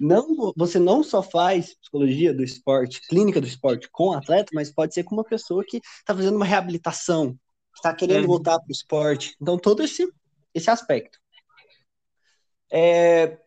Não, 0.00 0.52
você 0.56 0.78
não 0.78 1.02
só 1.04 1.22
faz 1.22 1.76
psicologia 1.78 2.34
do 2.34 2.42
esporte, 2.42 3.00
clínica 3.08 3.40
do 3.40 3.46
esporte 3.46 3.88
com 3.92 4.12
atleta, 4.12 4.50
mas 4.52 4.72
pode 4.72 4.92
ser 4.92 5.04
com 5.04 5.14
uma 5.14 5.24
pessoa 5.24 5.64
que 5.66 5.76
está 5.76 6.14
fazendo 6.14 6.36
uma 6.36 6.44
reabilitação, 6.44 7.38
está 7.74 7.94
querendo 7.94 8.22
Uhum. 8.22 8.26
voltar 8.26 8.58
para 8.58 8.68
o 8.68 8.72
esporte. 8.72 9.36
Então, 9.40 9.56
todo 9.58 9.82
esse, 9.82 10.08
esse 10.52 10.68
aspecto. 10.70 11.18
É, 12.70 13.38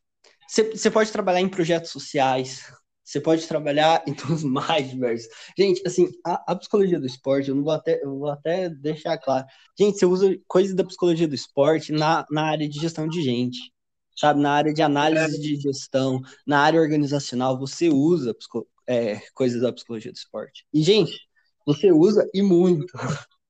Você 0.47 0.71
você 0.71 0.89
pode 0.91 1.11
trabalhar 1.11 1.39
em 1.41 1.49
projetos 1.49 1.91
sociais, 1.91 2.73
você 3.03 3.19
pode 3.19 3.47
trabalhar 3.47 4.03
em 4.07 4.13
tons 4.13 4.43
mais 4.43 4.89
diversos. 4.89 5.27
Gente, 5.57 5.81
assim, 5.85 6.09
a, 6.25 6.51
a, 6.51 6.55
psicologia 6.55 6.99
do 6.99 7.05
esporte, 7.05 7.49
eu 7.49 7.55
não 7.55 7.63
vou 7.63 7.73
até, 7.73 8.01
eu 8.03 8.17
vou 8.17 8.29
até 8.29 8.69
deixar 8.69 9.17
claro. 9.17 9.45
Gente, 9.77 9.97
você 9.97 10.05
usa 10.05 10.37
coisas 10.47 10.75
da 10.75 10.83
psicologia 10.83 11.27
do 11.27 11.35
esporte 11.35 11.91
na, 11.91 12.25
na 12.29 12.43
área 12.43 12.67
de 12.67 12.79
gestão 12.79 13.07
de 13.07 13.21
gente, 13.21 13.59
sabe? 14.15 14.41
Na 14.41 14.51
área 14.51 14.73
de 14.73 14.81
análise 14.81 15.39
de 15.39 15.55
gestão, 15.55 16.21
na 16.45 16.59
área 16.59 16.79
organizacional, 16.79 17.57
você 17.57 17.89
usa 17.89 18.35
é, 18.87 19.19
coisas 19.33 19.61
da 19.61 19.73
psicologia 19.73 20.11
do 20.11 20.17
esporte. 20.17 20.65
E, 20.73 20.81
gente, 20.83 21.17
você 21.65 21.91
usa 21.91 22.27
e 22.33 22.41
muito. 22.41 22.91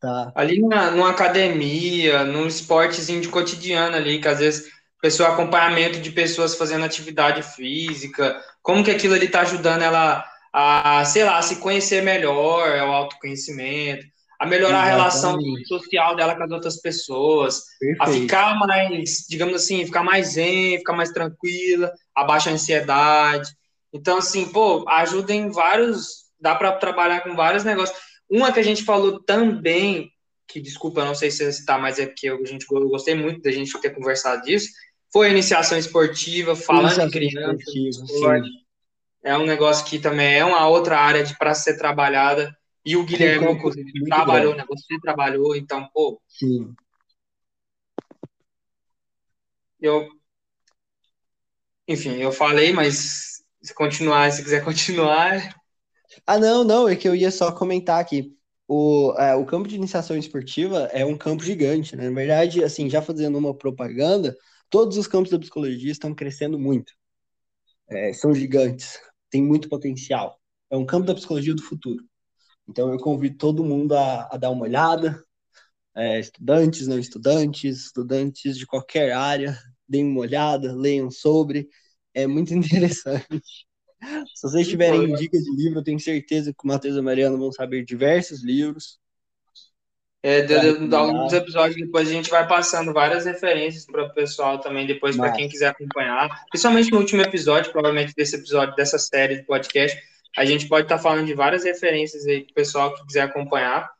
Tá. 0.00 0.32
Ali 0.34 0.62
na, 0.62 0.92
numa 0.92 1.10
academia, 1.10 2.24
num 2.24 2.46
esportezinho 2.46 3.20
de 3.20 3.28
cotidiano 3.28 3.94
ali, 3.94 4.18
que 4.18 4.26
às 4.26 4.38
vezes 4.38 4.72
pessoa 5.02 5.30
acompanhamento 5.30 6.00
de 6.00 6.12
pessoas 6.12 6.54
fazendo 6.54 6.84
atividade 6.84 7.42
física, 7.42 8.40
como 8.62 8.84
que 8.84 8.90
aquilo 8.90 9.14
ali 9.14 9.26
está 9.26 9.40
ajudando 9.40 9.82
ela 9.82 10.24
a, 10.52 11.04
sei 11.04 11.24
lá, 11.24 11.42
se 11.42 11.56
conhecer 11.56 12.02
melhor, 12.02 12.68
é 12.68 12.84
o 12.84 12.92
autoconhecimento, 12.92 14.06
a 14.38 14.46
melhorar 14.46 14.86
Exatamente. 14.86 14.92
a 14.92 14.96
relação 14.96 15.64
social 15.66 16.14
dela 16.14 16.36
com 16.36 16.44
as 16.44 16.50
outras 16.50 16.80
pessoas, 16.80 17.62
Perfeito. 17.80 18.02
a 18.02 18.06
ficar 18.06 18.58
mais, 18.58 19.26
digamos 19.28 19.54
assim, 19.54 19.84
ficar 19.84 20.04
mais 20.04 20.34
zen, 20.34 20.78
ficar 20.78 20.92
mais 20.92 21.10
tranquila, 21.10 21.92
abaixa 22.14 22.50
a 22.50 22.52
ansiedade. 22.52 23.50
Então, 23.92 24.18
assim, 24.18 24.46
pô, 24.46 24.88
ajuda 24.88 25.32
em 25.32 25.50
vários, 25.50 26.26
dá 26.40 26.54
para 26.54 26.72
trabalhar 26.72 27.22
com 27.22 27.34
vários 27.34 27.64
negócios. 27.64 27.98
Uma 28.30 28.52
que 28.52 28.60
a 28.60 28.64
gente 28.64 28.84
falou 28.84 29.20
também, 29.22 30.10
que 30.46 30.60
desculpa, 30.60 31.04
não 31.04 31.14
sei 31.14 31.30
se 31.30 31.44
está, 31.48 31.78
mas 31.78 31.98
é 31.98 32.06
porque 32.06 32.28
a 32.28 32.44
gente, 32.44 32.66
eu 32.70 32.88
gostei 32.88 33.14
muito 33.14 33.42
da 33.42 33.50
gente 33.50 33.80
ter 33.80 33.90
conversado 33.90 34.42
disso, 34.42 34.68
foi 35.12 35.26
a 35.26 35.30
iniciação 35.30 35.76
esportiva, 35.76 36.56
falando 36.56 36.84
iniciação 36.84 37.08
em 37.08 37.10
criança, 37.10 38.52
é 39.22 39.36
um 39.38 39.46
negócio 39.46 39.86
que 39.86 39.98
também 39.98 40.34
é 40.34 40.44
uma 40.44 40.66
outra 40.68 40.98
área 40.98 41.24
para 41.38 41.54
ser 41.54 41.76
trabalhada. 41.76 42.56
E 42.84 42.96
o 42.96 43.04
Guilherme, 43.04 43.52
inclusive, 43.52 43.92
trabalhou, 44.06 44.56
né? 44.56 44.64
Você 44.68 44.98
trabalhou, 45.00 45.54
então, 45.54 45.88
pô. 45.94 46.20
Sim. 46.26 46.74
Eu. 49.80 50.08
Enfim, 51.86 52.16
eu 52.16 52.32
falei, 52.32 52.72
mas 52.72 53.44
se 53.62 53.72
continuar, 53.74 54.32
se 54.32 54.42
quiser 54.42 54.64
continuar. 54.64 55.54
Ah, 56.26 56.38
não, 56.38 56.64
não, 56.64 56.88
é 56.88 56.96
que 56.96 57.08
eu 57.08 57.14
ia 57.14 57.30
só 57.30 57.52
comentar 57.52 58.00
aqui. 58.00 58.36
O, 58.66 59.14
é, 59.16 59.34
o 59.34 59.44
campo 59.44 59.68
de 59.68 59.76
iniciação 59.76 60.16
esportiva 60.16 60.88
é 60.92 61.04
um 61.04 61.16
campo 61.16 61.44
gigante, 61.44 61.94
né? 61.94 62.08
Na 62.08 62.14
verdade, 62.14 62.64
assim, 62.64 62.90
já 62.90 63.00
fazendo 63.00 63.38
uma 63.38 63.54
propaganda, 63.54 64.36
todos 64.72 64.96
os 64.96 65.06
campos 65.06 65.30
da 65.30 65.38
psicologia 65.38 65.92
estão 65.92 66.14
crescendo 66.14 66.58
muito. 66.58 66.94
É, 67.90 68.12
são 68.14 68.34
gigantes, 68.34 68.98
tem 69.30 69.42
muito 69.42 69.68
potencial. 69.68 70.40
É 70.70 70.76
um 70.76 70.86
campo 70.86 71.06
da 71.06 71.14
psicologia 71.14 71.54
do 71.54 71.62
futuro. 71.62 72.02
Então 72.66 72.90
eu 72.90 72.98
convido 72.98 73.36
todo 73.36 73.62
mundo 73.62 73.94
a, 73.94 74.28
a 74.32 74.36
dar 74.38 74.48
uma 74.50 74.62
olhada, 74.62 75.22
é, 75.94 76.18
estudantes, 76.18 76.86
não 76.86 76.98
estudantes, 76.98 77.84
estudantes 77.84 78.56
de 78.56 78.66
qualquer 78.66 79.12
área, 79.12 79.58
deem 79.86 80.06
uma 80.06 80.20
olhada, 80.20 80.74
leiam 80.74 81.10
sobre. 81.10 81.68
É 82.14 82.26
muito 82.26 82.54
interessante. 82.56 83.66
Se 84.34 84.42
vocês 84.42 84.66
tiverem 84.66 85.14
dicas 85.14 85.42
de 85.42 85.54
livro, 85.54 85.80
eu 85.80 85.84
tenho 85.84 86.00
certeza 86.00 86.50
que 86.50 86.64
o 86.64 86.66
Matheus 86.66 86.96
e 86.96 86.98
a 86.98 87.02
Mariana 87.02 87.36
vão 87.36 87.52
saber 87.52 87.84
diversos 87.84 88.42
livros. 88.42 88.98
É, 90.24 90.40
de, 90.42 90.86
de, 90.86 90.94
alguns 90.94 91.32
episódios 91.32 91.74
depois 91.76 92.08
a 92.08 92.12
gente 92.12 92.30
vai 92.30 92.46
passando 92.46 92.92
várias 92.92 93.24
referências 93.24 93.84
para 93.84 94.04
o 94.04 94.14
pessoal 94.14 94.60
também, 94.60 94.86
depois 94.86 95.16
para 95.16 95.32
quem 95.32 95.48
quiser 95.48 95.68
acompanhar. 95.68 96.44
Principalmente 96.48 96.92
no 96.92 96.98
último 96.98 97.22
episódio, 97.22 97.72
provavelmente 97.72 98.14
desse 98.14 98.36
episódio, 98.36 98.76
dessa 98.76 98.98
série 98.98 99.36
de 99.36 99.42
podcast, 99.42 100.00
a 100.36 100.44
gente 100.44 100.68
pode 100.68 100.84
estar 100.84 100.98
tá 100.98 101.02
falando 101.02 101.26
de 101.26 101.34
várias 101.34 101.64
referências 101.64 102.24
aí 102.24 102.42
para 102.44 102.52
o 102.52 102.54
pessoal 102.54 102.94
que 102.94 103.04
quiser 103.04 103.22
acompanhar, 103.22 103.90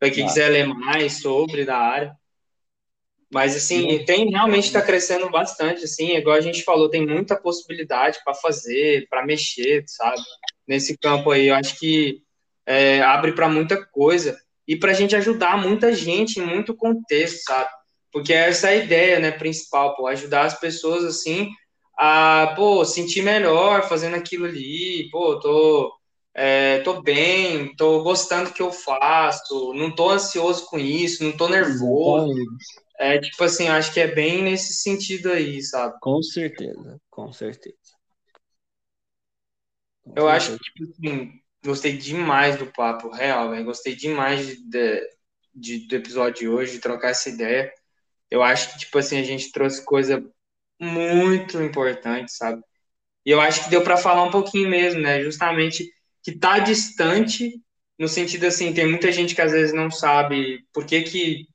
para 0.00 0.10
quem 0.10 0.26
quiser 0.26 0.48
ler 0.48 0.66
mais 0.66 1.20
sobre 1.20 1.64
da 1.64 1.78
área. 1.78 2.12
Mas, 3.32 3.54
assim, 3.54 4.04
tem 4.04 4.30
realmente 4.30 4.64
está 4.64 4.82
crescendo 4.82 5.30
bastante, 5.30 5.84
assim, 5.84 6.16
igual 6.16 6.34
a 6.34 6.40
gente 6.40 6.64
falou, 6.64 6.88
tem 6.88 7.06
muita 7.06 7.36
possibilidade 7.36 8.18
para 8.24 8.34
fazer, 8.34 9.06
para 9.08 9.24
mexer, 9.24 9.84
sabe? 9.86 10.20
Nesse 10.66 10.98
campo 10.98 11.30
aí, 11.30 11.48
eu 11.48 11.54
acho 11.54 11.78
que 11.78 12.22
é, 12.66 13.00
abre 13.00 13.32
para 13.32 13.48
muita 13.48 13.84
coisa 13.86 14.36
e 14.68 14.76
para 14.76 14.90
a 14.90 14.94
gente 14.94 15.16
ajudar 15.16 15.56
muita 15.56 15.94
gente 15.94 16.38
em 16.38 16.46
muito 16.46 16.76
contexto, 16.76 17.42
sabe? 17.42 17.70
Porque 18.12 18.34
essa 18.34 18.68
é 18.68 18.72
a 18.72 18.84
ideia, 18.84 19.18
né, 19.18 19.30
principal, 19.30 19.96
pô, 19.96 20.06
ajudar 20.06 20.44
as 20.44 20.60
pessoas, 20.60 21.04
assim, 21.04 21.48
a, 21.98 22.52
pô, 22.54 22.84
sentir 22.84 23.22
melhor 23.22 23.88
fazendo 23.88 24.14
aquilo 24.14 24.44
ali, 24.44 25.08
pô, 25.10 25.40
tô, 25.40 25.90
é, 26.34 26.80
tô 26.80 27.00
bem, 27.00 27.74
tô 27.76 28.02
gostando 28.02 28.50
do 28.50 28.54
que 28.54 28.62
eu 28.62 28.70
faço, 28.70 29.72
não 29.72 29.90
tô 29.90 30.10
ansioso 30.10 30.66
com 30.66 30.78
isso, 30.78 31.24
não 31.24 31.34
tô 31.34 31.48
nervoso. 31.48 32.34
É, 32.98 33.18
tipo 33.18 33.42
assim, 33.44 33.68
acho 33.68 33.92
que 33.94 34.00
é 34.00 34.08
bem 34.08 34.42
nesse 34.42 34.74
sentido 34.74 35.30
aí, 35.30 35.62
sabe? 35.62 35.94
Com 36.00 36.22
certeza, 36.22 37.00
com 37.08 37.32
certeza. 37.32 37.76
Com 40.02 40.12
eu 40.16 40.28
certeza. 40.28 40.30
acho 40.30 40.58
que, 40.58 40.64
tipo 40.64 40.90
assim, 40.90 41.32
Gostei 41.64 41.96
demais 41.96 42.56
do 42.56 42.66
papo, 42.66 43.10
real, 43.10 43.50
velho. 43.50 43.64
Gostei 43.64 43.94
demais 43.94 44.46
de, 44.46 45.08
de, 45.54 45.86
do 45.86 45.96
episódio 45.96 46.40
de 46.40 46.48
hoje, 46.48 46.72
de 46.72 46.78
trocar 46.78 47.10
essa 47.10 47.28
ideia. 47.28 47.72
Eu 48.30 48.42
acho 48.42 48.72
que, 48.72 48.78
tipo 48.80 48.98
assim, 48.98 49.18
a 49.18 49.22
gente 49.22 49.50
trouxe 49.50 49.84
coisa 49.84 50.24
muito 50.80 51.60
importante, 51.60 52.32
sabe? 52.32 52.62
E 53.26 53.30
eu 53.30 53.40
acho 53.40 53.64
que 53.64 53.70
deu 53.70 53.82
para 53.82 53.96
falar 53.96 54.22
um 54.24 54.30
pouquinho 54.30 54.68
mesmo, 54.68 55.00
né? 55.00 55.22
Justamente 55.22 55.90
que 56.22 56.32
tá 56.38 56.58
distante, 56.58 57.60
no 57.98 58.08
sentido 58.08 58.46
assim, 58.46 58.72
tem 58.72 58.86
muita 58.88 59.10
gente 59.10 59.34
que 59.34 59.42
às 59.42 59.52
vezes 59.52 59.74
não 59.74 59.90
sabe 59.90 60.64
por 60.72 60.84
que 60.86 61.02
que 61.02 61.48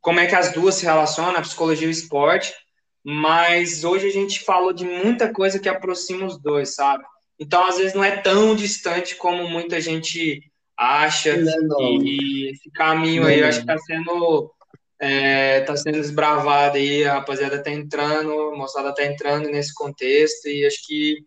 como 0.00 0.20
é 0.20 0.26
que 0.26 0.34
as 0.34 0.52
duas 0.52 0.76
se 0.76 0.84
relacionam, 0.84 1.36
a 1.36 1.42
psicologia 1.42 1.86
e 1.86 1.88
o 1.88 1.90
esporte, 1.90 2.54
mas 3.02 3.84
hoje 3.84 4.06
a 4.06 4.10
gente 4.10 4.40
falou 4.40 4.72
de 4.72 4.84
muita 4.84 5.32
coisa 5.32 5.58
que 5.58 5.68
aproxima 5.68 6.26
os 6.26 6.40
dois, 6.40 6.74
sabe? 6.74 7.04
Então, 7.38 7.66
às 7.66 7.78
vezes, 7.78 7.94
não 7.94 8.04
é 8.04 8.16
tão 8.16 8.54
distante 8.54 9.16
como 9.16 9.48
muita 9.48 9.80
gente 9.80 10.42
acha. 10.76 11.36
Não, 11.36 11.80
é 11.80 11.92
E 12.02 12.50
esse 12.50 12.70
caminho 12.70 13.22
não, 13.22 13.28
aí, 13.28 13.40
eu 13.40 13.46
acho 13.46 13.64
que 13.64 13.72
está 13.72 13.78
sendo, 13.78 14.52
é, 15.00 15.60
tá 15.60 15.76
sendo 15.76 15.98
esbravado 15.98 16.76
aí, 16.76 17.04
a 17.04 17.14
rapaziada 17.14 17.56
está 17.56 17.70
entrando, 17.70 18.32
a 18.32 18.56
moçada 18.56 18.90
está 18.90 19.04
entrando 19.04 19.48
nesse 19.48 19.72
contexto, 19.74 20.48
e 20.48 20.66
acho 20.66 20.86
que 20.86 21.18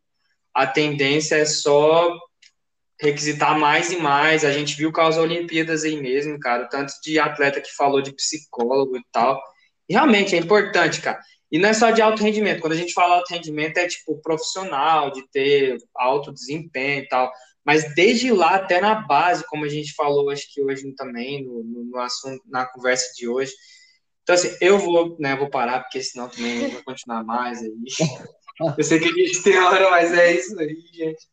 a 0.53 0.65
tendência 0.65 1.35
é 1.35 1.45
só 1.45 2.09
requisitar 2.99 3.57
mais 3.57 3.91
e 3.91 3.97
mais. 3.97 4.43
A 4.43 4.51
gente 4.51 4.75
viu 4.75 4.91
com 4.91 5.01
as 5.01 5.17
Olimpíadas 5.17 5.83
aí 5.83 6.01
mesmo, 6.01 6.39
cara, 6.39 6.67
tanto 6.67 6.93
de 7.03 7.19
atleta 7.19 7.61
que 7.61 7.75
falou 7.75 8.01
de 8.01 8.13
psicólogo 8.13 8.97
e 8.97 9.01
tal. 9.11 9.39
E 9.89 9.93
realmente 9.93 10.35
é 10.35 10.39
importante, 10.39 10.99
cara. 11.01 11.19
E 11.51 11.57
não 11.57 11.69
é 11.69 11.73
só 11.73 11.91
de 11.91 12.01
alto 12.01 12.21
rendimento. 12.21 12.59
Quando 12.59 12.73
a 12.73 12.77
gente 12.77 12.93
fala 12.93 13.15
alto 13.15 13.33
rendimento, 13.33 13.77
é 13.77 13.87
tipo 13.87 14.19
profissional, 14.21 15.11
de 15.11 15.25
ter 15.29 15.77
alto 15.95 16.33
desempenho 16.33 17.03
e 17.03 17.07
tal. 17.07 17.31
Mas 17.65 17.93
desde 17.95 18.31
lá 18.31 18.55
até 18.55 18.79
na 18.79 18.95
base, 18.95 19.45
como 19.47 19.65
a 19.65 19.69
gente 19.69 19.93
falou, 19.93 20.29
acho 20.29 20.51
que 20.53 20.61
hoje 20.61 20.91
também, 20.93 21.45
no, 21.45 21.63
no 21.63 21.97
assunto, 21.99 22.41
na 22.45 22.65
conversa 22.65 23.13
de 23.15 23.27
hoje. 23.27 23.51
Então, 24.23 24.35
assim, 24.35 24.55
eu 24.59 24.77
vou, 24.77 25.17
né, 25.19 25.35
vou 25.35 25.49
parar, 25.49 25.81
porque 25.81 26.01
senão 26.01 26.29
também 26.29 26.67
vai 26.69 26.83
continuar 26.83 27.23
mais 27.23 27.61
aí. 27.61 27.71
Eu 28.77 28.83
sei 28.83 28.99
que 28.99 29.07
a 29.07 29.13
gente 29.13 29.43
tem 29.43 29.57
hora, 29.57 29.89
mas 29.91 30.11
é 30.11 30.33
isso 30.33 30.59
aí, 30.59 30.75
gente. 30.93 31.27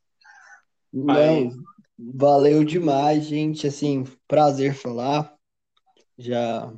Não, 0.93 1.51
valeu 1.99 2.62
demais, 2.62 3.25
gente. 3.25 3.67
Assim, 3.67 4.05
prazer 4.29 4.75
falar. 4.75 5.35
Já 6.17 6.73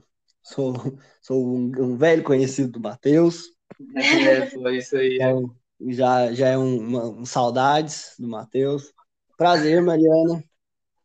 sou, 0.46 0.98
sou 1.20 1.44
um, 1.44 1.72
um 1.78 1.96
velho 1.96 2.22
conhecido 2.22 2.72
do 2.72 2.80
Matheus. 2.80 3.50
É, 3.96 4.46
foi 4.46 4.78
isso 4.78 4.96
aí. 4.96 5.16
Então, 5.16 5.54
já, 5.88 6.32
já 6.32 6.48
é 6.48 6.58
um, 6.58 6.78
uma, 6.78 7.04
um 7.06 7.26
saudades 7.26 8.14
do 8.18 8.28
Matheus. 8.28 8.92
Prazer, 9.36 9.82
Mariana. 9.82 10.42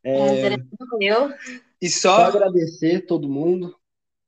É, 0.04 0.54
é 0.54 0.56
eu. 1.02 1.34
E 1.82 1.90
só... 1.90 2.18
só 2.18 2.38
agradecer 2.38 3.06
todo 3.06 3.30
mundo. 3.30 3.76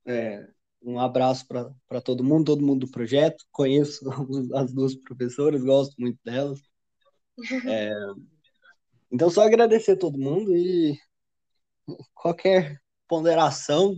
É, 0.06 0.46
um 0.82 0.98
abraço 0.98 1.46
para 1.46 2.00
todo 2.00 2.24
mundo, 2.24 2.46
todo 2.46 2.64
mundo 2.64 2.86
do 2.86 2.92
projeto. 2.92 3.44
Conheço 3.50 4.04
as 4.54 4.72
duas 4.72 4.94
professoras, 4.94 5.62
gosto 5.62 5.94
muito 5.98 6.18
delas. 6.24 6.60
É, 7.66 7.92
então, 9.10 9.30
só 9.30 9.42
agradecer 9.42 9.96
todo 9.96 10.18
mundo 10.18 10.54
e 10.56 10.98
qualquer 12.14 12.80
ponderação, 13.06 13.96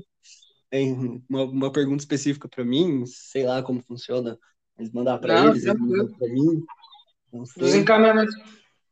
tem 0.77 1.23
uma, 1.29 1.45
uma 1.45 1.73
pergunta 1.73 2.03
específica 2.03 2.47
para 2.47 2.65
mim, 2.65 3.07
sei 3.07 3.45
lá 3.45 3.63
como 3.63 3.83
funciona, 3.83 4.39
mas 4.79 4.91
mandar 4.93 5.19
para 5.19 5.47
eles, 5.47 5.65
eles 5.65 5.81
mandam 5.81 6.13
para 6.13 6.29
mim. 6.29 6.63
Encaminhamentos. 7.79 8.35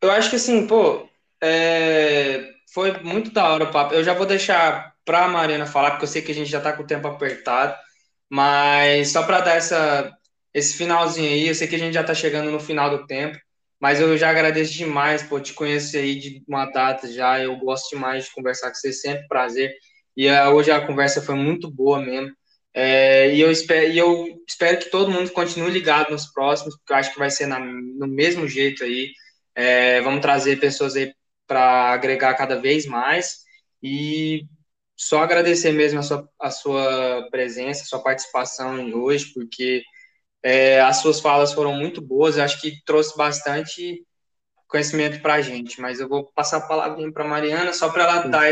Eu 0.00 0.10
acho 0.10 0.30
que 0.30 0.36
assim, 0.36 0.66
pô, 0.66 1.06
é... 1.42 2.50
foi 2.72 2.98
muito 3.02 3.30
da 3.30 3.48
hora 3.50 3.64
o 3.64 3.70
papo. 3.70 3.94
Eu 3.94 4.02
já 4.02 4.14
vou 4.14 4.26
deixar 4.26 4.94
para 5.04 5.26
a 5.26 5.28
Mariana 5.28 5.66
falar, 5.66 5.92
porque 5.92 6.04
eu 6.04 6.08
sei 6.08 6.22
que 6.22 6.32
a 6.32 6.34
gente 6.34 6.50
já 6.50 6.58
está 6.58 6.72
com 6.72 6.82
o 6.82 6.86
tempo 6.86 7.06
apertado, 7.06 7.76
mas 8.30 9.08
só 9.12 9.22
para 9.22 9.40
dar 9.40 9.56
essa 9.56 10.10
esse 10.54 10.74
finalzinho 10.76 11.28
aí. 11.28 11.48
Eu 11.48 11.54
sei 11.54 11.68
que 11.68 11.74
a 11.74 11.78
gente 11.78 11.92
já 11.92 12.00
está 12.00 12.14
chegando 12.14 12.50
no 12.50 12.60
final 12.60 12.88
do 12.88 13.06
tempo, 13.06 13.38
mas 13.78 14.00
eu 14.00 14.16
já 14.16 14.30
agradeço 14.30 14.72
demais, 14.72 15.22
pô, 15.22 15.38
te 15.38 15.52
conhecer 15.52 15.98
aí 15.98 16.18
de 16.18 16.42
uma 16.48 16.64
data 16.66 17.12
já. 17.12 17.40
Eu 17.40 17.56
gosto 17.58 17.90
demais 17.90 18.24
de 18.24 18.32
conversar 18.32 18.70
com 18.70 18.76
você, 18.76 18.92
sempre 18.92 19.28
prazer. 19.28 19.74
E 20.16 20.28
uh, 20.28 20.50
hoje 20.50 20.70
a 20.70 20.86
conversa 20.86 21.22
foi 21.22 21.34
muito 21.34 21.70
boa 21.70 22.00
mesmo. 22.00 22.34
É, 22.72 23.34
e, 23.34 23.40
eu 23.40 23.50
espero, 23.50 23.92
e 23.92 23.98
eu 23.98 24.26
espero 24.48 24.78
que 24.78 24.90
todo 24.90 25.10
mundo 25.10 25.30
continue 25.30 25.70
ligado 25.70 26.10
nos 26.10 26.26
próximos, 26.26 26.76
porque 26.76 26.92
eu 26.92 26.96
acho 26.96 27.12
que 27.12 27.18
vai 27.18 27.30
ser 27.30 27.46
na, 27.46 27.60
no 27.60 28.06
mesmo 28.06 28.48
jeito 28.48 28.84
aí. 28.84 29.12
É, 29.54 30.00
vamos 30.02 30.20
trazer 30.20 30.58
pessoas 30.58 30.96
aí 30.96 31.14
para 31.46 31.92
agregar 31.92 32.34
cada 32.34 32.60
vez 32.60 32.86
mais. 32.86 33.44
E 33.82 34.46
só 34.96 35.22
agradecer 35.22 35.72
mesmo 35.72 36.00
a 36.00 36.02
sua, 36.02 36.28
a 36.40 36.50
sua 36.50 37.28
presença, 37.30 37.82
a 37.82 37.86
sua 37.86 38.02
participação 38.02 38.92
hoje, 38.94 39.32
porque 39.34 39.82
é, 40.42 40.80
as 40.80 40.98
suas 40.98 41.20
falas 41.20 41.52
foram 41.52 41.74
muito 41.74 42.00
boas, 42.00 42.36
eu 42.36 42.44
acho 42.44 42.60
que 42.60 42.82
trouxe 42.84 43.16
bastante 43.16 44.04
conhecimento 44.68 45.20
para 45.22 45.34
a 45.34 45.40
gente, 45.40 45.80
mas 45.80 46.00
eu 46.00 46.08
vou 46.08 46.30
passar 46.34 46.58
a 46.58 46.66
palavra 46.66 47.12
para 47.12 47.24
Mariana 47.24 47.72
só 47.72 47.90
para 47.90 48.04
ela 48.04 48.22
dar 48.26 48.50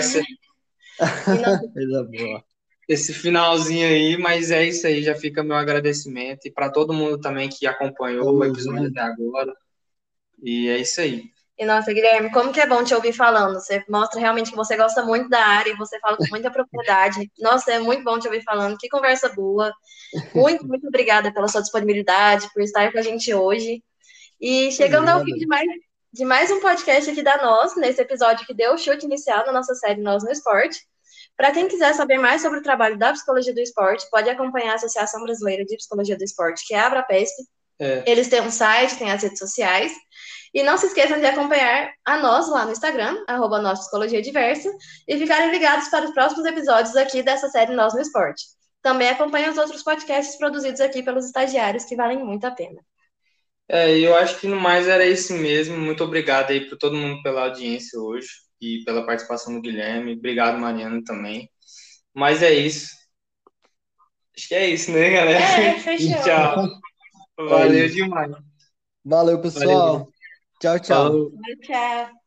esse, 1.00 2.44
esse 2.88 3.14
finalzinho 3.14 3.86
aí, 3.86 4.16
mas 4.16 4.50
é 4.50 4.64
isso 4.64 4.86
aí, 4.86 5.02
já 5.02 5.14
fica 5.14 5.42
meu 5.42 5.56
agradecimento 5.56 6.46
e 6.46 6.50
para 6.50 6.70
todo 6.70 6.92
mundo 6.92 7.20
também 7.20 7.48
que 7.48 7.66
acompanhou 7.66 8.36
o 8.36 8.44
episódio 8.44 8.88
até 8.88 9.00
agora. 9.00 9.52
E 10.42 10.68
é 10.68 10.78
isso 10.78 11.00
aí. 11.00 11.22
E 11.58 11.64
nossa, 11.64 11.92
Guilherme, 11.92 12.32
como 12.32 12.52
que 12.52 12.60
é 12.60 12.66
bom 12.66 12.82
te 12.82 12.94
ouvir 12.94 13.12
falando. 13.12 13.54
Você 13.54 13.84
mostra 13.88 14.18
realmente 14.18 14.50
que 14.50 14.56
você 14.56 14.76
gosta 14.76 15.04
muito 15.04 15.28
da 15.28 15.44
área 15.44 15.70
e 15.70 15.76
você 15.76 15.98
fala 16.00 16.16
com 16.16 16.26
muita 16.30 16.50
propriedade. 16.50 17.30
Nossa, 17.38 17.72
é 17.72 17.78
muito 17.78 18.02
bom 18.02 18.18
te 18.18 18.26
ouvir 18.26 18.42
falando. 18.42 18.76
Que 18.76 18.88
conversa 18.88 19.28
boa. 19.28 19.72
Muito, 20.34 20.66
muito 20.66 20.88
obrigada 20.88 21.32
pela 21.32 21.46
sua 21.48 21.60
disponibilidade, 21.60 22.50
por 22.52 22.62
estar 22.62 22.90
com 22.90 22.98
a 22.98 23.02
gente 23.02 23.32
hoje. 23.32 23.82
E 24.40 24.72
chegando 24.72 25.08
ao 25.08 25.24
fim 25.24 25.34
de 25.34 25.46
mais, 25.46 25.68
de 26.12 26.26
mais 26.26 26.50
um 26.50 26.60
podcast 26.60 27.10
aqui 27.10 27.22
da 27.22 27.42
Nós, 27.42 27.74
nesse 27.74 28.02
episódio 28.02 28.46
que 28.46 28.52
deu 28.52 28.74
o 28.74 28.78
chute 28.78 29.06
inicial 29.06 29.46
na 29.46 29.52
nossa 29.52 29.74
série 29.74 30.02
Nós 30.02 30.22
no 30.22 30.30
Esporte. 30.30 30.78
Para 31.34 31.52
quem 31.52 31.66
quiser 31.66 31.94
saber 31.94 32.18
mais 32.18 32.42
sobre 32.42 32.58
o 32.58 32.62
trabalho 32.62 32.98
da 32.98 33.14
psicologia 33.14 33.54
do 33.54 33.60
esporte, 33.60 34.06
pode 34.10 34.28
acompanhar 34.28 34.72
a 34.72 34.74
Associação 34.74 35.22
Brasileira 35.22 35.64
de 35.64 35.74
Psicologia 35.74 36.14
do 36.14 36.22
Esporte, 36.22 36.66
que 36.66 36.74
é 36.74 36.80
a 36.80 36.86
Abrapesp. 36.86 37.32
É. 37.78 38.04
Eles 38.06 38.28
têm 38.28 38.42
um 38.42 38.50
site, 38.50 38.98
têm 38.98 39.10
as 39.10 39.22
redes 39.22 39.38
sociais. 39.38 39.90
E 40.52 40.62
não 40.62 40.76
se 40.76 40.86
esqueçam 40.86 41.18
de 41.18 41.24
acompanhar 41.24 41.90
a 42.04 42.18
nós 42.18 42.46
lá 42.50 42.66
no 42.66 42.72
Instagram, 42.72 43.24
arroba 43.26 43.62
Nossa 43.62 43.80
Psicologia 43.80 44.20
Diversa, 44.20 44.70
e 45.08 45.16
ficarem 45.16 45.50
ligados 45.50 45.88
para 45.88 46.04
os 46.04 46.12
próximos 46.12 46.44
episódios 46.44 46.94
aqui 46.94 47.22
dessa 47.22 47.48
série 47.48 47.74
Nós 47.74 47.94
no 47.94 48.02
Esporte. 48.02 48.44
Também 48.82 49.08
acompanhem 49.08 49.48
os 49.48 49.56
outros 49.56 49.82
podcasts 49.82 50.36
produzidos 50.36 50.82
aqui 50.82 51.02
pelos 51.02 51.24
estagiários, 51.24 51.86
que 51.86 51.96
valem 51.96 52.22
muito 52.22 52.44
a 52.46 52.50
pena. 52.50 52.82
É, 53.72 53.98
eu 53.98 54.14
acho 54.14 54.38
que 54.38 54.46
no 54.46 54.60
mais 54.60 54.86
era 54.86 55.06
isso 55.06 55.32
mesmo. 55.32 55.78
Muito 55.78 56.04
obrigado 56.04 56.50
aí 56.50 56.68
para 56.68 56.76
todo 56.76 56.94
mundo 56.94 57.22
pela 57.22 57.44
audiência 57.44 57.98
hoje 57.98 58.28
e 58.60 58.84
pela 58.84 59.06
participação 59.06 59.54
do 59.54 59.62
Guilherme. 59.62 60.12
Obrigado, 60.12 60.60
Mariana, 60.60 61.02
também. 61.02 61.50
Mas 62.14 62.42
é 62.42 62.52
isso. 62.52 62.90
Acho 64.36 64.48
que 64.48 64.54
é 64.54 64.68
isso, 64.68 64.90
né, 64.92 65.10
galera? 65.10 65.38
É, 65.40 65.78
fechou. 65.78 66.16
Tchau. 66.22 66.68
Valeu 67.48 67.88
demais. 67.88 68.32
Valeu, 69.02 69.40
pessoal. 69.40 69.92
Valeu. 69.92 70.12
Tchau, 70.60 70.78
tchau. 70.78 71.30
Tchau. 71.62 72.21